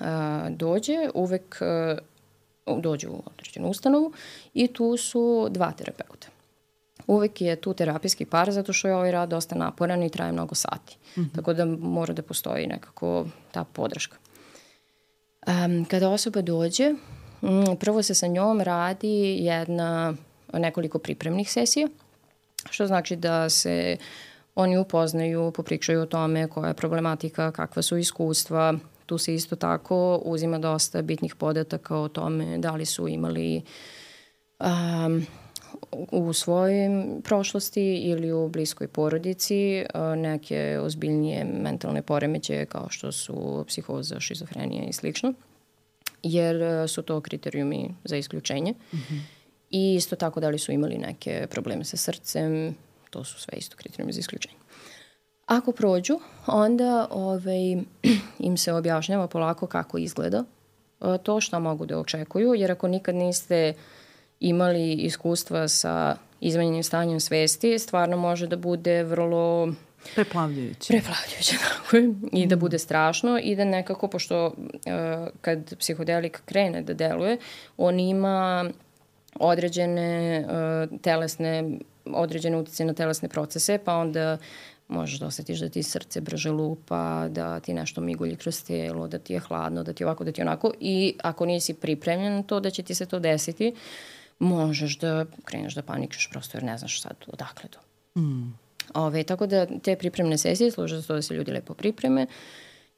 a, 0.01 0.49
dođe, 0.51 1.09
uvek 1.15 1.63
a, 1.63 1.97
dođe 2.67 3.09
u 3.09 3.23
određenu 3.27 3.69
ustanovu 3.69 4.13
i 4.55 4.67
tu 4.69 4.97
su 4.97 5.49
dva 5.51 5.73
terapeuta. 5.73 6.29
Uvek 7.07 7.41
je 7.41 7.57
tu 7.57 7.75
terapijski 7.75 8.25
par 8.25 8.53
zato 8.53 8.73
što 8.73 8.89
je 8.89 8.95
ovaj 8.95 9.11
rad 9.11 9.29
dosta 9.29 9.55
naporan 9.55 10.03
i 10.03 10.11
traje 10.11 10.33
mnogo 10.33 10.55
sati. 10.55 10.97
Mm 11.17 11.21
-hmm. 11.21 11.35
Tako 11.35 11.53
da 11.53 11.65
mora 11.65 12.15
da 12.15 12.23
postoji 12.23 12.67
nekako 12.67 13.27
ta 13.53 13.65
podrška. 13.65 14.17
Um, 15.47 15.85
kada 15.85 16.09
osoba 16.09 16.43
dođe, 16.43 16.95
prvo 17.81 18.03
se 18.03 18.15
sa 18.15 18.27
njom 18.27 18.61
radi 18.61 19.37
jedna 19.45 20.15
nekoliko 20.53 20.99
pripremnih 20.99 21.53
sesija, 21.53 21.89
što 22.71 22.87
znači 22.87 23.17
da 23.17 23.51
se 23.51 23.97
oni 24.55 24.79
upoznaju, 24.79 25.53
popričaju 25.57 26.01
o 26.01 26.07
tome 26.07 26.49
koja 26.49 26.69
je 26.69 26.75
problematika, 26.75 27.53
kakva 27.53 27.83
su 27.83 27.97
iskustva. 27.97 28.75
Tu 29.11 29.19
se 29.19 29.35
isto 29.35 29.57
tako 29.57 30.17
uzima 30.25 30.59
dosta 30.59 31.03
bitnih 31.03 31.35
podataka 31.35 31.97
o 31.97 32.09
tome 32.09 32.59
da 32.59 32.71
li 32.71 32.87
su 32.87 33.09
imali 33.09 33.63
um, 34.61 35.27
u 36.11 36.33
svojoj 36.33 36.89
prošlosti 37.25 37.97
ili 37.97 38.33
u 38.33 38.49
bliskoj 38.49 38.89
porodici 38.89 39.85
neke 40.17 40.79
ozbiljnije 40.83 41.45
mentalne 41.45 42.03
poremeće 42.03 42.67
kao 42.67 42.87
što 42.91 43.13
su 43.13 43.65
psihoza, 43.69 44.21
šizofrenija 44.21 44.85
i 44.85 44.93
slično, 44.93 45.33
jer 46.23 46.89
su 46.89 47.03
to 47.03 47.21
kriterijumi 47.21 47.95
za 48.05 48.17
isključenje. 48.17 48.73
Mm 48.73 48.97
-hmm. 48.97 49.21
I 49.71 49.95
isto 49.95 50.17
tako 50.17 50.41
da 50.41 50.49
li 50.49 50.59
su 50.59 50.73
imali 50.73 50.99
neke 50.99 51.47
probleme 51.51 51.85
sa 51.85 51.97
srcem, 51.97 52.75
to 53.11 53.25
su 53.25 53.41
sve 53.41 53.59
isto 53.59 53.77
kriterijumi 53.77 54.13
za 54.13 54.21
isključenje. 54.21 54.60
Ako 55.51 55.73
prođu, 55.73 56.21
onda 56.47 57.07
ovaj, 57.11 57.73
im 58.49 58.57
se 58.57 58.73
objašnjava 58.73 59.27
polako 59.27 59.67
kako 59.67 59.99
izgleda 59.99 60.45
to 61.23 61.41
što 61.41 61.61
mogu 61.61 61.87
da 61.87 61.99
očekuju, 61.99 62.55
jer 62.55 62.73
ako 62.73 62.89
nikad 62.89 63.15
niste 63.15 63.75
imali 64.41 64.93
iskustva 64.93 65.69
sa 65.69 66.17
izmenjenim 66.41 66.83
stanjem 66.83 67.21
svesti, 67.21 67.79
stvarno 67.79 68.17
može 68.17 68.47
da 68.47 68.57
bude 68.57 69.03
vrlo 69.03 69.69
Preplavljujuće. 70.15 70.93
Preplavljujuće, 70.93 71.57
tako 71.69 71.97
je. 71.97 72.15
I 72.33 72.47
da 72.47 72.57
mm. 72.57 72.59
bude 72.59 72.79
strašno 72.79 73.39
i 73.43 73.57
da 73.57 73.65
nekako, 73.65 74.09
pošto 74.09 74.47
uh, 74.47 74.53
kad 75.41 75.77
psihodelik 75.79 76.43
krene 76.45 76.83
da 76.83 76.95
deluje, 76.95 77.39
on 77.77 78.01
ima 78.01 78.71
određene 79.35 80.45
uh, 80.45 81.01
telesne, 81.01 81.79
određene 82.05 82.57
utice 82.57 82.85
na 82.85 82.95
telesne 82.95 83.29
procese, 83.29 83.79
pa 83.85 83.95
onda 83.95 84.39
možeš 84.91 85.19
da 85.19 85.27
osetiš 85.27 85.59
da 85.59 85.69
ti 85.69 85.83
srce 85.83 86.21
brže 86.21 86.51
lupa, 86.51 87.29
da 87.29 87.61
ti 87.61 87.75
nešto 87.75 88.01
migulji 88.01 88.37
kroz 88.37 88.65
telo, 88.65 89.09
da 89.09 89.19
ti 89.19 89.33
je 89.33 89.41
hladno, 89.41 89.83
da 89.83 89.93
ti 89.93 90.03
je 90.03 90.07
ovako, 90.07 90.25
da 90.25 90.33
ti 90.33 90.41
je 90.41 90.47
onako. 90.47 90.73
I 90.81 91.15
ako 91.23 91.47
nisi 91.47 91.75
pripremljen 91.75 92.35
na 92.35 92.43
to 92.43 92.61
da 92.61 92.71
će 92.71 92.83
ti 92.83 92.95
se 92.95 93.07
to 93.07 93.19
desiti, 93.19 93.75
uh, 93.75 93.79
možeš 94.41 94.99
da 94.99 95.25
kreneš 95.45 95.75
da 95.75 95.83
paničeš 95.83 96.29
prosto 96.31 96.59
jer 96.59 96.65
ne 96.65 96.79
znaš 96.79 97.03
sad 97.03 97.15
odakle 97.27 97.71
to. 97.71 97.79
Mm. 98.21 98.59
Ove, 98.95 99.23
tako 99.23 99.47
da 99.47 99.67
te 99.83 99.97
pripremne 99.97 100.39
sesije 100.39 100.71
služe 100.71 101.01
za 101.01 101.07
to 101.07 101.15
da 101.15 101.23
se 101.23 101.35
ljudi 101.35 101.53
lepo 101.53 101.75
pripreme 101.75 102.27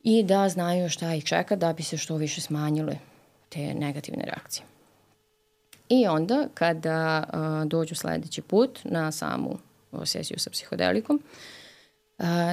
i 0.02 0.22
da 0.22 0.48
znaju 0.48 0.88
šta 0.88 1.14
ih 1.14 1.24
čeka 1.24 1.56
da 1.56 1.72
bi 1.72 1.82
se 1.82 1.96
što 1.96 2.16
više 2.16 2.40
smanjile 2.40 2.96
te 3.48 3.74
negativne 3.74 4.24
reakcije. 4.24 4.66
I 5.88 6.06
onda 6.06 6.48
kada 6.54 7.24
a, 7.32 7.64
dođu 7.66 7.94
sledeći 7.94 8.42
put 8.42 8.78
na 8.84 9.12
samu 9.12 9.58
sesiju 10.04 10.38
sa 10.38 10.50
psihodelikom, 10.50 11.22
a, 11.22 11.61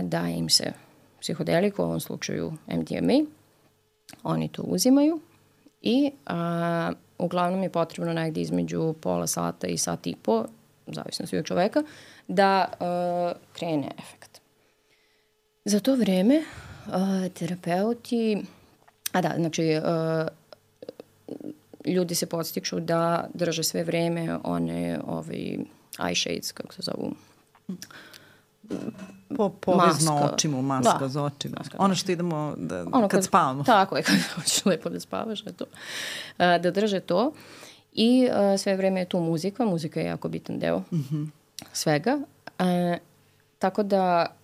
daje 0.04 0.38
im 0.38 0.50
se 0.50 0.74
psihodelik, 1.20 1.80
u 1.80 1.84
ovom 1.84 2.00
slučaju 2.00 2.54
MDMA, 2.68 3.26
oni 4.24 4.48
to 4.48 4.62
uzimaju 4.62 5.20
i 5.82 6.12
a, 6.26 6.92
uglavnom 7.18 7.64
je 7.64 7.70
potrebno 7.70 8.14
negde 8.14 8.42
između 8.42 8.94
pola 9.02 9.28
sata 9.28 9.68
i 9.68 9.78
sat 9.78 10.08
i 10.08 10.16
po, 10.24 10.46
zavisno 10.88 11.28
svi 11.28 11.38
od 11.38 11.46
čoveka, 11.46 11.84
da 12.28 12.66
uh, 12.72 13.42
krene 13.54 13.92
efekt. 13.98 14.42
Za 15.66 15.80
to 15.80 15.96
vreme 15.96 16.38
uh, 16.38 17.32
terapeuti, 17.34 18.38
a 19.12 19.22
da, 19.22 19.34
znači 19.38 19.78
uh, 19.78 20.28
ljudi 21.94 22.16
se 22.16 22.26
podstiču 22.26 22.80
da 22.80 23.30
drže 23.34 23.64
sve 23.64 23.84
vreme 23.84 24.38
one 24.44 25.00
ovaj, 25.08 25.58
eye 25.98 26.16
shades, 26.16 26.52
kako 26.52 26.74
se 26.74 26.82
zovu, 26.82 27.14
Po, 29.40 29.50
povezno 29.50 30.14
maska. 30.14 30.34
očima, 30.34 30.62
maska 30.62 30.98
da. 31.00 31.08
za 31.08 31.24
očima. 31.24 31.56
Maska 31.58 31.78
ono 31.80 31.96
što 31.96 32.12
idemo 32.12 32.54
da, 32.58 32.82
ono 32.82 33.08
kad, 33.08 33.10
kad 33.10 33.24
spavamo. 33.24 33.64
Tako 33.64 33.98
je, 33.98 34.04
kad 34.08 34.16
hoćeš 34.36 34.66
lepo 34.66 34.90
da 34.90 35.00
spavaš, 35.00 35.48
eto. 35.48 35.66
Da 36.38 36.72
drže 36.72 37.00
to. 37.00 37.32
I 37.94 38.28
uh, 38.28 38.60
sve 38.60 38.76
vreme 38.76 39.00
je 39.00 39.06
tu 39.06 39.20
muzika, 39.20 39.66
muzika 39.66 40.00
je 40.00 40.06
jako 40.06 40.30
bitan 40.30 40.60
deo 40.60 40.80
mm 40.80 41.08
-hmm. 41.12 41.28
svega. 41.74 42.20
Uh, 42.60 42.66
tako 43.60 43.84
da 43.84 44.36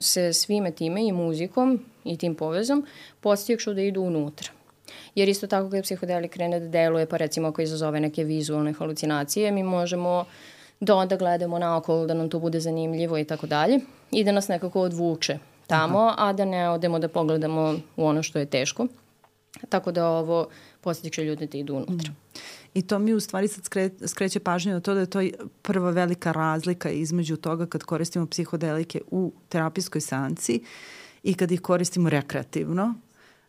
se 0.00 0.32
svime 0.32 0.70
time 0.70 1.06
i 1.06 1.12
muzikom 1.12 1.84
i 2.04 2.16
tim 2.16 2.34
povezom 2.34 2.86
postiču 3.20 3.74
da 3.74 3.80
idu 3.80 4.02
unutra. 4.02 4.48
Jer 5.14 5.28
isto 5.28 5.46
tako 5.46 5.70
kada 5.70 5.82
psihodelik 5.82 6.32
krene 6.32 6.60
da 6.60 6.68
deluje, 6.68 7.06
pa 7.06 7.16
recimo 7.16 7.48
ako 7.48 7.62
izazove 7.62 8.00
neke 8.00 8.24
vizualne 8.24 8.72
halucinacije, 8.72 9.52
mi 9.52 9.62
možemo 9.62 10.20
uh, 10.20 10.26
da 10.84 10.94
onda 10.94 11.16
gledamo 11.16 11.58
na 11.58 11.76
okolo, 11.76 12.06
da 12.06 12.14
nam 12.14 12.28
to 12.28 12.38
bude 12.38 12.60
zanimljivo 12.60 13.18
i 13.18 13.24
tako 13.24 13.46
dalje 13.46 13.80
i 14.10 14.24
da 14.24 14.32
nas 14.32 14.48
nekako 14.48 14.80
odvuče 14.80 15.38
tamo, 15.66 15.98
Aha. 15.98 16.14
a 16.18 16.32
da 16.32 16.44
ne 16.44 16.70
odemo 16.70 16.98
da 16.98 17.08
pogledamo 17.08 17.74
u 17.96 18.06
ono 18.06 18.22
što 18.22 18.38
je 18.38 18.46
teško. 18.46 18.86
Tako 19.68 19.92
da 19.92 20.08
ovo 20.08 20.46
postiče 20.80 21.24
ljude 21.24 21.46
da 21.46 21.58
idu 21.58 21.74
unutra. 21.74 22.10
Mm. 22.10 22.16
I 22.74 22.82
to 22.82 22.98
mi 22.98 23.12
u 23.12 23.20
stvari 23.20 23.48
sad 23.48 23.64
skre, 23.64 23.90
skreće 24.06 24.40
pažnje 24.40 24.72
na 24.72 24.80
to 24.80 24.94
da 24.94 25.00
je 25.00 25.06
to 25.06 25.20
prva 25.62 25.90
velika 25.90 26.32
razlika 26.32 26.90
između 26.90 27.36
toga 27.36 27.66
kad 27.66 27.82
koristimo 27.82 28.26
psihodelike 28.26 29.00
u 29.10 29.32
terapijskoj 29.48 30.00
seanci 30.00 30.60
i 31.22 31.34
kad 31.34 31.52
ih 31.52 31.60
koristimo 31.60 32.10
rekreativno, 32.10 32.94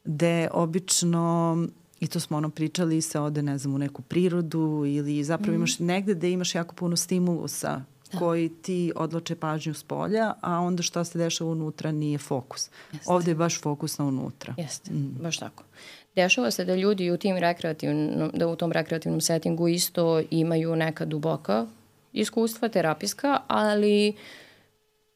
gde 0.03 0.47
obično 0.51 1.57
I 1.99 2.07
to 2.07 2.19
smo 2.19 2.37
ono 2.37 2.49
pričali 2.49 3.01
se 3.01 3.19
ode, 3.19 3.41
ne 3.41 3.57
znam, 3.57 3.75
u 3.75 3.77
neku 3.77 4.01
prirodu 4.01 4.83
ili 4.87 5.23
zapravo 5.23 5.51
mm. 5.51 5.55
imaš 5.55 5.79
negde 5.79 6.15
da 6.15 6.27
imaš 6.27 6.55
jako 6.55 6.75
puno 6.75 6.95
stimulusa 6.95 7.81
da. 8.11 8.19
koji 8.19 8.49
ti 8.49 8.91
odloče 8.95 9.35
pažnju 9.35 9.73
s 9.73 9.83
polja, 9.83 10.33
a 10.41 10.59
onda 10.59 10.83
šta 10.83 11.03
se 11.03 11.17
dešava 11.17 11.51
unutra 11.51 11.91
nije 11.91 12.17
fokus. 12.17 12.69
Jeste. 12.91 13.11
Ovde 13.11 13.31
je 13.31 13.35
baš 13.35 13.61
fokus 13.61 13.97
na 13.97 14.05
unutra. 14.05 14.53
Jeste, 14.57 14.91
mm. 14.93 15.17
baš 15.21 15.37
tako. 15.37 15.63
Dešava 16.15 16.51
se 16.51 16.65
da 16.65 16.75
ljudi 16.75 17.11
u 17.11 17.17
tim 17.17 17.37
rekreativnom, 17.37 18.31
da 18.33 18.47
u 18.47 18.55
tom 18.55 18.71
rekreativnom 18.71 19.21
settingu 19.21 19.67
isto 19.67 20.21
imaju 20.29 20.75
neka 20.75 21.05
duboka 21.05 21.67
iskustva, 22.13 22.69
terapijska, 22.69 23.39
ali 23.47 24.13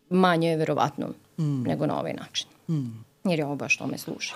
manje 0.10 0.50
je 0.50 0.58
verovatno 0.58 1.08
mm. 1.38 1.64
nego 1.64 1.86
na 1.86 2.00
ovaj 2.00 2.14
način. 2.14 2.48
Mm. 2.70 3.04
Jer 3.24 3.40
je 3.40 3.46
ovo 3.46 3.56
baš 3.56 3.78
tome 3.78 3.98
služi. 3.98 4.34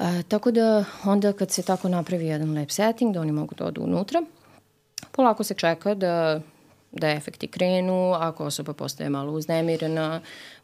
E, 0.00 0.22
tako 0.28 0.50
da 0.50 0.84
onda 1.04 1.32
kad 1.32 1.50
se 1.50 1.62
tako 1.62 1.88
napravi 1.88 2.26
jedan 2.26 2.54
lep 2.54 2.70
setting, 2.70 3.14
da 3.14 3.20
oni 3.20 3.32
mogu 3.32 3.54
da 3.54 3.64
odu 3.64 3.82
unutra, 3.82 4.22
polako 5.12 5.44
se 5.44 5.54
čeka 5.54 5.94
da, 5.94 6.40
da 6.92 7.10
efekti 7.10 7.48
krenu, 7.48 8.12
ako 8.12 8.44
osoba 8.44 8.72
postaje 8.72 9.10
malo 9.10 9.32
uznemirena, 9.32 10.20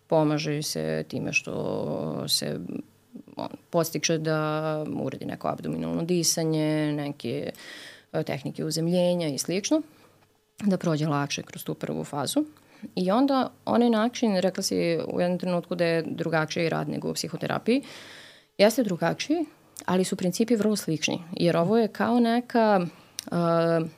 pomaže 0.07 0.63
se 0.63 1.05
time 1.09 1.33
što 1.33 2.25
se 2.29 2.59
on, 3.37 3.49
postiče 3.71 4.19
da 4.19 4.85
uredi 5.01 5.25
neko 5.25 5.49
abdominalno 5.49 6.03
disanje, 6.03 6.93
neke 6.93 7.51
e, 8.13 8.23
tehnike 8.23 8.65
uzemljenja 8.65 9.29
i 9.29 9.39
slično, 9.39 9.83
da 10.63 10.77
prođe 10.77 11.07
lakše 11.07 11.43
kroz 11.43 11.65
tu 11.65 11.75
prvu 11.75 12.05
fazu. 12.05 12.45
I 12.95 13.11
onda 13.11 13.51
onaj 13.65 13.91
način, 13.91 14.37
rekla 14.37 14.63
si 14.63 14.99
u 15.13 15.21
jednom 15.21 15.39
trenutku 15.39 15.75
da 15.75 15.85
je 15.85 16.03
drugačiji 16.03 16.69
rad 16.69 16.89
nego 16.89 17.11
u 17.11 17.15
psihoterapiji, 17.15 17.79
uh, 17.79 17.87
jeste 18.59 18.83
drugačiji, 18.83 19.47
ali 19.85 20.05
su 20.05 20.17
principi 20.17 20.57
vrlo 20.57 20.77
slični, 20.77 21.23
jer 21.33 21.57
ovo 21.57 21.79
je 21.79 21.89
kao 21.89 22.21
neka 22.21 22.81
uh, 22.81 23.89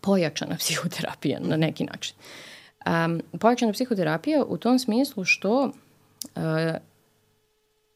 pojačana 0.00 0.56
psihoterapija 0.60 1.40
na 1.40 1.56
neki 1.56 1.84
način. 1.84 2.16
Um, 2.86 3.22
pojačana 3.40 3.72
psihoterapija 3.72 4.44
u 4.44 4.56
tom 4.56 4.78
smislu 4.78 5.24
što 5.24 5.62
uh, 5.64 5.72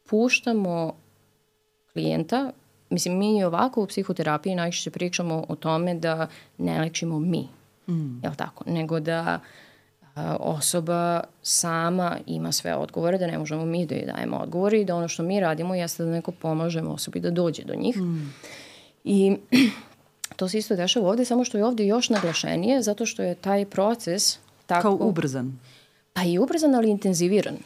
puštamo 0.09 0.97
klijenta 1.93 2.53
mislim, 2.91 3.19
mi 3.19 3.45
ovako 3.45 3.83
u 3.83 3.87
psihoterapiji 3.87 4.55
najčešće 4.55 4.91
pričamo 4.91 5.45
o 5.49 5.57
tome 5.57 5.95
da 5.95 6.29
ne 6.59 6.81
lečimo 6.81 7.19
mi, 7.19 7.49
mm. 7.89 8.21
jel 8.23 8.35
tako, 8.37 8.65
nego 8.67 9.01
da 9.01 9.21
a, 9.21 9.39
osoba 10.41 11.21
sama 11.43 12.17
ima 12.27 12.53
sve 12.53 12.77
odgovore, 12.77 13.19
da 13.19 13.27
ne 13.27 13.39
možemo 13.39 13.65
mi 13.65 13.87
da 13.87 13.95
joj 13.95 14.07
dajemo 14.07 14.37
odgovore 14.37 14.81
i 14.81 14.85
da 14.85 14.97
ono 14.97 15.09
što 15.09 15.23
mi 15.23 15.41
radimo 15.41 15.75
jeste 15.75 16.05
da 16.05 16.11
neko 16.11 16.33
pomažemo 16.33 16.91
osobi 16.91 17.21
da 17.21 17.31
dođe 17.31 17.63
do 17.65 17.75
njih. 17.75 17.97
Mm. 17.97 18.35
I 19.05 19.37
to 20.37 20.49
se 20.49 20.59
isto 20.59 20.77
dešava 20.77 21.09
ovde, 21.09 21.25
samo 21.25 21.45
što 21.45 21.59
je 21.59 21.65
ovde 21.65 21.87
još 21.87 22.09
naglašenije, 22.09 22.83
zato 22.83 23.07
što 23.07 23.23
je 23.23 23.35
taj 23.35 23.65
proces 23.65 24.39
tako... 24.67 24.83
Kao 24.83 25.09
ubrzan. 25.09 25.59
Pa 26.13 26.23
i 26.23 26.39
ubrzan, 26.39 26.75
ali 26.75 26.91
intenziviran. 26.91 27.57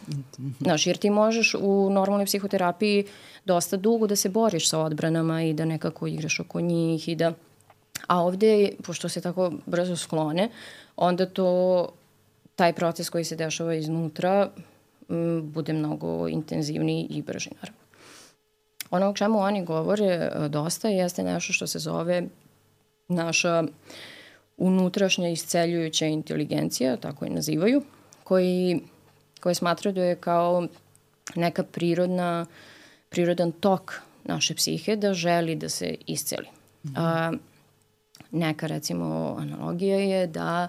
Znaš, 0.61 0.86
jer 0.86 0.96
ti 0.96 1.11
možeš 1.11 1.55
u 1.61 1.90
normalnoj 1.90 2.26
psihoterapiji 2.26 3.05
dosta 3.44 3.76
dugo 3.76 4.07
da 4.07 4.16
se 4.16 4.28
boriš 4.28 4.68
sa 4.68 4.78
odbranama 4.78 5.42
i 5.42 5.53
da 5.53 5.64
nekako 5.64 6.07
igraš 6.07 6.40
oko 6.40 6.61
njih 6.61 7.09
i 7.09 7.14
da... 7.14 7.32
A 8.07 8.22
ovde, 8.22 8.70
pošto 8.82 9.09
se 9.09 9.20
tako 9.20 9.53
brzo 9.66 9.96
sklone, 9.96 10.51
onda 10.96 11.26
to, 11.26 11.88
taj 12.61 12.72
proces 12.72 13.11
koji 13.11 13.24
se 13.24 13.36
dešava 13.36 13.74
iznutra 13.74 14.50
m, 15.08 15.52
bude 15.52 15.72
mnogo 15.72 16.28
intenzivniji 16.28 17.06
i 17.11 17.22
brži, 17.22 17.50
naravno. 17.54 17.80
Ono 18.90 19.11
o 19.11 19.14
čemu 19.14 19.38
oni 19.38 19.64
govore 19.64 20.04
e, 20.04 20.48
dosta 20.48 20.88
jeste 20.88 21.22
nešto 21.22 21.52
što 21.52 21.66
se 21.66 21.78
zove 21.78 22.22
naša 23.08 23.64
unutrašnja 24.56 25.28
isceljujuća 25.28 26.06
inteligencija, 26.06 26.96
tako 26.96 27.24
je 27.24 27.30
nazivaju, 27.30 27.82
koji, 28.24 28.80
koje 29.40 29.54
smatraju 29.54 29.94
da 29.94 30.04
je 30.04 30.16
kao 30.16 30.66
neka 31.34 31.62
prirodna, 31.62 32.46
prirodan 33.08 33.52
tok 33.52 33.94
naše 34.24 34.54
psihe 34.54 34.96
da 34.96 35.14
želi 35.14 35.56
da 35.56 35.68
se 35.68 35.94
isceli. 36.06 36.48
Mm 36.84 36.88
-hmm. 36.88 36.94
A, 36.96 37.32
neka 38.30 38.66
recimo 38.66 39.36
analogija 39.38 39.98
je 39.98 40.26
da 40.26 40.68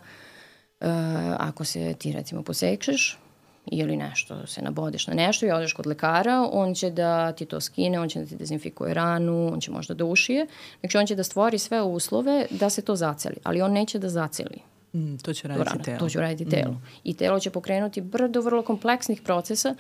a, 0.81 1.35
ako 1.39 1.65
se 1.65 1.93
ti 1.93 2.11
recimo 2.11 2.43
posekšeš 2.43 3.17
ili 3.65 3.97
nešto, 3.97 4.47
se 4.47 4.61
nabodeš 4.61 5.07
na 5.07 5.13
nešto 5.13 5.45
i 5.45 5.51
odeš 5.51 5.73
kod 5.73 5.87
lekara, 5.87 6.49
on 6.51 6.73
će 6.73 6.89
da 6.89 7.31
ti 7.31 7.45
to 7.45 7.61
skine, 7.61 7.99
on 7.99 8.09
će 8.09 8.19
da 8.19 8.25
ti 8.25 8.35
dezinfikuje 8.35 8.93
ranu, 8.93 9.53
on 9.53 9.59
će 9.59 9.71
možda 9.71 9.93
da 9.93 10.05
ušije. 10.05 10.47
Znači 10.79 10.97
on 10.97 11.05
će 11.05 11.15
da 11.15 11.23
stvori 11.23 11.57
sve 11.57 11.81
uslove 11.81 12.45
da 12.49 12.69
se 12.69 12.81
to 12.81 12.95
zaceli, 12.95 13.35
ali 13.43 13.61
on 13.61 13.71
neće 13.71 13.99
da 13.99 14.09
zaceli. 14.09 14.57
Mm, 14.93 15.15
to 15.17 15.33
će 15.33 15.47
raditi 15.47 15.69
rana. 15.69 15.83
telo. 15.83 15.99
To 15.99 16.09
će 16.09 16.19
raditi 16.19 16.49
telo. 16.49 16.71
Mm. 16.71 16.83
I 17.03 17.13
telo 17.13 17.39
će 17.39 17.49
pokrenuti 17.49 18.01
brdo 18.01 18.41
vrlo 18.41 18.61
kompleksnih 18.63 19.21
procesa 19.21 19.75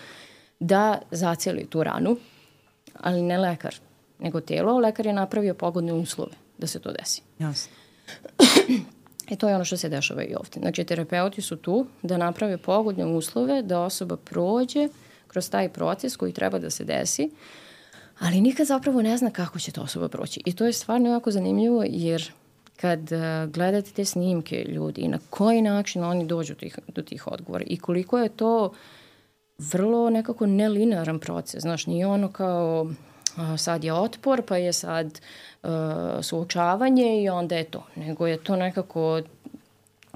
da 0.59 0.99
zaceli 1.11 1.65
tu 1.65 1.83
ranu, 1.83 2.17
ali 2.99 3.21
ne 3.21 3.37
lekar, 3.37 3.75
nego 4.19 4.41
telo. 4.41 4.77
Lekar 4.77 5.05
je 5.05 5.13
napravio 5.13 5.53
pogodne 5.53 5.93
uslove 5.93 6.31
da 6.57 6.67
se 6.67 6.79
to 6.79 6.91
desi. 6.91 7.21
Jasno. 7.39 7.73
E 9.31 9.35
to 9.35 9.49
je 9.49 9.55
ono 9.55 9.65
što 9.65 9.77
se 9.77 9.89
dešava 9.89 10.23
i 10.23 10.35
ovde. 10.35 10.59
Znači, 10.59 10.83
terapeuti 10.83 11.41
su 11.41 11.55
tu 11.55 11.85
da 12.01 12.17
naprave 12.17 12.57
pogodne 12.57 13.05
uslove 13.05 13.61
da 13.61 13.79
osoba 13.81 14.17
prođe 14.17 14.87
kroz 15.27 15.49
taj 15.49 15.69
proces 15.69 16.15
koji 16.15 16.33
treba 16.33 16.59
da 16.59 16.69
se 16.69 16.83
desi, 16.83 17.31
ali 18.19 18.41
nikad 18.41 18.67
zapravo 18.67 19.01
ne 19.01 19.17
zna 19.17 19.29
kako 19.29 19.59
će 19.59 19.71
ta 19.71 19.81
osoba 19.81 20.09
proći. 20.09 20.41
I 20.45 20.53
to 20.53 20.65
je 20.65 20.73
stvarno 20.73 21.09
jako 21.09 21.31
zanimljivo 21.31 21.83
jer 21.87 22.31
kad 22.75 22.99
uh, 23.11 23.51
gledate 23.51 23.91
te 23.91 24.05
snimke 24.05 24.65
ljudi 24.67 25.01
i 25.01 25.07
na 25.07 25.19
koji 25.29 25.61
način 25.61 26.03
oni 26.03 26.25
dođu 26.25 26.55
tih, 26.55 26.79
do 26.87 27.01
tih 27.01 27.27
odgovora 27.27 27.63
i 27.67 27.77
koliko 27.77 28.19
je 28.19 28.29
to 28.29 28.73
vrlo 29.57 30.09
nekako 30.09 30.45
nelinaran 30.45 31.19
proces. 31.19 31.61
Znaš, 31.61 31.87
nije 31.87 32.07
ono 32.07 32.31
kao 32.31 32.91
sad 33.57 33.83
je 33.83 33.93
otpor, 33.93 34.41
pa 34.47 34.57
je 34.57 34.73
sad 34.73 35.21
uh, 35.63 35.69
suočavanje 36.21 37.23
i 37.23 37.29
onda 37.29 37.55
je 37.55 37.63
to. 37.63 37.83
Nego 37.95 38.27
je 38.27 38.43
to 38.43 38.55
nekako 38.55 39.21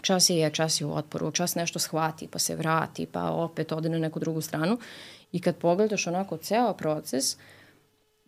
čas 0.01 0.30
je, 0.30 0.49
čas 0.49 0.82
je 0.82 0.86
u 0.86 0.95
otporu, 0.95 1.32
čas 1.32 1.55
nešto 1.55 1.80
shvati, 1.80 2.28
pa 2.28 2.39
se 2.39 2.55
vrati, 2.55 3.05
pa 3.05 3.32
opet 3.32 3.72
ode 3.72 3.89
na 3.89 3.97
neku 3.97 4.20
drugu 4.20 4.41
stranu. 4.41 4.78
I 5.32 5.41
kad 5.41 5.55
pogledaš 5.55 6.07
onako 6.07 6.38
ceo 6.38 6.74
proces, 6.74 7.38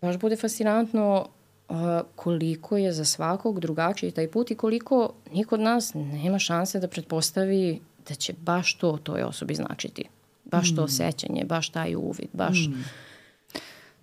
baš 0.02 0.18
bude 0.18 0.36
fascinantno 0.36 1.28
uh, 1.70 1.78
koliko 2.16 2.78
je 2.78 2.94
za 2.94 3.06
svakog 3.06 3.60
drugačiji 3.60 4.12
taj 4.12 4.32
put 4.32 4.52
i 4.52 4.56
koliko 4.56 5.14
niko 5.34 5.56
od 5.56 5.62
nas 5.62 5.94
nema 5.94 6.40
šanse 6.40 6.80
da 6.80 6.88
pretpostavi 6.88 7.82
da 8.08 8.16
će 8.16 8.34
baš 8.34 8.78
to 8.78 8.98
toj 9.04 9.24
osobi 9.24 9.56
značiti. 9.56 10.10
Baš 10.46 10.72
mm. 10.72 10.76
to 10.76 10.84
osjećanje, 10.84 11.46
baš 11.46 11.70
taj 11.70 11.96
uvid, 11.96 12.30
baš... 12.34 12.68
Mm 12.70 13.07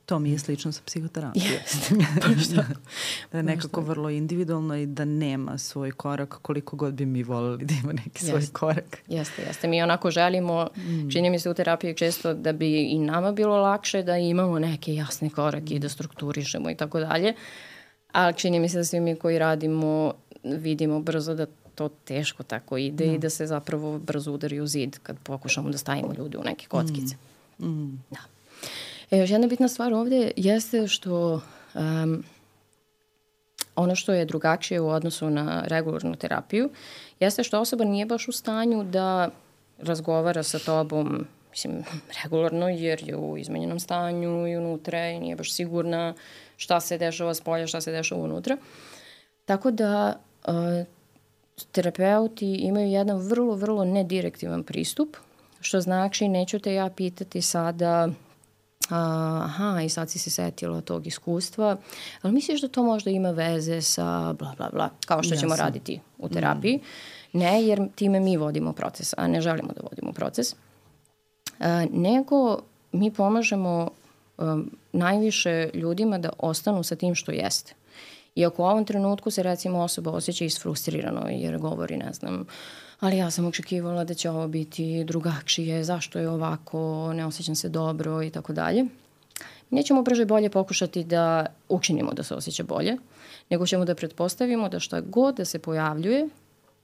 To 0.06 0.18
mi 0.18 0.30
je 0.30 0.38
slično 0.38 0.72
sa 0.72 0.82
psihoterapijom. 0.86 1.46
Jeste, 1.52 1.94
da 3.32 3.38
je 3.38 3.42
nekako 3.42 3.80
vrlo 3.80 4.10
individualno 4.10 4.76
i 4.76 4.86
da 4.86 5.04
nema 5.04 5.58
svoj 5.58 5.90
korak 5.90 6.38
koliko 6.42 6.76
god 6.76 6.94
bi 6.94 7.06
mi 7.06 7.22
volili 7.22 7.64
da 7.64 7.74
ima 7.82 7.92
neki 7.92 8.24
svoj 8.24 8.40
jeste. 8.40 8.52
korak. 8.52 8.98
Jeste, 9.08 9.42
jeste. 9.42 9.68
Mi 9.68 9.82
onako 9.82 10.10
želimo, 10.10 10.68
mm. 10.76 11.10
čini 11.10 11.30
mi 11.30 11.38
se 11.38 11.50
u 11.50 11.54
terapiji 11.54 11.94
često 11.94 12.34
da 12.34 12.52
bi 12.52 12.82
i 12.82 12.98
nama 12.98 13.32
bilo 13.32 13.56
lakše 13.56 14.02
da 14.02 14.16
imamo 14.16 14.58
neke 14.58 14.94
jasne 14.94 15.30
korake 15.30 15.74
mm. 15.74 15.76
i 15.76 15.78
da 15.78 15.88
strukturišemo 15.88 16.70
i 16.70 16.74
tako 16.74 17.00
dalje. 17.00 17.34
Ali 18.12 18.34
čini 18.34 18.60
mi 18.60 18.68
se 18.68 18.78
da 18.78 18.84
svi 18.84 19.00
mi 19.00 19.16
koji 19.16 19.38
radimo 19.38 20.14
vidimo 20.44 21.00
brzo 21.00 21.34
da 21.34 21.46
to 21.74 21.88
teško 21.88 22.42
tako 22.42 22.76
ide 22.76 23.06
mm. 23.06 23.14
i 23.14 23.18
da 23.18 23.30
se 23.30 23.46
zapravo 23.46 23.98
brzo 23.98 24.32
udari 24.32 24.60
u 24.60 24.66
zid 24.66 24.98
kad 25.02 25.18
pokušamo 25.18 25.70
da 25.70 25.78
stavimo 25.78 26.14
ljude 26.18 26.38
u 26.38 26.44
neke 26.44 26.66
kockice. 26.66 27.16
Mm. 27.58 27.66
Mm. 27.66 28.02
Da. 28.10 28.33
E, 29.14 29.18
još 29.18 29.30
jedna 29.30 29.46
bitna 29.46 29.68
stvar 29.68 29.94
ovde 29.94 30.32
jeste 30.36 30.88
što 30.88 31.40
um, 31.74 32.24
ono 33.76 33.94
što 33.94 34.12
je 34.12 34.24
drugačije 34.24 34.80
u 34.80 34.88
odnosu 34.88 35.30
na 35.30 35.64
regularnu 35.66 36.16
terapiju 36.16 36.70
jeste 37.20 37.42
što 37.42 37.60
osoba 37.60 37.84
nije 37.84 38.06
baš 38.06 38.28
u 38.28 38.32
stanju 38.32 38.84
da 38.84 39.30
razgovara 39.78 40.42
sa 40.42 40.58
tobom 40.58 41.26
mislim, 41.50 41.84
regularno 42.22 42.68
jer 42.68 43.02
je 43.08 43.16
u 43.16 43.38
izmenjenom 43.38 43.80
stanju 43.80 44.48
i 44.48 44.56
unutra 44.56 45.10
i 45.10 45.20
nije 45.20 45.36
baš 45.36 45.52
sigurna 45.52 46.14
šta 46.56 46.80
se 46.80 46.98
dešava 46.98 47.34
s 47.34 47.40
polja, 47.40 47.66
šta 47.66 47.80
se 47.80 47.92
dešava 47.92 48.22
unutra. 48.22 48.56
Tako 49.44 49.70
da 49.70 50.20
uh, 50.46 50.52
terapeuti 51.72 52.54
imaju 52.54 52.88
jedan 52.88 53.18
vrlo, 53.18 53.54
vrlo 53.54 53.84
nedirektivan 53.84 54.62
pristup, 54.62 55.16
što 55.60 55.80
znači 55.80 56.28
neću 56.28 56.58
te 56.58 56.74
ja 56.74 56.90
pitati 56.96 57.42
sada 57.42 58.08
aha, 58.88 59.82
i 59.84 59.88
sad 59.88 60.10
si 60.10 60.18
se 60.18 60.30
setila 60.30 60.80
tog 60.80 61.06
iskustva, 61.06 61.76
ali 62.22 62.34
misliš 62.34 62.60
da 62.60 62.68
to 62.68 62.82
možda 62.82 63.10
ima 63.10 63.30
veze 63.30 63.82
sa 63.82 64.32
bla, 64.32 64.54
bla, 64.56 64.68
bla, 64.72 64.90
kao 65.06 65.22
što 65.22 65.36
ćemo 65.36 65.56
raditi 65.56 66.00
u 66.18 66.28
terapiji? 66.28 66.76
Mm. 66.76 67.38
Ne, 67.38 67.62
jer 67.62 67.88
time 67.94 68.20
mi 68.20 68.36
vodimo 68.36 68.72
proces, 68.72 69.14
a 69.16 69.28
ne 69.28 69.40
želimo 69.40 69.72
da 69.72 69.80
vodimo 69.90 70.12
proces. 70.12 70.54
A, 71.58 71.86
nego 71.92 72.58
mi 72.92 73.10
pomažemo 73.10 73.90
um, 74.38 74.70
najviše 74.92 75.70
ljudima 75.74 76.18
da 76.18 76.30
ostanu 76.38 76.82
sa 76.82 76.96
tim 76.96 77.14
što 77.14 77.32
jeste. 77.32 77.74
I 78.34 78.44
ako 78.46 78.62
u 78.62 78.66
ovom 78.66 78.84
trenutku 78.84 79.30
se 79.30 79.42
recimo 79.42 79.80
osoba 79.80 80.10
osjeća 80.10 80.44
isfrustrirano 80.44 81.28
jer 81.30 81.58
govori, 81.58 81.96
ne 81.96 82.12
znam, 82.12 82.46
ali 83.00 83.16
ja 83.16 83.30
sam 83.30 83.46
očekivala 83.46 84.04
da 84.04 84.14
će 84.14 84.30
ovo 84.30 84.48
biti 84.48 85.04
drugačije, 85.04 85.84
zašto 85.84 86.18
je 86.18 86.28
ovako, 86.28 87.12
ne 87.12 87.26
osjećam 87.26 87.54
se 87.54 87.68
dobro 87.68 88.22
i 88.22 88.30
tako 88.30 88.52
dalje. 88.52 88.84
Nećemo 89.70 90.02
brže 90.02 90.24
bolje 90.24 90.50
pokušati 90.50 91.04
da 91.04 91.46
učinimo 91.68 92.12
da 92.12 92.22
se 92.22 92.34
osjeća 92.34 92.62
bolje, 92.62 92.96
nego 93.50 93.66
ćemo 93.66 93.84
da 93.84 93.94
pretpostavimo 93.94 94.68
da 94.68 94.80
šta 94.80 95.00
god 95.00 95.36
da 95.36 95.44
se 95.44 95.58
pojavljuje, 95.58 96.28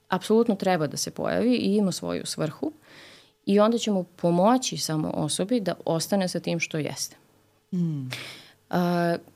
apsolutno 0.09 0.55
treba 0.55 0.87
da 0.87 0.97
se 0.97 1.11
pojavi 1.11 1.55
i 1.55 1.75
ima 1.75 1.91
svoju 1.91 2.25
svrhu 2.25 2.71
i 3.45 3.59
onda 3.59 3.77
ćemo 3.77 4.03
pomoći 4.03 4.77
samo 4.77 5.11
osobi 5.13 5.59
da 5.59 5.73
ostane 5.85 6.27
sa 6.27 6.39
tim 6.39 6.59
što 6.59 6.77
jeste. 6.77 7.15
Mm. 7.71 8.09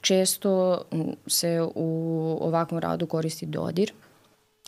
Često 0.02 0.82
se 1.28 1.68
u 1.76 2.38
ovakvom 2.42 2.80
radu 2.80 3.08
koristi 3.08 3.46
dodir, 3.46 3.94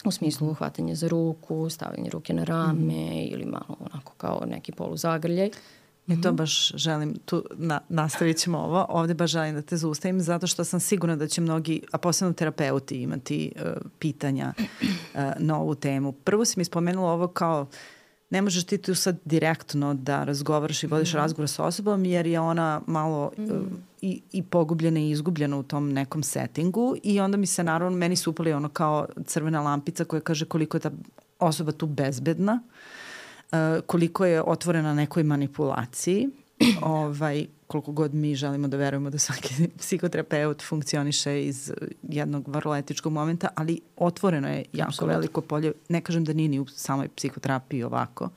u 0.05 0.11
smislu 0.11 0.49
uhvatanje 0.49 0.95
za 0.95 1.07
ruku, 1.07 1.69
stavljanje 1.69 2.09
ruke 2.09 2.33
na 2.33 2.43
rame 2.43 2.93
mm. 2.93 3.27
ili 3.29 3.45
malo 3.45 3.77
onako 3.79 4.13
kao 4.17 4.43
neki 4.47 4.71
poluzagrljaj. 4.71 5.49
Ja 6.07 6.15
to 6.21 6.29
mhm. 6.29 6.35
baš 6.35 6.71
želim, 6.75 7.15
tu 7.25 7.43
na, 7.55 7.79
nastavit 7.89 8.37
ćemo 8.37 8.59
ovo, 8.59 8.85
ovde 8.89 9.13
baš 9.13 9.31
želim 9.31 9.55
da 9.55 9.61
te 9.61 9.77
zaustavim 9.77 10.21
zato 10.21 10.47
što 10.47 10.63
sam 10.63 10.79
sigurna 10.79 11.15
da 11.15 11.27
će 11.27 11.41
mnogi, 11.41 11.81
a 11.91 11.97
posebno 11.97 12.33
terapeuti 12.33 13.01
imati 13.01 13.51
uh, 13.55 13.71
pitanja 13.99 14.53
uh, 14.57 15.19
na 15.37 15.59
ovu 15.59 15.75
temu. 15.75 16.11
Prvo 16.11 16.45
si 16.45 16.59
mi 16.59 16.65
spomenula 16.65 17.11
ovo 17.11 17.27
kao 17.27 17.61
uh, 17.61 17.67
ne 18.29 18.41
možeš 18.41 18.63
ti 18.63 18.77
tu 18.77 18.95
sad 18.95 19.17
direktno 19.25 19.93
da 19.93 20.23
razgovaraš 20.23 20.83
i 20.83 20.87
vodiš 20.87 21.13
mm. 21.13 21.17
razgovor 21.17 21.49
sa 21.49 21.63
osobom 21.63 22.05
jer 22.05 22.27
je 22.27 22.39
ona 22.39 22.81
malo 22.87 23.31
mm. 23.37 23.43
uh, 23.43 23.49
i, 24.01 24.21
i 24.31 24.43
pogubljena 24.43 24.99
i 24.99 25.09
izgubljena 25.09 25.57
u 25.57 25.63
tom 25.63 25.93
nekom 25.93 26.23
settingu 26.23 26.95
i 27.03 27.19
onda 27.19 27.37
mi 27.37 27.45
se 27.45 27.63
naravno, 27.63 27.97
meni 27.97 28.15
su 28.15 28.29
upali 28.29 28.53
ono 28.53 28.69
kao 28.69 29.07
crvena 29.25 29.61
lampica 29.61 30.03
koja 30.03 30.19
kaže 30.19 30.45
koliko 30.45 30.77
je 30.77 30.81
ta 30.81 30.91
osoba 31.39 31.71
tu 31.71 31.85
bezbedna, 31.85 32.61
uh, 33.51 33.57
koliko 33.85 34.25
je 34.25 34.43
otvorena 34.43 34.93
nekoj 34.93 35.23
manipulaciji 35.23 36.29
ovaj, 36.81 37.45
koliko 37.67 37.91
god 37.91 38.13
mi 38.13 38.35
želimo 38.35 38.67
da 38.67 38.77
verujemo 38.77 39.09
da 39.09 39.17
svaki 39.17 39.67
psihoterapeut 39.77 40.63
funkcioniše 40.63 41.43
iz 41.43 41.71
jednog 42.03 42.47
vrlo 42.47 42.75
etičkog 42.75 43.13
momenta, 43.13 43.47
ali 43.55 43.81
otvoreno 43.97 44.49
je 44.49 44.65
jako 44.73 44.89
Absolutno. 44.89 45.17
veliko 45.17 45.41
polje. 45.41 45.73
Ne 45.89 46.01
kažem 46.01 46.25
da 46.25 46.33
nije 46.33 46.49
ni 46.49 46.59
u 46.59 46.67
samoj 46.67 47.07
psihoterapiji 47.15 47.83
ovako. 47.83 48.29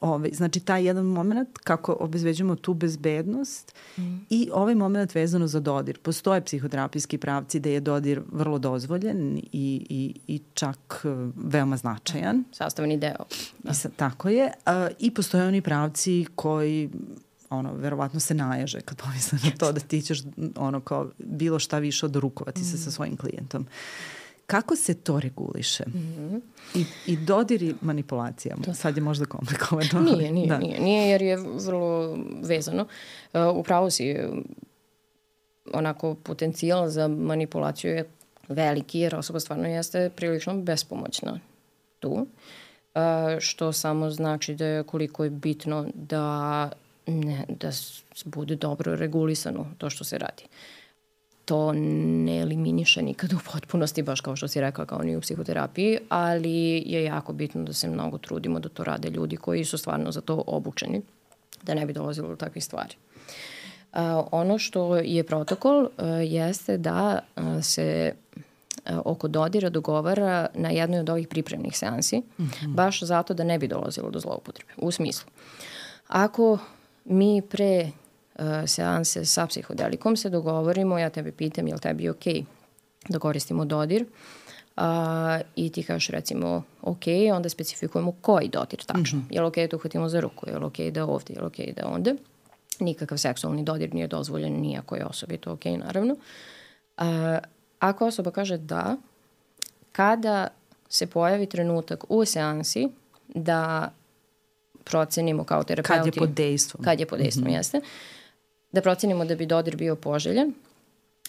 Ove, 0.00 0.28
znači, 0.32 0.60
taj 0.60 0.84
jedan 0.84 1.06
moment 1.06 1.58
kako 1.58 1.96
obezveđujemo 2.00 2.56
tu 2.56 2.74
bezbednost 2.74 3.74
mm. 3.98 4.02
i 4.30 4.50
ovaj 4.52 4.74
moment 4.74 5.14
vezano 5.14 5.46
za 5.46 5.60
dodir. 5.60 5.98
Postoje 5.98 6.44
psihoterapijski 6.44 7.18
pravci 7.18 7.60
da 7.60 7.68
je 7.68 7.80
dodir 7.80 8.22
vrlo 8.32 8.58
dozvoljen 8.58 9.38
i, 9.38 9.86
i, 9.88 10.14
i 10.26 10.40
čak 10.54 11.02
e, 11.04 11.08
veoma 11.36 11.76
značajan. 11.76 12.44
Sastavni 12.52 12.96
deo. 12.96 13.24
Da. 13.62 13.70
I 13.70 13.74
sa, 13.74 13.88
tako 13.96 14.28
je. 14.28 14.52
A, 14.66 14.88
I 14.98 15.10
postoje 15.10 15.46
oni 15.46 15.60
pravci 15.60 16.26
koji 16.34 16.90
ono, 17.50 17.74
verovatno 17.74 18.20
se 18.20 18.34
naježe 18.34 18.80
kad 18.80 19.02
pomisle 19.02 19.38
na 19.44 19.50
to 19.58 19.72
da 19.72 19.80
ti 19.80 20.02
ćeš 20.02 20.22
ono 20.56 20.80
kao 20.80 21.10
bilo 21.18 21.58
šta 21.58 21.78
više 21.78 22.06
odrukovati 22.06 22.60
mm. 22.60 22.64
se 22.64 22.78
sa 22.78 22.90
svojim 22.90 23.16
klijentom. 23.16 23.66
Kako 24.46 24.76
se 24.76 24.94
to 24.94 25.20
reguliše? 25.20 25.84
Mm 25.86 25.92
-hmm. 25.92 26.40
I, 26.74 26.84
I 27.06 27.16
dodiri 27.16 27.74
manipulacijama. 27.80 28.62
To. 28.62 28.74
Sad 28.74 28.96
je 28.96 29.02
možda 29.02 29.24
komplikovano. 29.24 30.00
Nije, 30.00 30.32
nije, 30.32 30.48
da. 30.48 30.58
nije. 30.58 30.80
Nije 30.80 31.08
jer 31.08 31.22
je 31.22 31.36
vrlo 31.36 32.18
vezano. 32.42 32.86
Uh, 33.32 33.40
upravo 33.54 33.90
si 33.90 34.16
onako 35.72 36.14
potencijal 36.14 36.88
za 36.88 37.08
manipulaciju 37.08 37.90
je 37.90 38.08
veliki 38.48 38.98
jer 38.98 39.14
osoba 39.14 39.40
stvarno 39.40 39.68
jeste 39.68 40.10
prilično 40.16 40.62
bespomoćna 40.62 41.40
tu. 42.00 42.12
Uh, 42.12 43.00
što 43.40 43.72
samo 43.72 44.10
znači 44.10 44.54
da 44.54 44.66
je 44.66 44.82
koliko 44.82 45.24
je 45.24 45.30
bitno 45.30 45.86
da 45.94 46.70
ne, 47.10 47.44
da 47.48 47.70
bude 48.24 48.56
dobro 48.56 48.96
regulisano 48.96 49.66
to 49.78 49.90
što 49.90 50.04
se 50.04 50.18
radi. 50.18 50.42
To 51.44 51.72
ne 51.72 52.40
eliminiše 52.40 53.02
nikada 53.02 53.36
u 53.36 53.52
potpunosti, 53.52 54.02
baš 54.02 54.20
kao 54.20 54.36
što 54.36 54.48
si 54.48 54.60
rekla, 54.60 54.86
kao 54.86 55.02
ni 55.02 55.16
u 55.16 55.20
psihoterapiji, 55.20 55.98
ali 56.08 56.82
je 56.86 57.04
jako 57.04 57.32
bitno 57.32 57.62
da 57.62 57.72
se 57.72 57.88
mnogo 57.88 58.18
trudimo 58.18 58.60
da 58.60 58.68
to 58.68 58.84
rade 58.84 59.10
ljudi 59.10 59.36
koji 59.36 59.64
su 59.64 59.78
stvarno 59.78 60.12
za 60.12 60.20
to 60.20 60.44
obučeni, 60.46 61.02
da 61.62 61.74
ne 61.74 61.86
bi 61.86 61.92
dolazilo 61.92 62.28
do 62.28 62.36
takvih 62.36 62.64
stvari. 62.64 62.94
Uh, 63.92 63.98
ono 64.30 64.58
što 64.58 64.96
je 64.96 65.24
protokol 65.24 65.82
uh, 65.82 65.88
jeste 66.22 66.76
da 66.78 67.18
uh, 67.36 67.42
se 67.62 68.14
oko 69.04 69.28
dodira 69.28 69.68
dogovara 69.68 70.46
na 70.54 70.70
jednoj 70.70 71.00
od 71.00 71.10
ovih 71.10 71.28
pripremnih 71.28 71.78
seansi, 71.78 72.18
mm 72.18 72.42
-hmm. 72.42 72.74
baš 72.74 73.02
zato 73.02 73.34
da 73.34 73.44
ne 73.44 73.58
bi 73.58 73.68
dolazilo 73.68 74.10
do 74.10 74.20
zloupotrebe. 74.20 74.72
U 74.76 74.90
smislu, 74.90 75.30
ako 76.08 76.58
mi 77.10 77.42
pre 77.42 77.90
uh, 78.38 78.44
seanse 78.66 79.24
sa 79.24 79.46
psihodelikom 79.46 80.16
se 80.16 80.30
dogovorimo, 80.30 80.98
ja 80.98 81.10
tebe 81.10 81.32
pitam 81.32 81.66
je 81.66 81.74
li 81.74 81.80
tebi 81.80 82.08
ok 82.08 82.24
da 83.08 83.18
koristimo 83.18 83.64
dodir 83.64 84.04
uh, 84.76 84.82
i 85.56 85.70
ti 85.70 85.82
kažeš 85.82 86.08
recimo 86.08 86.62
ok, 86.82 87.04
onda 87.34 87.48
specifikujemo 87.48 88.12
koji 88.20 88.48
dodir 88.48 88.84
tačno. 88.84 89.18
Mm 89.18 89.22
-hmm. 89.22 89.34
Je 89.34 89.40
li 89.40 89.46
ok 89.46 89.56
da 89.70 89.76
uhvatimo 89.76 90.08
za 90.08 90.20
ruku, 90.20 90.48
je 90.48 90.58
li 90.58 90.64
ok 90.64 90.78
da 90.92 91.06
ovde, 91.06 91.34
je 91.34 91.40
li 91.40 91.46
ok 91.46 91.76
da 91.76 91.86
onda. 91.86 92.14
Nikakav 92.80 93.18
seksualni 93.18 93.64
dodir 93.64 93.94
nije 93.94 94.06
dozvoljen 94.06 94.60
nijakoj 94.60 95.02
osobi, 95.02 95.36
to 95.36 95.52
ok 95.52 95.64
naravno. 95.64 96.16
Uh, 96.98 97.04
ako 97.78 98.06
osoba 98.06 98.30
kaže 98.30 98.58
da, 98.58 98.96
kada 99.92 100.48
se 100.88 101.06
pojavi 101.06 101.46
trenutak 101.46 102.04
u 102.08 102.24
seansi 102.24 102.88
da 103.28 103.90
procenimo 104.90 105.44
kao 105.44 105.64
terapeuti. 105.64 105.98
Kad 105.98 106.06
je 106.06 106.12
pod 106.12 106.30
dejstvom. 106.30 106.84
Kad 106.84 107.00
je 107.00 107.06
pod 107.06 107.18
dejstvom, 107.18 107.44
mm 107.44 107.50
-hmm. 107.50 107.56
jeste 107.56 107.80
da 108.72 108.82
procenimo 108.82 109.24
da 109.24 109.34
bi 109.34 109.46
dodir 109.46 109.76
bio 109.76 109.96
poželjen, 109.96 110.54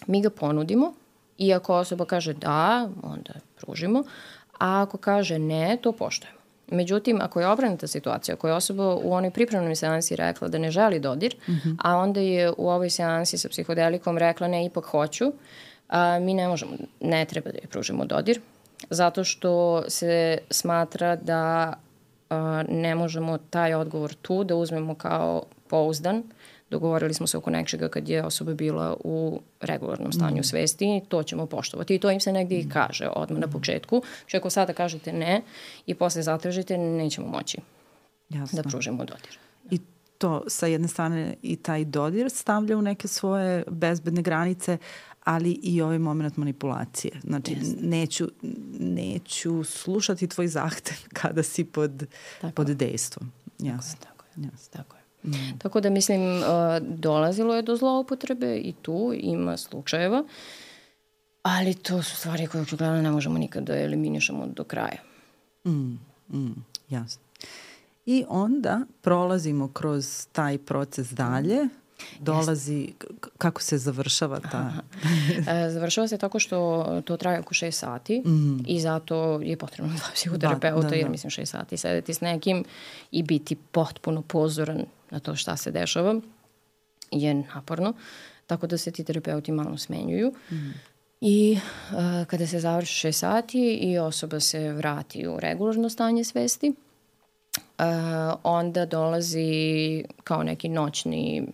mi 0.06 0.22
ga 0.22 0.30
ponudimo 0.30 0.92
i 1.38 1.54
ako 1.54 1.74
osoba 1.74 2.04
kaže 2.04 2.34
da, 2.34 2.88
onda 3.02 3.32
pružimo, 3.56 4.04
a 4.58 4.82
ako 4.82 4.98
kaže 4.98 5.38
ne, 5.38 5.78
to 5.82 5.92
poštojemo. 5.92 6.38
Međutim, 6.70 7.20
ako 7.20 7.40
je 7.40 7.48
obranuta 7.48 7.86
situacija, 7.86 8.34
ako 8.34 8.48
je 8.48 8.54
osoba 8.54 8.94
u 8.94 9.12
onoj 9.12 9.30
pripremnoj 9.30 9.76
seansi 9.76 10.16
rekla 10.16 10.48
da 10.48 10.58
ne 10.58 10.70
želi 10.70 11.00
dodir, 11.00 11.36
mm 11.48 11.52
-hmm. 11.52 11.76
a 11.78 11.96
onda 11.96 12.20
je 12.20 12.52
u 12.56 12.70
ovoj 12.70 12.90
seansi 12.90 13.38
sa 13.38 13.48
psihodelikom 13.48 14.18
rekla 14.18 14.48
ne, 14.48 14.64
ipak 14.66 14.84
hoću, 14.84 15.32
a, 15.88 16.18
mi 16.18 16.34
ne 16.34 16.48
možemo, 16.48 16.72
ne 17.00 17.24
treba 17.24 17.50
da 17.50 17.58
je 17.58 17.68
pružimo 17.68 18.04
dodir, 18.04 18.40
zato 18.90 19.24
što 19.24 19.82
se 19.88 20.38
smatra 20.50 21.16
da 21.16 21.72
ne 22.68 22.94
možemo 22.94 23.38
taj 23.38 23.74
odgovor 23.74 24.14
tu 24.14 24.44
da 24.44 24.56
uzmemo 24.56 24.94
kao 24.94 25.42
pouzdan, 25.68 26.22
dogovorili 26.70 27.14
smo 27.14 27.26
se 27.26 27.38
oko 27.38 27.50
nečega 27.50 27.88
kad 27.88 28.08
je 28.08 28.24
osoba 28.24 28.54
bila 28.54 28.96
u 29.04 29.40
regularnom 29.60 30.12
stanju 30.12 30.40
mm. 30.40 30.44
svesti, 30.44 31.00
to 31.08 31.22
ćemo 31.22 31.46
poštovati 31.46 31.94
i 31.94 31.98
to 31.98 32.10
im 32.10 32.20
se 32.20 32.32
negdje 32.32 32.60
i 32.60 32.68
kaže 32.68 33.08
odmah 33.16 33.40
na 33.40 33.46
početku. 33.46 34.02
Što 34.26 34.36
ako 34.36 34.50
sada 34.50 34.72
kažete 34.72 35.12
ne 35.12 35.42
i 35.86 35.94
posle 35.94 36.22
zatražite, 36.22 36.78
nećemo 36.78 37.26
moći 37.28 37.58
Jasno. 38.28 38.62
da 38.62 38.68
pružimo 38.68 39.04
dodir. 39.04 39.38
I 39.70 39.80
to 40.18 40.44
sa 40.48 40.66
jedne 40.66 40.88
strane 40.88 41.34
i 41.42 41.56
taj 41.56 41.84
dodir 41.84 42.30
stavlja 42.30 42.76
u 42.76 42.82
neke 42.82 43.08
svoje 43.08 43.64
bezbedne 43.70 44.22
granice, 44.22 44.78
ali 45.24 45.52
i 45.62 45.82
ovaj 45.82 45.98
moment 45.98 46.36
manipulacije. 46.36 47.20
Znači, 47.22 47.54
yes. 47.54 47.76
neću, 47.80 48.28
neću 48.82 49.64
slušati 49.64 50.26
tvoj 50.26 50.48
zahtev 50.48 50.96
kada 51.20 51.42
si 51.42 51.64
pod, 51.64 52.04
tako. 52.40 52.54
pod 52.54 52.66
dejstvom. 52.66 53.32
Jasno. 53.58 53.98
Tako 54.00 54.24
je. 54.36 54.44
Jasno. 54.52 54.68
Tako 54.72 54.96
je. 54.96 55.02
Mm. 55.24 55.58
Tako 55.58 55.80
da 55.80 55.90
mislim, 55.90 56.38
uh, 56.38 56.44
dolazilo 56.80 57.54
je 57.54 57.62
do 57.62 57.76
zloupotrebe 57.76 58.56
i 58.56 58.74
tu 58.82 59.12
ima 59.16 59.56
slučajeva, 59.56 60.24
ali 61.42 61.74
to 61.74 62.02
su 62.02 62.16
stvari 62.16 62.46
koje 62.46 62.62
očigledno 62.62 63.02
ne 63.02 63.10
možemo 63.10 63.38
nikada 63.38 63.72
da 63.72 63.80
eliminišemo 63.80 64.46
do 64.46 64.64
kraja. 64.64 65.02
Mm, 65.66 65.98
mm, 66.28 66.64
jasno. 66.88 67.22
I 68.06 68.24
onda 68.28 68.80
prolazimo 69.00 69.68
kroz 69.68 70.26
taj 70.32 70.58
proces 70.58 71.10
dalje, 71.10 71.68
dolazi, 72.20 72.92
kako 73.38 73.62
se 73.62 73.78
završava 73.78 74.40
ta? 74.40 74.72
e, 75.52 75.70
završava 75.70 76.08
se 76.08 76.18
tako 76.18 76.38
što 76.38 76.86
to 77.04 77.16
traje 77.16 77.40
oko 77.40 77.54
6 77.54 77.70
sati 77.70 78.22
mm. 78.26 78.64
i 78.66 78.80
zato 78.80 79.40
je 79.42 79.56
potrebno 79.56 79.94
dva 79.96 80.08
psihoterapeuta, 80.14 80.76
da, 80.76 80.82
da, 80.82 80.88
da. 80.88 80.96
jer 80.96 81.10
mislim 81.10 81.30
6 81.30 81.44
sati 81.44 81.76
sedeti 81.76 82.14
s 82.14 82.20
nekim 82.20 82.64
i 83.10 83.22
biti 83.22 83.56
potpuno 83.56 84.22
pozoran 84.22 84.84
na 85.10 85.20
to 85.20 85.36
šta 85.36 85.56
se 85.56 85.70
dešava 85.70 86.20
je 87.12 87.34
naporno, 87.34 87.92
tako 88.46 88.66
da 88.66 88.78
se 88.78 88.90
ti 88.90 89.04
terapeuti 89.04 89.52
malo 89.52 89.78
smenjuju. 89.78 90.32
Mm. 90.50 90.70
I 91.20 91.58
uh, 91.90 92.26
kada 92.26 92.46
se 92.46 92.60
završi 92.60 93.08
6 93.08 93.12
sati 93.12 93.74
i 93.74 93.98
osoba 93.98 94.40
se 94.40 94.72
vrati 94.72 95.26
u 95.26 95.40
regularno 95.40 95.88
stanje 95.88 96.24
svesti, 96.24 96.68
uh, 96.68 97.84
onda 98.42 98.86
dolazi 98.86 100.04
kao 100.24 100.42
neki 100.42 100.68
noćni 100.68 101.46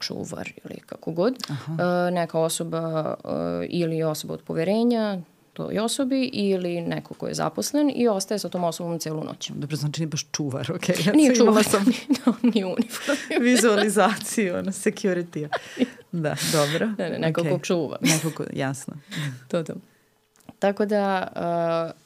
čuvar 0.00 0.52
ili 0.64 0.80
kako 0.86 1.12
god, 1.12 1.36
Aha. 1.48 1.72
uh, 1.72 2.14
neka 2.14 2.38
osoba 2.38 3.14
uh, 3.24 3.30
ili 3.68 4.02
osoba 4.02 4.34
od 4.34 4.42
poverenja, 4.42 5.18
toj 5.52 5.78
osobi 5.78 6.30
ili 6.32 6.80
neko 6.80 7.14
ko 7.14 7.28
je 7.28 7.34
zaposlen 7.34 7.92
i 7.94 8.08
ostaje 8.08 8.38
sa 8.38 8.48
tom 8.48 8.64
osobom 8.64 8.98
celu 8.98 9.24
noć. 9.24 9.50
Dobro, 9.50 9.76
znači 9.76 10.00
nije 10.00 10.08
baš 10.08 10.26
čuvar, 10.32 10.72
ok? 10.72 10.88
Ja 11.06 11.12
nije 11.12 11.34
čuvar, 11.34 11.64
sam... 11.70 11.84
nije, 11.92 12.52
nije 12.54 12.66
uniform. 12.66 13.42
vizualizaciju, 13.42 14.56
ono, 14.56 14.72
security 14.72 15.48
Da, 16.12 16.36
dobro. 16.52 16.86
Ne, 16.98 17.10
ne, 17.10 17.18
neko 17.18 17.40
okay. 17.40 17.52
ko 17.52 17.58
čuva. 17.58 17.96
Neko 18.00 18.30
ko, 18.30 18.44
jasno. 18.52 18.94
to, 19.50 19.62
to. 19.62 19.74
Tako 20.58 20.86
da, 20.86 21.28
uh, 21.36 22.00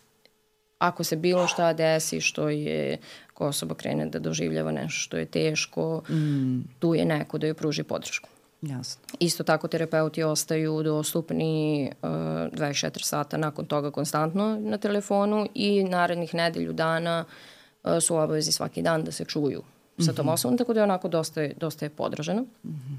ako 0.78 1.04
se 1.04 1.16
bilo 1.16 1.46
šta 1.46 1.72
desi 1.72 2.20
što 2.20 2.48
je, 2.48 2.98
ko 3.40 3.46
osoba 3.46 3.74
krene 3.74 4.06
da 4.06 4.18
doživljava 4.18 4.72
nešto 4.72 4.98
što 4.98 5.16
je 5.16 5.26
teško, 5.26 6.02
mm. 6.08 6.60
tu 6.78 6.94
je 6.94 7.04
neko 7.04 7.38
da 7.38 7.46
joj 7.46 7.54
pruži 7.54 7.82
podršku. 7.82 8.28
Jasno. 8.62 9.02
Isto 9.18 9.44
tako 9.44 9.68
terapeuti 9.68 10.22
ostaju 10.22 10.82
dostupni 10.82 11.90
uh, 12.02 12.10
24 12.10 13.02
sata 13.02 13.36
nakon 13.36 13.66
toga 13.66 13.90
konstantno 13.90 14.58
na 14.60 14.78
telefonu 14.78 15.46
i 15.54 15.84
narednih 15.84 16.34
nedelju 16.34 16.72
dana 16.72 17.24
uh, 17.24 17.90
su 18.00 18.14
obavezi 18.14 18.52
svaki 18.52 18.82
dan 18.82 19.04
da 19.04 19.12
se 19.12 19.24
čuju 19.24 19.58
mm 19.60 20.02
-hmm. 20.02 20.06
sa 20.06 20.12
tom 20.12 20.26
mhm. 20.26 20.32
osobom, 20.34 20.58
tako 20.58 20.74
da 20.74 20.80
je 20.80 20.84
onako 20.84 21.08
dosta, 21.08 21.48
dosta 21.56 21.84
je 21.84 21.90
podraženo. 21.90 22.42
Mm 22.42 22.70
-hmm. 22.70 22.96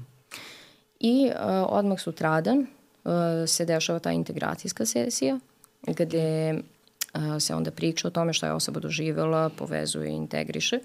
I 1.00 1.30
uh, 1.30 1.66
odmah 1.68 2.00
sutradan 2.00 2.58
uh, 2.58 3.12
se 3.46 3.64
dešava 3.64 3.98
ta 3.98 4.12
integracijska 4.12 4.86
sesija 4.86 5.38
gde 5.86 6.62
se 7.40 7.54
onda 7.54 7.70
priča 7.70 8.08
o 8.08 8.10
tome 8.10 8.32
šta 8.32 8.46
je 8.46 8.52
osoba 8.52 8.80
doživela, 8.80 9.48
povezuje 9.48 10.10
i 10.10 10.14
integriše. 10.14 10.78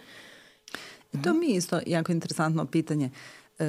To 1.24 1.34
mi 1.34 1.50
je 1.50 1.56
isto 1.56 1.80
jako 1.86 2.12
interesantno 2.12 2.66
pitanje. 2.66 3.10
Uh, 3.60 3.66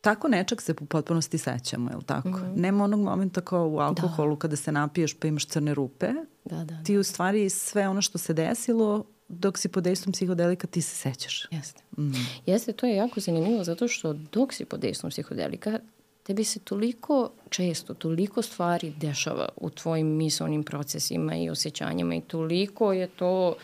tako 0.00 0.28
nečak 0.28 0.62
se 0.62 0.74
u 0.80 0.86
potpunosti 0.86 1.38
sećamo, 1.38 1.90
je 1.90 1.96
li 1.96 2.04
tako? 2.04 2.28
Mm 2.28 2.34
-hmm. 2.34 2.56
Nema 2.56 2.84
onog 2.84 3.00
momenta 3.00 3.40
kao 3.40 3.68
u 3.68 3.78
alkoholu 3.78 4.36
da. 4.36 4.38
kada 4.38 4.56
se 4.56 4.72
napiješ 4.72 5.14
pa 5.14 5.28
imaš 5.28 5.46
crne 5.46 5.74
rupe. 5.74 6.08
Da, 6.44 6.56
da, 6.56 6.64
da. 6.64 6.84
Ti 6.84 6.96
u 6.96 7.04
stvari 7.04 7.50
sve 7.50 7.88
ono 7.88 8.02
što 8.02 8.18
se 8.18 8.34
desilo 8.34 9.04
dok 9.28 9.58
si 9.58 9.68
pod 9.68 9.84
dejstvom 9.84 10.12
psihodelika 10.12 10.66
ti 10.66 10.82
se 10.82 10.96
sećaš. 10.96 11.48
Jeste. 11.50 11.82
Mm. 11.98 12.12
Jeste, 12.46 12.72
to 12.72 12.86
je 12.86 12.96
jako 12.96 13.20
zanimljivo 13.20 13.64
zato 13.64 13.88
što 13.88 14.12
dok 14.12 14.52
si 14.52 14.64
pod 14.64 14.80
dejstvom 14.80 15.10
psihodelika, 15.10 15.78
tebi 16.22 16.44
se 16.44 16.60
toliko 16.60 17.30
često, 17.50 17.94
toliko 17.94 18.42
stvari 18.42 18.92
dešava 18.96 19.48
u 19.56 19.70
tvojim 19.70 20.06
misalnim 20.06 20.64
procesima 20.64 21.36
i 21.36 21.50
osjećanjima 21.50 22.14
i 22.14 22.20
toliko 22.20 22.92
je 22.92 23.06
to 23.06 23.54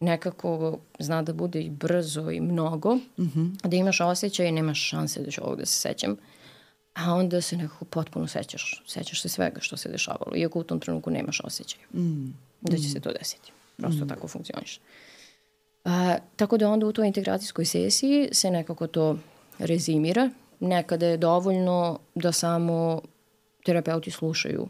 nekako 0.00 0.78
zna 0.98 1.22
da 1.22 1.32
bude 1.32 1.60
i 1.60 1.70
brzo 1.70 2.30
i 2.30 2.40
mnogo, 2.40 2.94
mm 2.94 3.02
-hmm. 3.18 3.68
da 3.68 3.76
imaš 3.76 4.00
osjećaj 4.00 4.48
i 4.48 4.52
nemaš 4.52 4.88
šanse 4.88 5.22
da 5.22 5.30
ću 5.30 5.44
ovog 5.44 5.58
da 5.58 5.66
se 5.66 5.80
sećam, 5.80 6.16
a 6.94 7.14
onda 7.14 7.40
se 7.40 7.56
nekako 7.56 7.84
potpuno 7.84 8.26
sećaš. 8.26 8.82
Sećaš 8.86 9.22
se 9.22 9.28
svega 9.28 9.60
što 9.60 9.76
se 9.76 9.88
dešavalo, 9.88 10.36
iako 10.36 10.58
u 10.58 10.64
tom 10.64 10.80
trenutku 10.80 11.10
nemaš 11.10 11.40
osjećaj 11.44 11.80
mm. 11.94 12.34
da 12.60 12.76
će 12.76 12.88
se 12.88 13.00
to 13.00 13.12
desiti. 13.12 13.52
Prosto 13.76 14.04
mm. 14.04 14.08
tako 14.08 14.28
funkcioniš. 14.28 14.80
A, 15.84 16.16
tako 16.36 16.56
da 16.56 16.70
onda 16.70 16.86
u 16.86 16.92
toj 16.92 17.06
integracijskoj 17.06 17.64
sesiji 17.64 18.28
se 18.32 18.50
nekako 18.50 18.86
to 18.86 19.18
rezimira. 19.58 20.30
Nekada 20.60 21.06
je 21.06 21.16
dovoljno 21.16 21.98
da 22.14 22.32
samo 22.32 23.02
terapeuti 23.64 24.10
slušaju 24.10 24.68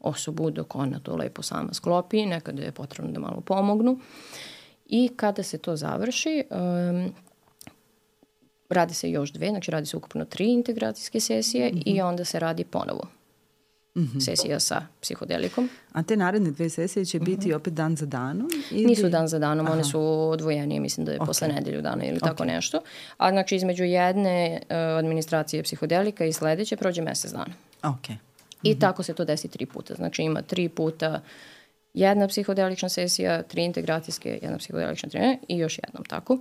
osobu 0.00 0.50
dok 0.50 0.74
ona 0.74 1.00
to 1.00 1.16
lepo 1.16 1.42
sama 1.42 1.74
sklopi, 1.74 2.26
nekada 2.26 2.62
je 2.62 2.72
potrebno 2.72 3.12
da 3.12 3.20
malo 3.20 3.40
pomognu. 3.40 3.98
I 4.86 5.10
kada 5.16 5.42
se 5.42 5.58
to 5.58 5.76
završi, 5.76 6.44
um, 6.50 7.12
radi 8.68 8.94
se 8.94 9.10
još 9.10 9.32
dve, 9.32 9.48
znači 9.48 9.70
radi 9.70 9.86
se 9.86 9.96
ukupno 9.96 10.24
tri 10.24 10.52
integracijske 10.52 11.20
sesije 11.20 11.72
mm 11.72 11.76
-hmm. 11.76 11.82
i 11.86 12.00
onda 12.00 12.24
se 12.24 12.40
radi 12.40 12.64
ponovo 12.64 13.17
-hmm. 13.94 14.20
sesija 14.20 14.60
sa 14.60 14.86
psihodelikom. 15.00 15.68
A 15.92 16.02
te 16.02 16.16
naredne 16.16 16.50
dve 16.50 16.70
sesije 16.70 17.04
će 17.04 17.20
biti 17.20 17.48
mm 17.48 17.50
-hmm. 17.50 17.56
opet 17.56 17.74
dan 17.74 17.96
za 17.96 18.06
danom? 18.06 18.50
Ili... 18.70 18.86
Nisu 18.86 19.08
dan 19.08 19.28
za 19.28 19.38
danom, 19.38 19.66
Aha. 19.66 19.74
one 19.74 19.84
su 19.84 20.00
odvojenije, 20.30 20.80
mislim 20.80 21.06
da 21.06 21.12
je 21.12 21.18
okay. 21.18 21.26
posle 21.26 21.48
nedelju 21.48 21.82
dana 21.82 22.04
ili 22.04 22.18
okay. 22.18 22.28
tako 22.28 22.44
nešto. 22.44 22.80
A 23.16 23.30
znači 23.30 23.56
između 23.56 23.84
jedne 23.84 24.60
uh, 24.62 24.76
administracije 24.98 25.62
psihodelika 25.62 26.24
i 26.24 26.32
sledeće 26.32 26.76
prođe 26.76 27.02
mesec 27.02 27.32
dana. 27.32 27.54
Ok. 27.82 28.08
Mm 28.08 28.12
-hmm. 28.12 28.28
I 28.62 28.70
mhm. 28.70 28.80
tako 28.80 29.02
se 29.02 29.14
to 29.14 29.24
desi 29.24 29.48
tri 29.48 29.66
puta. 29.66 29.94
Znači 29.94 30.22
ima 30.22 30.42
tri 30.42 30.68
puta 30.68 31.20
jedna 31.94 32.28
psihodelična 32.28 32.88
sesija, 32.88 33.42
tri 33.42 33.64
integracijske, 33.64 34.38
jedna 34.42 34.58
psihodelična 34.58 35.08
trener 35.08 35.36
i 35.48 35.58
još 35.58 35.78
jednom 35.78 36.04
tako. 36.04 36.38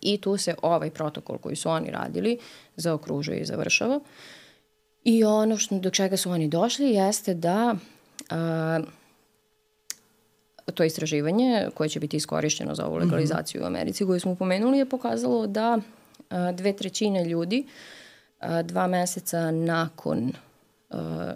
I 0.00 0.20
tu 0.20 0.36
se 0.36 0.54
ovaj 0.62 0.90
protokol 0.90 1.38
koji 1.38 1.56
su 1.56 1.70
oni 1.70 1.90
radili 1.90 2.38
zaokružuje 2.76 3.38
i 3.38 3.44
završava. 3.44 4.00
I 5.04 5.24
ono 5.24 5.56
što, 5.56 5.78
do 5.78 5.90
čega 5.90 6.16
su 6.16 6.30
oni 6.30 6.48
došli 6.48 6.90
jeste 6.90 7.34
da 7.34 7.74
a, 8.30 8.80
to 10.74 10.84
istraživanje 10.84 11.68
koje 11.74 11.88
će 11.88 12.00
biti 12.00 12.16
iskorišćeno 12.16 12.74
za 12.74 12.86
ovu 12.86 12.96
mhm. 12.96 13.04
legalizaciju 13.04 13.60
mm 13.60 13.64
-hmm. 13.64 13.66
u 13.66 13.70
Americi 13.70 14.06
koju 14.06 14.20
smo 14.20 14.34
pomenuli 14.34 14.78
je 14.78 14.88
pokazalo 14.88 15.46
da 15.46 15.78
a, 16.30 16.52
dve 16.52 16.72
trećine 16.72 17.24
ljudi 17.24 17.66
a, 18.40 18.62
dva 18.62 18.86
meseca 18.86 19.50
nakon 19.50 20.32
a, 20.90 21.32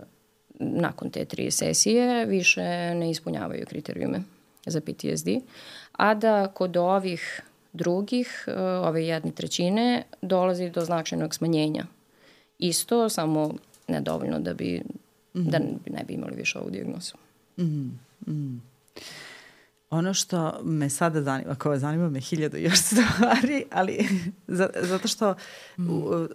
nakon 0.60 1.10
te 1.10 1.24
tri 1.24 1.50
sesije 1.50 2.24
više 2.24 2.94
ne 2.94 3.10
ispunjavaju 3.10 3.66
kriterijume 3.66 4.20
za 4.66 4.80
PTSD, 4.80 5.28
a 5.92 6.14
da 6.14 6.48
kod 6.48 6.76
ovih 6.76 7.42
drugih, 7.72 8.48
ove 8.82 9.06
jedne 9.06 9.30
trećine, 9.30 10.02
dolazi 10.22 10.70
do 10.70 10.80
značajnog 10.80 11.34
smanjenja. 11.34 11.84
Isto, 12.58 13.08
samo 13.08 13.54
nedovoljno 13.88 14.38
da 14.38 14.54
bi 14.54 14.82
mm 15.34 15.40
-hmm. 15.40 15.50
da 15.50 15.58
ne 15.86 16.04
bi 16.08 16.14
imali 16.14 16.36
više 16.36 16.58
ovu 16.58 16.70
diagnozu. 16.70 17.14
Mm 17.58 17.98
-hmm. 18.26 18.58
Ono 19.90 20.14
što 20.14 20.60
me 20.62 20.90
sada 20.90 21.22
zanima, 21.22 21.54
kao 21.54 21.78
zanima 21.78 22.10
me 22.10 22.20
hiljadu 22.20 22.56
još 22.56 22.78
stvari, 22.86 23.64
ali 23.70 24.08
zato 24.82 25.08
što 25.08 25.34
mm. 25.78 25.90
u, 25.90 26.28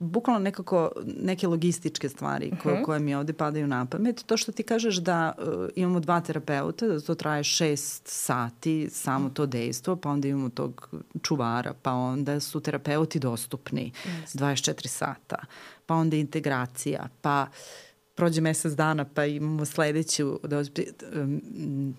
bukvalno 0.00 0.40
nekako 0.40 0.92
neke 1.04 1.48
logističke 1.48 2.08
stvari 2.08 2.50
ko, 2.50 2.68
uh 2.68 2.74
mhm. 2.74 2.82
-huh. 2.82 2.84
koje 2.84 3.00
mi 3.00 3.14
ovde 3.14 3.32
padaju 3.32 3.66
na 3.66 3.86
pamet. 3.86 4.24
To 4.26 4.36
što 4.36 4.52
ti 4.52 4.62
kažeš 4.62 4.96
da 4.96 5.32
uh, 5.38 5.68
imamo 5.76 6.00
dva 6.00 6.20
terapeuta, 6.20 6.86
da 6.86 7.00
to 7.00 7.14
traje 7.14 7.44
šest 7.44 8.08
sati, 8.08 8.88
samo 8.90 9.30
to 9.30 9.46
dejstvo, 9.46 9.96
pa 9.96 10.10
onda 10.10 10.28
imamo 10.28 10.48
tog 10.48 10.94
čuvara, 11.22 11.74
pa 11.82 11.92
onda 11.92 12.40
su 12.40 12.60
terapeuti 12.60 13.18
dostupni 13.18 13.92
yes. 14.04 14.38
24 14.38 14.86
sata, 14.86 15.36
pa 15.86 15.94
onda 15.94 16.16
integracija, 16.16 17.08
pa 17.20 17.46
prođe 18.14 18.40
mesec 18.40 18.72
dana, 18.72 19.04
pa 19.14 19.24
imamo 19.24 19.64
sledeću 19.64 20.38
da, 20.42 20.62
um, 21.14 21.94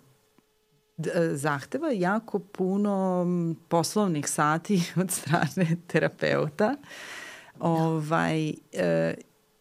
zahteva 1.33 1.91
jako 1.91 2.39
puno 2.39 3.25
poslovnih 3.67 4.27
sati 4.29 4.83
od 5.01 5.11
strane 5.11 5.77
terapeuta. 5.87 6.75
Uh, 6.79 7.20
Ovaj, 7.61 8.53
e, 8.73 9.13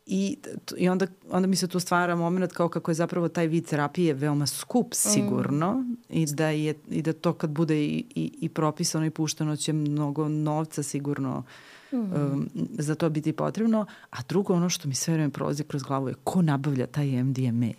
I, 0.07 0.37
i 0.77 0.89
onda, 0.89 1.07
onda 1.31 1.47
mi 1.47 1.57
se 1.57 1.69
tu 1.69 1.81
stvara 1.81 2.17
moment 2.17 2.53
kao 2.53 2.69
kako 2.69 2.91
je 2.91 2.95
zapravo 2.95 3.29
taj 3.29 3.47
vid 3.47 3.67
terapije 3.67 4.15
veoma 4.15 4.47
skup 4.47 4.87
mm. 4.87 4.95
sigurno 4.95 5.75
mm. 5.75 5.97
i, 6.09 6.27
da 6.27 6.49
je, 6.49 6.75
i 6.91 7.03
da 7.03 7.13
to 7.13 7.33
kad 7.33 7.51
bude 7.51 7.85
i, 7.85 8.05
i, 8.15 8.33
i 8.41 8.49
propisano 8.49 9.07
i 9.07 9.11
pušteno 9.11 9.57
će 9.57 9.73
mnogo 9.73 10.29
novca 10.29 10.83
sigurno 10.83 11.45
mm. 11.93 11.97
um, 11.97 12.49
za 12.79 12.95
to 12.95 13.11
biti 13.11 13.33
potrebno. 13.33 13.87
A 14.11 14.17
drugo 14.29 14.55
ono 14.55 14.69
što 14.69 14.89
mi 14.89 14.95
sve 14.95 15.15
vreme 15.15 15.31
prolazi 15.31 15.65
kroz 15.65 15.83
glavu 15.83 16.09
je 16.09 16.15
ko 16.25 16.43
nabavlja 16.43 16.87
taj 16.87 17.23
MDMA 17.23 17.71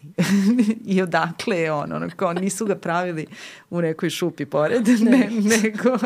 i 0.96 1.02
odakle 1.02 1.58
je 1.58 1.72
on. 1.72 1.94
Ono, 1.94 2.10
kao 2.16 2.34
nisu 2.34 2.66
ga 2.66 2.76
pravili 2.76 3.26
u 3.70 3.82
nekoj 3.82 4.10
šupi 4.10 4.46
pored, 4.46 4.88
ne, 5.12 5.30
nego, 5.42 5.98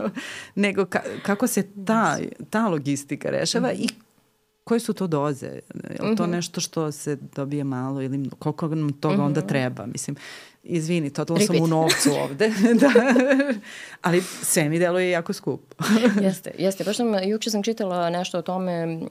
nego 0.55 0.85
ka, 0.85 0.99
kako 1.23 1.47
se 1.47 1.67
ta, 1.85 2.17
ta 2.49 2.67
logistika 2.67 3.29
rešava 3.29 3.67
mm. 3.67 3.75
i 3.77 3.87
koje 4.63 4.79
su 4.79 4.93
to 4.93 5.07
doze? 5.07 5.47
Je 5.47 6.09
li 6.09 6.15
to 6.15 6.23
mm 6.23 6.27
-hmm. 6.27 6.31
nešto 6.31 6.61
što 6.61 6.91
se 6.91 7.17
dobije 7.35 7.63
malo 7.63 8.01
ili 8.01 8.29
koliko 8.39 8.67
nam 8.67 8.93
toga 8.93 9.15
mm 9.15 9.19
-hmm. 9.19 9.25
onda 9.25 9.39
mhm. 9.39 9.47
treba? 9.47 9.85
Mislim, 9.85 10.15
izvini, 10.65 11.09
totalno 11.09 11.45
sam 11.45 11.61
u 11.61 11.67
novcu 11.67 12.09
ovde. 12.23 12.51
da. 12.81 12.91
Ali 14.01 14.21
sve 14.21 14.69
mi 14.69 14.79
deluje 14.79 15.09
jako 15.09 15.33
skupo. 15.33 15.75
jeste, 16.21 16.51
jeste. 16.57 16.83
Baš 16.83 16.97
sam, 16.97 17.23
juče 17.23 17.49
sam 17.49 17.63
čitala 17.63 18.09
nešto 18.09 18.37
o 18.37 18.41
tome, 18.41 18.95
uh, 18.95 19.05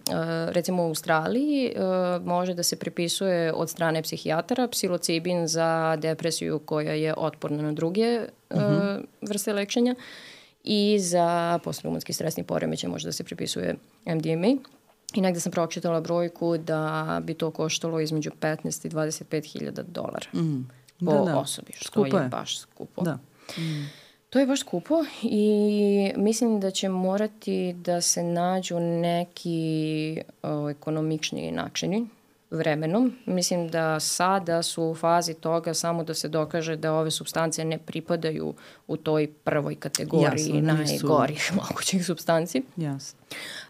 recimo 0.49 0.83
u 0.83 0.87
Australiji 0.87 1.73
uh, 1.77 2.27
može 2.27 2.55
da 2.55 2.63
se 2.63 2.77
pripisuje 2.77 3.53
od 3.53 3.71
strane 3.71 4.03
psihijatara 4.03 4.69
psilocibin 4.69 5.49
za 5.49 5.97
depresiju 5.97 6.59
koja 6.59 6.93
je 6.93 7.15
otporna 7.17 7.63
na 7.63 7.73
druge 7.73 8.21
uh, 8.51 8.61
mm 8.61 8.65
-hmm. 8.65 9.05
vrste 9.23 9.53
lečenja 9.53 9.95
i 10.65 10.99
za 11.01 11.59
postraumatski 11.65 12.13
stresni 12.13 12.45
poremećaj 12.45 12.91
može 12.91 13.09
da 13.09 13.13
se 13.13 13.25
pripisuje 13.25 13.75
MDMA. 14.07 14.57
I 15.15 15.21
negde 15.21 15.41
sam 15.41 15.53
pročitala 15.53 16.01
brojku 16.01 16.59
da 16.59 17.21
bi 17.25 17.35
to 17.35 17.51
koštalo 17.51 18.01
između 18.01 18.31
15 18.41 18.87
i 18.87 18.91
25 18.91 19.53
hiljada 19.53 19.83
dolara 19.83 20.27
mm. 20.35 20.71
Po 21.05 21.13
da, 21.13 21.33
da. 21.33 21.39
osobi, 21.39 21.73
što 21.77 21.85
skupo 21.85 22.17
je, 22.17 22.23
je 22.23 22.29
baš 22.29 22.59
skupo. 22.59 23.03
Da. 23.03 23.19
Mm. 23.59 23.91
To 24.31 24.39
je 24.39 24.47
baš 24.47 24.61
skupo 24.61 25.05
i 25.23 26.13
mislim 26.17 26.61
da 26.61 26.71
će 26.71 26.89
morati 26.89 27.73
da 27.73 28.01
se 28.01 28.23
nađu 28.23 28.81
neki 28.81 30.21
o, 30.43 30.71
ekonomični 30.71 31.53
načini 31.53 32.07
vremenom. 32.51 33.17
Mislim 33.27 33.69
da 33.69 34.01
sada 34.01 34.63
su 34.63 34.83
u 34.83 34.95
fazi 34.95 35.35
toga 35.35 35.75
samo 35.75 36.05
da 36.05 36.15
se 36.15 36.29
dokaže 36.29 36.77
da 36.77 36.93
ove 36.93 37.11
substance 37.11 37.65
ne 37.65 37.79
pripadaju 37.79 38.55
u 38.87 38.97
toj 38.97 39.33
prvoj 39.45 39.75
kategoriji 39.75 40.47
Jasno, 40.47 40.61
najgorih 40.61 41.37
nisu... 41.37 41.55
mogućih 41.69 42.07
substanci. 42.07 42.63
Jasno. 42.77 43.19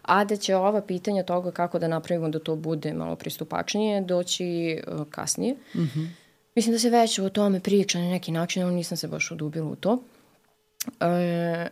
A 0.01 0.25
da 0.25 0.35
će 0.35 0.55
ova 0.55 0.81
pitanja 0.81 1.23
toga 1.23 1.51
kako 1.51 1.79
da 1.79 1.87
napravimo 1.87 2.29
da 2.29 2.39
to 2.39 2.55
bude 2.55 2.93
malo 2.93 3.15
pristupačnije 3.15 4.01
doći 4.01 4.81
uh, 4.87 5.07
kasnije. 5.09 5.55
Mm 5.75 5.79
-hmm. 5.79 6.07
Mislim 6.55 6.73
da 6.73 6.79
se 6.79 6.89
već 6.89 7.19
o 7.19 7.29
tome 7.29 7.59
priča 7.59 7.99
na 7.99 8.09
neki 8.09 8.31
način, 8.31 8.63
ali 8.63 8.75
nisam 8.75 8.97
se 8.97 9.07
baš 9.07 9.31
udubila 9.31 9.67
u 9.69 9.75
to. 9.75 9.99
E, 10.99 11.67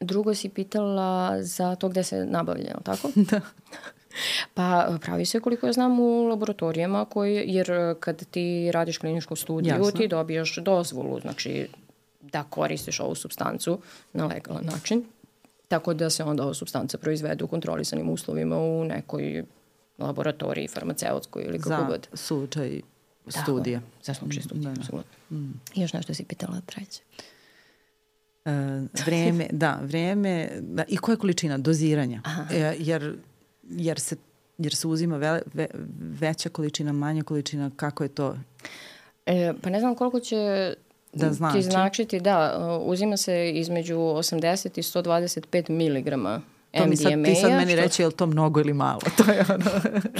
drugo 0.00 0.34
si 0.34 0.48
pitala 0.48 1.42
za 1.42 1.74
to 1.74 1.88
gde 1.88 2.02
se 2.02 2.26
nabavlja, 2.26 2.74
tako? 2.84 3.10
da. 3.30 3.40
Pa 4.54 4.98
pravi 5.00 5.26
se 5.26 5.40
koliko 5.40 5.66
ja 5.66 5.72
znam 5.72 6.00
u 6.00 6.22
laboratorijama 6.22 7.04
koji, 7.04 7.44
jer 7.46 7.94
kad 8.00 8.26
ti 8.30 8.70
radiš 8.72 8.98
kliničku 8.98 9.36
studiju 9.36 9.74
Jasno. 9.74 9.90
ti 9.90 10.08
dobijaš 10.08 10.56
dozvolu, 10.56 11.20
znači 11.20 11.68
da 12.20 12.42
koristiš 12.42 13.00
ovu 13.00 13.14
substancu 13.14 13.78
na 14.12 14.26
legalan 14.26 14.64
način. 14.64 15.04
Tako 15.68 15.94
da 15.94 16.10
se 16.10 16.24
onda 16.24 16.42
ova 16.42 16.54
substanca 16.54 16.98
proizvede 16.98 17.44
u 17.44 17.48
kontrolisanim 17.48 18.08
uslovima 18.08 18.58
u 18.58 18.84
nekoj 18.84 19.44
laboratoriji 19.98 20.68
farmaceutskoj 20.68 21.42
ili 21.42 21.58
kako 21.58 21.68
za 21.68 21.86
god. 21.88 22.08
Za 22.10 22.16
slučaj 22.16 22.80
studija. 23.28 23.80
Za 24.02 24.14
slučaj 24.14 24.42
studija, 24.42 24.70
da, 24.70 24.96
da. 24.96 25.36
Mm. 25.36 25.60
I 25.74 25.80
još 25.80 25.92
nešto 25.92 26.14
si 26.14 26.24
pitala 26.24 26.60
treće. 26.66 27.02
Uh, 28.44 28.52
vreme, 29.06 29.46
da, 29.52 29.80
vreme 29.82 30.48
da, 30.60 30.84
i 30.88 30.96
koja 30.96 31.12
je 31.12 31.16
količina 31.16 31.58
doziranja. 31.58 32.20
Aha. 32.24 32.44
E, 32.54 32.76
jer 32.78 33.16
jer 33.68 34.00
se, 34.00 34.16
jer 34.58 34.74
se 34.74 34.88
uzima 34.88 35.16
ve, 35.16 35.42
ve, 35.54 35.66
veća 35.98 36.48
količina, 36.48 36.92
manja 36.92 37.22
količina, 37.22 37.70
kako 37.76 38.02
je 38.02 38.08
to? 38.08 38.36
E, 39.26 39.52
pa 39.62 39.70
ne 39.70 39.80
znam 39.80 39.94
koliko 39.94 40.20
će 40.20 40.74
da 41.12 41.32
znači? 41.32 41.58
Ti 41.58 41.62
značiti, 41.62 42.20
da, 42.20 42.58
uzima 42.84 43.16
se 43.16 43.50
između 43.54 43.96
80 43.96 44.78
i 44.78 44.82
125 44.82 45.70
miligrama 45.70 46.42
To 46.78 46.86
mi 46.86 46.96
sad, 46.96 47.12
ti 47.24 47.34
sad 47.34 47.50
meni 47.50 47.72
što... 47.72 47.82
reći 47.82 48.02
je 48.02 48.06
li 48.06 48.12
to 48.12 48.26
mnogo 48.26 48.60
ili 48.60 48.72
malo? 48.72 49.00
To 49.16 49.32
je, 49.32 49.44
ono... 49.48 49.64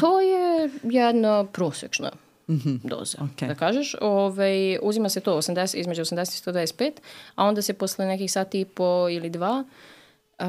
to 0.01 0.21
je 0.21 0.71
jedna 0.83 1.45
prosečna 1.45 2.11
mm 2.49 2.55
-hmm. 2.55 2.79
doza, 2.83 3.19
okay. 3.19 3.49
da 3.49 3.55
kažeš. 3.55 3.95
Ovaj, 4.01 4.79
uzima 4.83 5.09
se 5.09 5.21
to 5.21 5.37
80, 5.37 5.79
između 5.79 6.05
80 6.05 6.15
i 6.21 6.53
125, 6.53 6.93
a 7.35 7.45
onda 7.45 7.63
se 7.63 7.73
posle 7.73 8.07
nekih 8.07 8.33
sati 8.33 8.61
i 8.61 8.65
po 8.65 9.07
ili 9.11 9.31
dva 9.31 9.65
uh, 10.39 10.47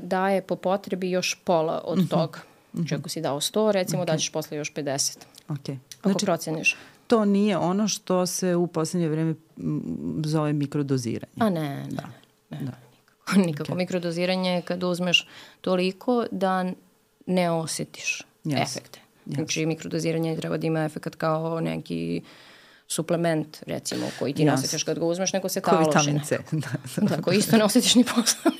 daje 0.00 0.42
po 0.42 0.56
potrebi 0.56 1.10
još 1.10 1.40
pola 1.44 1.82
od 1.84 1.98
mm 1.98 2.02
-hmm. 2.02 2.08
toga. 2.10 2.38
Znači 2.74 2.94
ako 2.94 3.08
si 3.08 3.20
dao 3.20 3.40
100, 3.40 3.72
recimo 3.72 4.02
okay. 4.02 4.06
daćeš 4.06 4.30
posle 4.30 4.56
još 4.56 4.74
50. 4.74 5.18
Okay. 5.48 5.76
Ako 6.00 6.10
znači, 6.10 6.26
proceniš. 6.26 6.76
To 7.06 7.24
nije 7.24 7.56
ono 7.56 7.88
što 7.88 8.26
se 8.26 8.56
u 8.56 8.66
poslednje 8.66 9.08
vreme 9.08 9.34
zove 10.24 10.52
mikrodoziranje. 10.52 11.32
A 11.38 11.50
ne, 11.50 11.60
ne. 11.60 11.86
Da. 11.90 12.08
ne. 12.50 12.58
da. 12.60 12.72
Nikako. 13.46 13.72
Okay. 13.72 13.76
Mikrodoziranje 13.76 14.50
je 14.50 14.62
kad 14.62 14.82
uzmeš 14.82 15.28
toliko 15.60 16.26
da 16.30 16.72
ne 17.26 17.50
osetiš 17.50 18.22
yes. 18.44 18.62
efekte. 18.62 19.00
Yes. 19.32 19.36
Znači, 19.36 19.66
mikrodoziranje 19.66 20.36
treba 20.36 20.56
da 20.56 20.66
ima 20.66 20.84
efekt 20.84 21.14
kao 21.14 21.60
neki 21.60 22.22
suplement, 22.88 23.62
recimo, 23.66 24.06
koji 24.18 24.34
ti 24.34 24.42
yes. 24.42 24.46
ne 24.46 24.52
osjećaš 24.52 24.82
kad 24.82 24.98
ga 24.98 25.04
uzmeš, 25.04 25.32
nego 25.32 25.48
se 25.48 25.60
taloši. 25.60 25.90
Koji 25.90 26.04
vitamin 26.04 26.22
C. 26.24 26.38
da, 26.52 26.68
da. 27.06 27.16
da, 27.16 27.22
koji 27.22 27.38
isto 27.38 27.56
ne 27.56 27.64
osjećaš 27.64 27.94
ni 27.94 28.04
posle. 28.04 28.52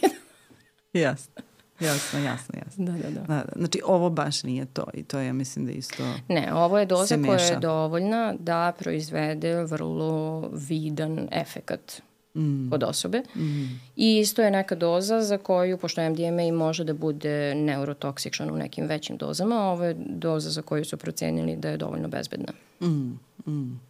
Jasno. 0.93 1.43
Jasno, 1.81 2.19
jasno, 2.19 2.55
jasno. 2.65 2.85
Da, 2.85 2.93
da, 2.93 3.11
da. 3.11 3.21
da, 3.21 3.35
da. 3.35 3.53
Znači, 3.57 3.81
ovo 3.85 4.11
baš 4.11 4.43
nije 4.43 4.67
to 4.67 4.85
i 4.95 5.03
to 5.03 5.19
je, 5.19 5.33
mislim 5.33 5.67
da 5.67 5.73
isto 5.73 6.03
Ne, 6.29 6.55
ovo 6.55 6.79
je 6.79 6.87
doza 6.87 7.19
koja 7.27 7.41
je 7.41 7.57
dovoljna 7.57 8.35
da 8.39 8.73
proizvede 8.79 9.65
vrlo 9.65 10.49
vidan 10.53 11.29
efekat 11.33 12.03
mm. 12.35 12.71
kod 12.71 12.83
osobe. 12.83 13.23
Mm. 13.37 13.81
I 13.97 14.19
isto 14.19 14.43
je 14.43 14.51
neka 14.51 14.75
doza 14.75 15.23
za 15.23 15.39
koju, 15.39 15.79
pošto 15.79 16.11
MDMA 16.11 16.53
može 16.53 16.85
da 16.85 16.95
bude 16.95 17.55
neurotoksičan 17.55 18.51
u 18.51 18.57
nekim 18.57 18.87
većim 18.87 19.17
dozama, 19.17 19.57
ovo 19.57 19.85
je 19.85 19.97
doza 19.99 20.51
za 20.51 20.63
koju 20.63 20.85
su 20.85 20.97
procenili 20.97 21.57
da 21.57 21.71
je 21.71 21.77
dovoljno 21.77 22.09
bezbedna. 22.09 22.53
Mm. 22.81 23.19
Mm. 23.47 23.81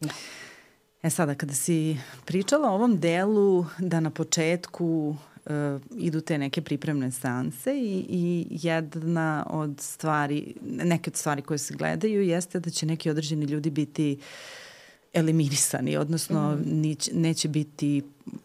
Da. 0.00 0.10
E 1.02 1.10
sada, 1.10 1.34
kada 1.34 1.54
si 1.54 1.96
pričala 2.24 2.70
o 2.70 2.74
ovom 2.74 3.00
delu 3.00 3.66
da 3.78 4.00
na 4.00 4.10
početku 4.10 5.16
uh, 5.44 5.52
idu 5.96 6.20
te 6.20 6.38
neke 6.38 6.62
pripremne 6.62 7.10
seanse 7.10 7.74
i, 7.74 8.06
i 8.08 8.46
jedna 8.50 9.46
od 9.50 9.80
stvari, 9.80 10.54
neke 10.62 11.10
od 11.10 11.16
stvari 11.16 11.42
koje 11.42 11.58
se 11.58 11.74
gledaju 11.74 12.22
jeste 12.22 12.60
da 12.60 12.70
će 12.70 12.86
neki 12.86 13.10
određeni 13.10 13.44
ljudi 13.44 13.70
biti 13.70 14.18
uh, 14.18 14.61
eliminisani, 15.12 15.96
odnosno 15.96 16.56
mm. 16.56 16.94
neće 17.12 17.48
biti 17.48 18.02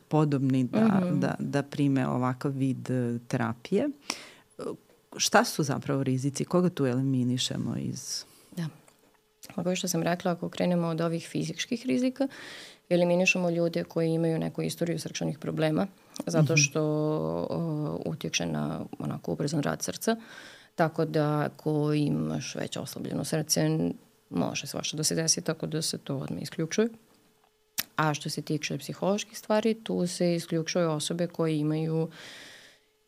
podobni 0.07 0.63
da, 0.63 0.79
mm 0.79 0.89
-hmm. 0.89 1.19
da, 1.19 1.35
da 1.39 1.63
prime 1.63 2.07
ovakav 2.07 2.51
vid 2.51 2.89
e, 2.89 3.19
terapije. 3.27 3.89
Šta 5.17 5.43
su 5.43 5.63
zapravo 5.63 6.03
rizici? 6.03 6.45
Koga 6.45 6.69
tu 6.69 6.85
eliminišemo 6.85 7.77
iz... 7.77 8.23
Da. 8.57 8.67
Ovo 9.55 9.75
što 9.75 9.87
sam 9.87 10.03
rekla, 10.03 10.31
ako 10.31 10.49
krenemo 10.49 10.87
od 10.87 11.01
ovih 11.01 11.27
fizičkih 11.27 11.85
rizika, 11.85 12.27
eliminišemo 12.89 13.49
ljude 13.49 13.83
koji 13.83 14.09
imaju 14.09 14.39
neku 14.39 14.61
istoriju 14.61 14.99
srčanih 14.99 15.39
problema, 15.39 15.87
zato 16.25 16.53
mhm. 16.53 16.61
što 16.61 16.81
uh, 17.49 18.13
utječe 18.13 18.45
na 18.45 18.85
onako 18.99 19.31
ubrzan 19.31 19.61
rad 19.61 19.81
srca, 19.81 20.15
tako 20.75 21.05
da 21.05 21.39
ako 21.39 21.93
imaš 21.93 22.55
već 22.55 22.77
oslabljeno 22.77 23.23
srce, 23.23 23.69
može 24.29 24.67
svašta 24.67 24.97
da 24.97 25.03
se 25.03 25.15
desi, 25.15 25.41
tako 25.41 25.67
da 25.67 25.81
se 25.81 25.97
to 25.97 26.17
odmah 26.17 26.41
isključuje. 26.41 26.87
A 27.95 28.13
što 28.13 28.29
se 28.29 28.41
tiče 28.41 28.77
psiholoških 28.77 29.37
stvari, 29.37 29.73
tu 29.83 30.07
se 30.07 30.35
isključuju 30.35 30.91
osobe 30.91 31.27
koje 31.27 31.57
imaju 31.57 32.09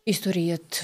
istorijet 0.05 0.83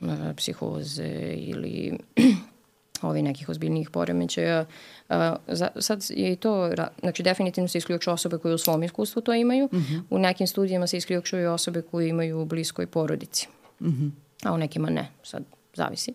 uh, 0.00 0.32
psihoze 0.36 1.34
ili 1.36 1.98
ovi 3.02 3.22
nekih 3.22 3.48
ozbiljnijih 3.48 3.90
poremećaja. 3.90 4.60
Uh, 5.08 5.16
za, 5.48 5.68
sad 5.76 6.04
je 6.10 6.32
i 6.32 6.36
to, 6.36 6.70
znači 7.00 7.22
definitivno 7.22 7.68
se 7.68 7.78
isključuju 7.78 8.14
osobe 8.14 8.38
koje 8.38 8.54
u 8.54 8.58
svom 8.58 8.82
iskustvu 8.82 9.22
to 9.22 9.34
imaju. 9.34 9.68
Mm 9.72 9.76
-hmm. 9.76 10.02
U 10.10 10.18
nekim 10.18 10.46
studijama 10.46 10.86
se 10.86 10.96
isključuju 10.96 11.52
osobe 11.52 11.82
koje 11.82 12.08
imaju 12.08 12.40
u 12.40 12.44
bliskoj 12.44 12.86
porodici. 12.86 13.48
Mm 13.80 13.88
-hmm. 13.88 14.10
A 14.44 14.52
u 14.52 14.58
nekima 14.58 14.90
ne, 14.90 15.08
sad 15.22 15.44
zavisi. 15.74 16.14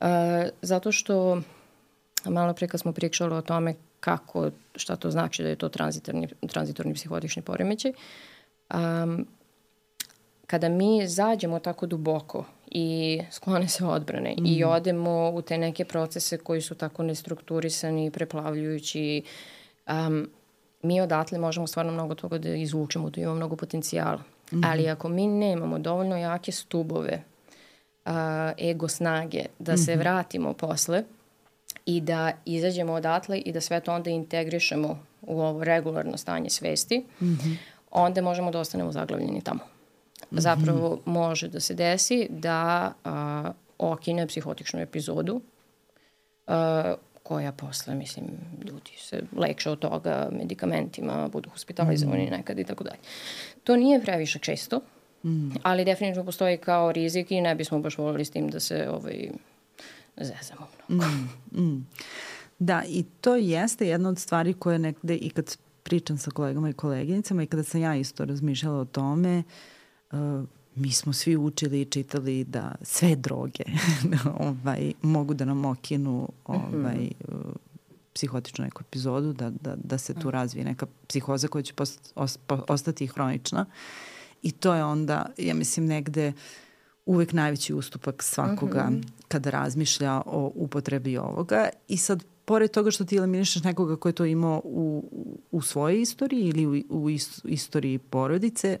Uh, 0.00 0.06
zato 0.62 0.92
što 0.92 1.42
Malo 2.24 2.54
pre 2.54 2.68
kad 2.68 2.80
smo 2.80 2.92
pričali 2.92 3.34
o 3.34 3.42
tome 3.42 3.74
kako, 4.00 4.50
šta 4.76 4.96
to 4.96 5.10
znači 5.10 5.42
da 5.42 5.48
je 5.48 5.56
to 5.56 5.68
tranzitorni, 5.68 6.28
tranzitorni 6.46 6.94
psihotični 6.94 7.42
poremećaj, 7.42 7.92
um, 8.74 9.26
kada 10.46 10.68
mi 10.68 11.06
zađemo 11.06 11.58
tako 11.58 11.86
duboko 11.86 12.44
i 12.70 13.20
sklone 13.30 13.68
se 13.68 13.84
odbrane 13.84 14.34
mm. 14.38 14.46
i 14.46 14.64
odemo 14.64 15.30
u 15.30 15.42
te 15.42 15.58
neke 15.58 15.84
procese 15.84 16.38
koji 16.38 16.60
su 16.60 16.74
tako 16.74 17.02
nestrukturisani, 17.02 18.10
preplavljujući, 18.10 19.22
um, 19.88 20.28
mi 20.82 21.00
odatle 21.00 21.38
možemo 21.38 21.66
stvarno 21.66 21.92
mnogo 21.92 22.14
toga 22.14 22.38
da 22.38 22.54
izvučemo, 22.54 23.10
da 23.10 23.20
imamo 23.20 23.36
mnogo 23.36 23.56
potencijala. 23.56 24.22
Mm. 24.52 24.64
Ali 24.64 24.88
ako 24.88 25.08
mi 25.08 25.26
nemamo 25.26 25.78
dovoljno 25.78 26.16
jake 26.16 26.52
stubove, 26.52 27.22
uh, 28.06 28.12
ego 28.58 28.88
snage, 28.88 29.44
da 29.58 29.72
mm 29.72 29.76
-hmm. 29.76 29.84
se 29.84 29.92
mhm. 29.92 30.00
vratimo 30.00 30.52
posle, 30.52 31.04
i 31.86 32.00
da 32.00 32.32
izađemo 32.44 32.92
odatle 32.92 33.38
i 33.38 33.52
da 33.52 33.60
sve 33.60 33.80
to 33.80 33.94
onda 33.94 34.10
integrišemo 34.10 35.06
u 35.22 35.40
ovo 35.40 35.64
regularno 35.64 36.16
stanje 36.16 36.50
svesti, 36.50 36.98
mm 36.98 37.24
-hmm. 37.24 37.56
onda 37.90 38.22
možemo 38.22 38.50
da 38.50 38.60
ostanemo 38.60 38.92
zaglavljeni 38.92 39.40
tamo. 39.40 39.60
Mm 39.60 40.36
-hmm. 40.36 40.40
Zapravo 40.40 41.00
može 41.04 41.48
da 41.48 41.60
se 41.60 41.74
desi 41.74 42.26
da 42.30 42.92
a, 43.04 43.52
okine 43.78 44.26
psihotičnu 44.26 44.80
epizodu 44.80 45.40
a, 46.46 46.94
koja 47.22 47.52
posle, 47.52 47.94
mislim, 47.94 48.24
ljudi 48.64 48.90
se 48.96 49.22
leče 49.36 49.70
od 49.70 49.78
toga 49.78 50.28
medikamentima, 50.32 51.28
budu 51.28 51.50
hospitalizovani 51.50 52.26
mm. 52.26 52.30
nekad 52.30 52.58
i 52.58 52.64
tako 52.64 52.84
dalje. 52.84 52.98
To 53.64 53.76
nije 53.76 54.02
previše 54.02 54.38
često, 54.38 54.80
mm. 55.24 55.50
ali 55.62 55.84
definitivno 55.84 56.24
postoji 56.24 56.56
kao 56.56 56.92
rizik 56.92 57.30
i 57.30 57.40
ne 57.40 57.54
bismo 57.54 57.78
baš 57.78 57.98
volili 57.98 58.24
s 58.24 58.30
tim 58.30 58.48
da 58.48 58.60
se 58.60 58.88
ovaj, 58.90 59.30
zezamo 60.16 60.66
mnogo. 60.88 61.12
Mm, 61.52 61.62
mm. 61.62 61.86
Da, 62.58 62.82
i 62.88 63.04
to 63.20 63.36
jeste 63.36 63.86
jedna 63.86 64.08
od 64.08 64.18
stvari 64.18 64.54
koje 64.54 64.78
nekde 64.78 65.16
i 65.16 65.30
kad 65.30 65.56
pričam 65.82 66.18
sa 66.18 66.30
kolegama 66.30 66.70
i 66.70 66.72
koleginicama 66.72 67.42
i 67.42 67.46
kada 67.46 67.62
sam 67.62 67.80
ja 67.80 67.96
isto 67.96 68.24
razmišljala 68.24 68.80
o 68.80 68.84
tome, 68.84 69.42
uh, 70.12 70.18
mi 70.74 70.92
smo 70.92 71.12
svi 71.12 71.36
učili 71.36 71.80
i 71.80 71.84
čitali 71.84 72.44
da 72.44 72.74
sve 72.82 73.16
droge 73.16 73.64
ovaj, 74.48 74.92
mogu 75.02 75.34
da 75.34 75.44
nam 75.44 75.64
okinu 75.64 76.28
ovaj, 76.44 76.96
mm 76.96 77.14
-hmm. 77.28 77.54
psihotičnu 78.12 78.64
neku 78.64 78.82
epizodu, 78.88 79.32
da, 79.32 79.50
da, 79.50 79.76
da 79.84 79.98
se 79.98 80.14
tu 80.14 80.30
razvije 80.30 80.64
neka 80.64 80.86
psihoza 81.08 81.48
koja 81.48 81.62
će 81.62 81.74
post, 81.74 82.12
os, 82.14 82.38
ostati 82.48 83.06
hronična. 83.06 83.66
I 84.42 84.52
to 84.52 84.74
je 84.74 84.84
onda, 84.84 85.26
ja 85.38 85.54
mislim, 85.54 85.86
negde 85.86 86.28
uh, 86.28 86.34
uvek 87.06 87.32
najveći 87.32 87.74
ustupak 87.74 88.22
svakoga 88.22 88.86
mm 88.90 88.94
-hmm. 88.94 89.08
kada 89.28 89.50
razmišlja 89.50 90.22
o 90.26 90.52
upotrebi 90.54 91.18
ovoga 91.18 91.68
i 91.88 91.96
sad 91.96 92.24
pored 92.44 92.70
toga 92.70 92.90
što 92.90 93.04
ti 93.04 93.16
eliminišeš 93.16 93.64
nekoga 93.64 93.96
ko 93.96 94.08
je 94.08 94.12
to 94.12 94.24
imao 94.24 94.60
u, 94.64 95.04
u 95.50 95.62
svojoj 95.62 96.00
istoriji 96.00 96.48
ili 96.48 96.66
u, 96.66 96.82
u 96.90 97.10
istoriji 97.44 97.98
porodice, 97.98 98.78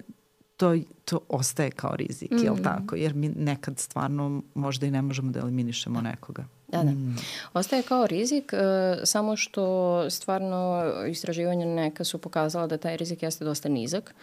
to, 0.56 0.76
to 1.04 1.20
ostaje 1.28 1.70
kao 1.70 1.96
rizik, 1.96 2.30
mm 2.30 2.36
-hmm. 2.36 2.44
jel 2.44 2.54
mhm. 2.54 2.62
tako? 2.62 2.96
Jer 2.96 3.14
mi 3.14 3.28
nekad 3.28 3.78
stvarno 3.78 4.42
možda 4.54 4.86
i 4.86 4.90
ne 4.90 5.02
možemo 5.02 5.32
da 5.32 5.40
eliminišemo 5.40 6.00
nekoga. 6.00 6.44
Da, 6.68 6.82
da. 6.82 6.90
Mm. 6.90 7.16
Ostaje 7.52 7.82
kao 7.82 8.06
rizik, 8.06 8.52
uh, 8.52 8.58
samo 9.04 9.36
što 9.36 10.10
stvarno 10.10 10.82
istraživanja 11.10 11.66
neka 11.66 12.04
su 12.04 12.18
pokazala 12.18 12.66
da 12.66 12.78
taj 12.78 12.96
rizik 12.96 13.22
jeste 13.22 13.44
dosta 13.44 13.68
nizak. 13.68 14.14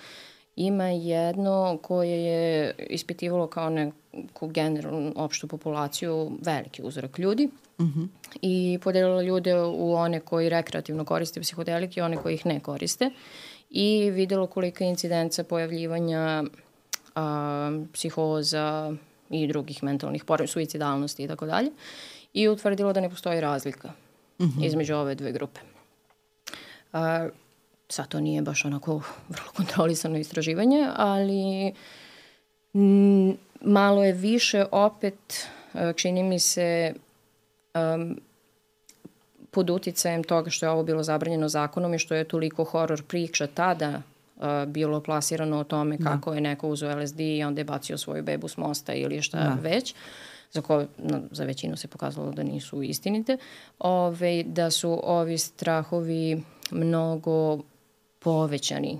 Ima 0.60 0.88
jedno 0.88 1.80
koje 1.82 2.24
je 2.24 2.76
ispitivalo 2.89 3.47
kao 3.47 3.70
neku 3.70 4.47
generalnu 4.47 5.14
opštu 5.16 5.47
populaciju 5.47 6.32
veliki 6.41 6.82
uzorak 6.84 7.20
ljudi 7.20 7.49
uh 7.78 7.86
mhm. 7.86 7.99
-huh. 7.99 8.07
i 8.41 8.80
podelilo 8.84 9.22
ljude 9.22 9.62
u 9.62 9.93
one 9.93 10.20
koji 10.20 10.49
rekreativno 10.49 11.05
koriste 11.05 11.41
psihodelike 11.41 11.99
i 11.99 12.03
one 12.03 12.18
koji 12.18 12.34
ih 12.34 12.45
ne 12.45 12.60
koriste 12.60 13.12
i 13.70 14.12
videlo 14.12 14.47
kolika 14.47 14.84
je 14.84 14.89
incidenca 14.89 15.43
pojavljivanja 15.43 16.43
a, 17.16 17.84
psihoza 17.93 18.93
i 19.30 19.47
drugih 19.47 19.84
mentalnih 19.84 20.24
poremećaja, 20.24 20.53
suicidalnosti 20.53 21.24
i 21.24 21.28
tako 21.28 21.45
dalje 21.45 21.72
i 22.34 22.47
utvrdilo 22.47 22.93
da 22.93 23.01
ne 23.01 23.10
postoji 23.10 23.41
razlika 23.41 23.91
uh 24.39 24.45
mhm. 24.45 24.60
-huh. 24.60 24.66
između 24.66 24.95
ove 24.95 25.16
dve 25.16 25.32
grupe. 25.32 25.60
A, 26.93 27.30
sad 27.90 28.08
to 28.08 28.20
nije 28.20 28.42
baš 28.42 28.66
onako 28.66 29.02
vrlo 29.30 29.52
kontrolisano 29.58 30.18
istraživanje, 30.18 30.88
ali 30.96 31.74
m, 32.74 33.38
malo 33.62 34.04
je 34.04 34.14
više 34.14 34.66
opet, 34.72 35.48
e, 35.74 35.94
čini 35.94 36.24
mi 36.24 36.40
se, 36.40 36.94
um, 37.76 38.20
pod 39.52 39.70
uticajem 39.70 40.24
toga 40.24 40.50
što 40.50 40.66
je 40.66 40.70
ovo 40.70 40.84
bilo 40.84 41.04
zabranjeno 41.04 41.50
zakonom 41.50 41.94
i 41.94 42.00
što 42.00 42.16
je 42.16 42.24
toliko 42.24 42.64
horor 42.64 43.04
priča 43.04 43.48
tada 43.48 44.02
uh, 44.36 44.44
bilo 44.68 45.02
plasirano 45.02 45.60
o 45.60 45.64
tome 45.64 45.98
da. 45.98 46.10
kako 46.10 46.30
da. 46.30 46.36
je 46.36 46.42
neko 46.42 46.68
uzeo 46.68 47.04
LSD 47.04 47.20
i 47.20 47.44
onda 47.44 47.62
je 47.62 47.66
bacio 47.66 47.98
svoju 47.98 48.24
bebu 48.24 48.48
s 48.48 48.58
mosta 48.58 48.94
ili 48.94 49.22
šta 49.22 49.38
da. 49.38 49.58
već 49.62 49.96
za, 50.52 50.62
ko, 50.62 50.86
no, 50.98 51.22
za 51.32 51.44
većinu 51.44 51.78
se 51.78 51.88
pokazalo 51.88 52.32
da 52.32 52.44
nisu 52.44 52.84
istinite, 52.84 53.38
ove, 53.80 54.44
da 54.44 54.72
su 54.72 55.00
ovi 55.04 55.38
strahovi 55.38 56.44
mnogo 56.72 57.60
povećani 58.20 59.00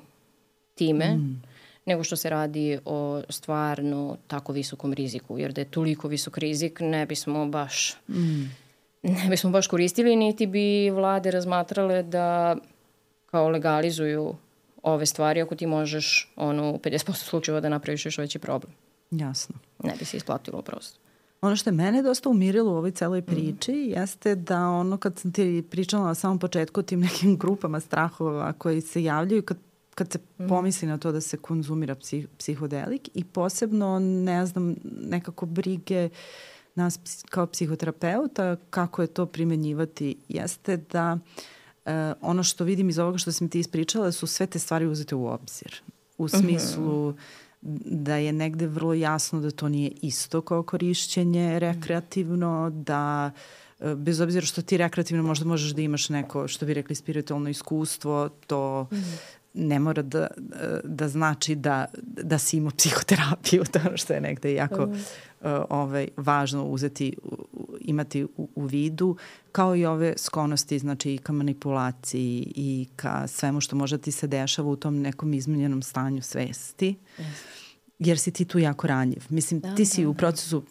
time 0.76 1.16
mm. 1.16 1.42
nego 1.86 2.04
što 2.04 2.16
se 2.16 2.30
radi 2.30 2.80
o 2.86 3.22
stvarno 3.30 4.18
tako 4.28 4.54
visokom 4.54 4.94
riziku, 4.94 5.38
jer 5.38 5.54
da 5.54 5.62
je 5.62 5.72
toliko 5.72 6.08
visok 6.08 6.38
rizik 6.38 6.80
ne 6.80 7.06
bismo 7.06 7.46
baš 7.46 7.96
mm. 8.10 8.44
ne 9.04 9.30
bismo 9.30 9.50
baš 9.50 9.68
koristili, 9.68 10.16
niti 10.16 10.48
bi 10.48 10.90
vlade 10.90 11.32
razmatrale 11.32 12.04
da 12.04 12.56
kao 13.26 13.50
legalizuju 13.50 14.36
ove 14.84 15.06
stvari 15.06 15.42
ako 15.42 15.56
ti 15.56 15.68
možeš 15.68 16.34
ono, 16.36 16.72
u 16.72 16.78
50% 16.78 17.14
slučajeva 17.14 17.62
da 17.62 17.70
napraviš 17.70 18.06
još 18.06 18.18
veći 18.18 18.40
problem. 18.40 18.74
Jasno. 19.12 19.56
Ne 19.84 19.94
bi 20.00 20.06
se 20.06 20.18
isplatilo 20.18 20.62
prosto. 20.62 21.00
Ono 21.42 21.56
što 21.56 21.70
je 21.70 21.74
mene 21.74 22.02
dosta 22.02 22.30
umirilo 22.30 22.72
u 22.72 22.76
ovoj 22.76 22.92
celoj 22.92 23.22
priči 23.22 23.72
mm. 23.72 24.00
jeste 24.00 24.36
da 24.36 24.68
ono 24.68 24.98
kad 24.98 25.20
sam 25.20 25.32
ti 25.32 25.64
pričala 25.70 26.06
na 26.06 26.16
samom 26.16 26.40
početku 26.40 26.80
o 26.80 26.84
tim 26.84 27.00
nekim 27.10 27.38
grupama 27.38 27.80
strahova 27.80 28.54
koji 28.54 28.82
se 28.82 29.04
javljaju 29.04 29.42
kad 29.42 29.58
kad 29.96 30.12
se 30.12 30.20
mm. 30.40 30.48
pomisli 30.48 30.88
na 30.88 30.98
to 30.98 31.12
da 31.12 31.22
se 31.22 31.38
konzumira 31.38 31.96
psih, 31.96 32.28
psihodelik 32.38 33.10
i 33.14 33.24
posebno, 33.24 34.00
ne 34.00 34.46
znam, 34.46 34.76
nekako 34.84 35.46
brige 35.46 36.10
nas 36.76 37.00
kao 37.30 37.48
psihoterapeuta 37.48 38.56
kako 38.70 39.02
je 39.02 39.08
to 39.08 39.26
primenjivati 39.26 40.16
jeste 40.30 40.78
da 40.78 41.18
e, 41.86 42.14
ono 42.22 42.44
što 42.44 42.64
vidim 42.64 42.90
iz 42.90 43.00
ovoga 43.00 43.18
što 43.18 43.32
sam 43.32 43.50
ti 43.50 43.60
ispričala 43.60 44.12
su 44.12 44.28
sve 44.28 44.48
te 44.48 44.60
stvari 44.60 44.86
uzete 44.86 45.16
u 45.16 45.28
obzir. 45.28 45.82
U 46.18 46.26
mhm. 46.26 46.38
smislu 46.38 47.10
mm 47.10 47.14
-hmm 47.14 47.49
da 47.62 48.16
je 48.16 48.34
negde 48.34 48.68
vrlo 48.68 48.94
jasno 48.94 49.40
da 49.40 49.52
to 49.52 49.70
nije 49.70 49.92
isto 50.02 50.42
kao 50.42 50.64
korišćenje 50.64 51.60
rekreativno, 51.60 52.70
da 52.70 53.32
e, 53.80 53.96
bez 53.96 54.22
obzira 54.22 54.46
što 54.46 54.62
ti 54.62 54.78
rekreativno 54.78 55.24
možda 55.24 55.46
možeš 55.46 55.72
da 55.72 55.82
imaš 55.82 56.10
neko, 56.10 56.48
što 56.48 56.66
bi 56.66 56.74
rekli, 56.74 56.96
spiritualno 56.96 57.50
iskustvo, 57.50 58.30
to 58.48 58.88
mm 58.92 58.98
ne 59.54 59.80
mora 59.80 60.02
da, 60.02 60.28
da 60.84 61.08
znači 61.08 61.56
da, 61.56 61.86
da 62.04 62.38
si 62.38 62.58
imao 62.58 62.72
psihoterapiju, 62.78 63.64
to 63.72 63.80
ono 63.88 63.98
što 63.98 64.14
je 64.14 64.22
negde 64.22 64.54
jako 64.54 64.86
mm. 64.86 64.92
uh, 64.92 64.98
ovaj, 65.70 66.08
važno 66.18 66.66
uzeti, 66.66 67.14
imati 67.90 68.24
u, 68.24 68.50
u 68.56 68.66
vidu, 68.66 69.18
kao 69.52 69.76
i 69.76 69.86
ove 69.86 70.14
sklonosti, 70.18 70.80
znači 70.80 71.14
i 71.14 71.18
ka 71.18 71.34
manipulaciji 71.34 72.54
i 72.56 72.88
ka 72.96 73.28
svemu 73.28 73.62
što 73.62 73.76
možda 73.76 73.98
ti 73.98 74.12
se 74.12 74.28
dešava 74.28 74.70
u 74.70 74.76
tom 74.76 75.02
nekom 75.02 75.34
izmenjenom 75.34 75.82
stanju 75.82 76.22
svesti. 76.22 76.96
Yes. 77.18 77.24
Jer 78.00 78.20
si 78.20 78.32
ti 78.32 78.46
tu 78.46 78.60
jako 78.60 78.88
ranjiv. 78.88 79.24
Mislim, 79.30 79.60
da, 79.60 79.76
ti 79.76 79.86
si 79.86 80.04
da, 80.04 80.10
u 80.10 80.14
da. 80.14 80.18
procesu 80.18 80.64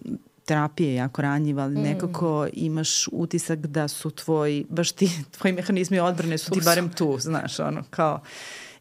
terapije 0.45 0.95
jako 0.95 1.23
ranjiv, 1.23 1.61
ali 1.61 1.79
mm. 1.79 1.83
nekako 1.83 2.47
imaš 2.53 3.09
utisak 3.13 3.59
da 3.59 3.89
su 3.89 4.11
tvoji, 4.11 4.67
baš 4.69 4.93
ti, 4.93 5.11
tvoji 5.39 5.53
mehanizmi 5.53 6.01
odbrane 6.01 6.39
su 6.39 6.51
ti 6.51 6.61
barem 6.65 6.89
tu, 6.89 7.17
znaš, 7.21 7.61
ono, 7.61 7.83
kao 7.91 8.21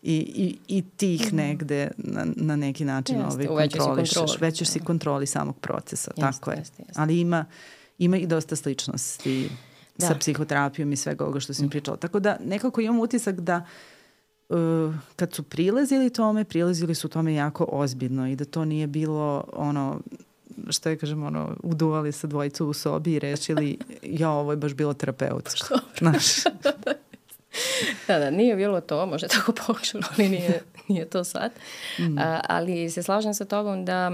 i, 0.01 0.15
i, 0.35 0.77
i 0.77 0.83
ti 0.97 1.13
ih 1.13 1.27
mhm. 1.27 1.35
negde 1.35 1.91
na, 1.97 2.25
na 2.35 2.55
neki 2.55 2.85
način 2.85 3.15
jeste, 3.19 3.49
ovaj, 3.49 3.69
kontrolišeš. 3.69 4.41
Većeš 4.41 4.67
si 4.67 4.79
da. 4.79 4.85
kontroli 4.85 5.25
samog 5.25 5.59
procesa, 5.59 6.11
jeste, 6.11 6.21
tako 6.21 6.51
je. 6.51 6.57
Jeste, 6.57 6.83
jeste. 6.87 7.01
Ali 7.01 7.19
ima, 7.19 7.45
ima 7.97 8.17
i 8.17 8.27
dosta 8.27 8.55
sličnosti 8.55 9.49
da. 9.97 10.07
sa 10.07 10.15
psihoterapijom 10.15 10.93
i 10.93 10.95
svega 10.95 11.23
ovoga 11.23 11.39
što 11.39 11.53
sam 11.53 11.65
mm. 11.65 11.69
pričala. 11.69 11.97
Tako 11.97 12.19
da 12.19 12.37
nekako 12.45 12.81
imam 12.81 12.99
utisak 12.99 13.39
da 13.39 13.65
uh, 14.49 14.95
kad 15.15 15.33
su 15.33 15.43
prilazili 15.43 16.09
tome, 16.09 16.43
prilazili 16.43 16.95
su 16.95 17.07
tome 17.07 17.33
jako 17.33 17.65
ozbiljno 17.71 18.27
i 18.27 18.35
da 18.35 18.45
to 18.45 18.65
nije 18.65 18.87
bilo 18.87 19.43
ono 19.53 19.99
što 20.69 20.89
je, 20.89 20.97
kažem, 20.97 21.23
ono, 21.23 21.55
uduvali 21.63 22.11
se 22.11 22.27
dvojicu 22.27 22.67
u 22.67 22.73
sobi 22.73 23.13
i 23.13 23.19
rešili, 23.19 23.77
ja, 24.21 24.29
ovo 24.29 24.51
je 24.51 24.57
baš 24.57 24.73
bilo 24.73 24.93
terapeutsko. 24.93 25.75
Znaš. 25.99 26.43
da, 28.07 28.19
da, 28.19 28.29
nije 28.29 28.55
bilo 28.55 28.81
to, 28.81 29.05
može 29.05 29.27
tako 29.27 29.53
pokušano, 29.67 30.03
ali 30.17 30.29
nije, 30.29 30.63
nije 30.87 31.05
to 31.05 31.23
sad. 31.23 31.51
Mm. 31.99 32.17
A, 32.17 32.41
ali 32.49 32.89
se 32.89 33.03
slažem 33.03 33.33
sa 33.33 33.45
tobom 33.45 33.85
da 33.85 34.11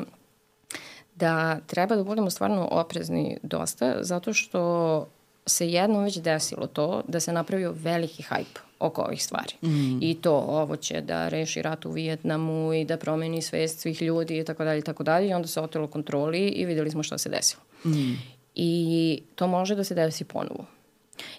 da 1.16 1.60
treba 1.68 1.96
da 1.96 2.04
budemo 2.04 2.30
stvarno 2.30 2.68
oprezni 2.72 3.38
dosta, 3.44 3.96
zato 4.02 4.34
što 4.34 5.08
se 5.46 5.70
jednom 5.70 6.04
već 6.04 6.18
desilo 6.18 6.68
to 6.68 7.02
da 7.08 7.20
se 7.20 7.34
napravio 7.34 7.72
veliki 7.72 8.24
hajp 8.24 8.60
oko 8.80 9.02
ovih 9.02 9.24
stvari. 9.24 9.54
Mm. 9.62 9.98
I 10.02 10.18
to, 10.22 10.36
ovo 10.36 10.76
će 10.76 11.02
da 11.02 11.30
reši 11.30 11.62
rat 11.62 11.86
u 11.86 11.92
Vijetnamu 11.92 12.74
i 12.74 12.86
da 12.86 12.98
promeni 12.98 13.42
svest 13.42 13.80
svih 13.80 14.02
ljudi 14.02 14.40
i 14.40 14.46
tako 14.46 14.64
dalje 14.64 14.80
i 14.80 14.84
tako 14.84 15.04
dalje. 15.04 15.28
I 15.28 15.34
onda 15.34 15.48
se 15.48 15.62
otelo 15.62 15.88
kontroli 15.88 16.48
i 16.48 16.66
videli 16.66 16.92
smo 16.92 17.04
šta 17.04 17.18
se 17.18 17.30
desilo. 17.30 17.62
Mm. 17.86 18.14
I 18.56 19.22
to 19.36 19.48
može 19.48 19.76
da 19.76 19.84
se 19.84 19.96
desi 19.96 20.24
ponovo. 20.24 20.66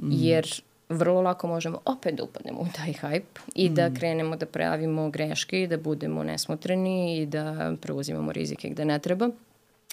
Mm. 0.01 0.09
Jer 0.11 0.63
vrlo 0.89 1.21
lako 1.21 1.47
možemo 1.47 1.79
opet 1.85 2.15
da 2.15 2.23
upadnemo 2.23 2.61
u 2.61 2.67
taj 2.77 2.93
hype 2.93 3.41
i 3.55 3.69
da 3.69 3.89
mm. 3.89 3.95
krenemo 3.95 4.37
da 4.37 4.47
pravimo 4.47 5.11
greške 5.11 5.63
i 5.63 5.67
da 5.67 5.77
budemo 5.77 6.23
nesmotreni 6.23 7.19
i 7.19 7.27
da 7.27 7.75
preuzimamo 7.81 8.33
rizike 8.33 8.69
gde 8.69 8.85
ne 8.85 8.99
treba 8.99 9.31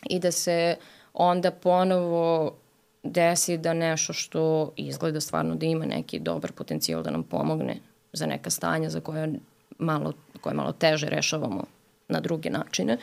i 0.10 0.20
da 0.20 0.32
se 0.32 0.76
onda 1.14 1.52
ponovo 1.52 2.56
desi 3.04 3.58
da 3.58 3.74
nešto 3.74 4.14
što 4.14 4.74
izgleda 4.76 5.22
stvarno 5.22 5.56
da 5.56 5.66
ima 5.66 5.86
neki 5.86 6.20
dobar 6.20 6.52
potencijal 6.52 7.04
da 7.04 7.12
nam 7.12 7.24
pomogne 7.24 7.78
za 8.14 8.26
neka 8.26 8.50
stanja 8.50 8.90
za 8.90 9.00
koje 9.00 9.34
malo, 9.78 10.14
koje 10.42 10.54
malo 10.54 10.72
teže 10.72 11.10
rešavamo 11.10 11.64
na 12.08 12.20
druge 12.20 12.50
načine, 12.50 12.98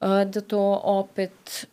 da 0.00 0.40
to 0.40 0.80
opet 0.84 1.66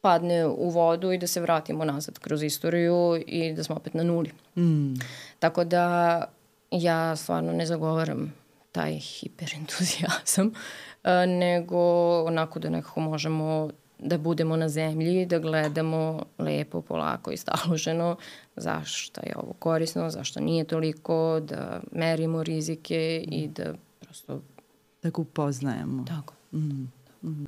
padne 0.00 0.46
u 0.46 0.70
vodu 0.70 1.12
i 1.12 1.18
da 1.18 1.26
se 1.26 1.40
vratimo 1.40 1.84
nazad 1.84 2.18
kroz 2.18 2.42
istoriju 2.42 3.22
i 3.26 3.52
da 3.52 3.64
smo 3.64 3.76
opet 3.76 3.94
na 3.94 4.02
nuli. 4.02 4.30
Mm. 4.56 4.94
Tako 5.38 5.64
da 5.64 6.24
ja 6.70 7.16
stvarno 7.16 7.52
ne 7.52 7.66
zagovaram 7.66 8.34
taj 8.72 8.98
hiperentuzijazam, 8.98 10.52
nego 11.40 11.78
onako 12.24 12.58
da 12.58 12.70
nekako 12.70 13.00
možemo 13.00 13.70
da 13.98 14.18
budemo 14.18 14.56
na 14.56 14.68
zemlji, 14.68 15.26
da 15.26 15.38
gledamo 15.38 16.22
lepo, 16.38 16.80
polako 16.80 17.30
i 17.30 17.36
staloženo 17.36 18.16
zašto 18.56 19.20
je 19.20 19.36
ovo 19.36 19.52
korisno, 19.52 20.10
zašto 20.10 20.40
nije 20.40 20.64
toliko, 20.64 21.40
da 21.40 21.80
merimo 21.92 22.42
rizike 22.42 23.24
i 23.28 23.48
da 23.48 23.74
prosto... 24.00 24.40
Da 25.02 25.10
ga 25.10 25.22
upoznajemo. 25.22 26.04
Tako. 26.04 26.34
Mm. 26.52 26.92
Mm. 27.22 27.44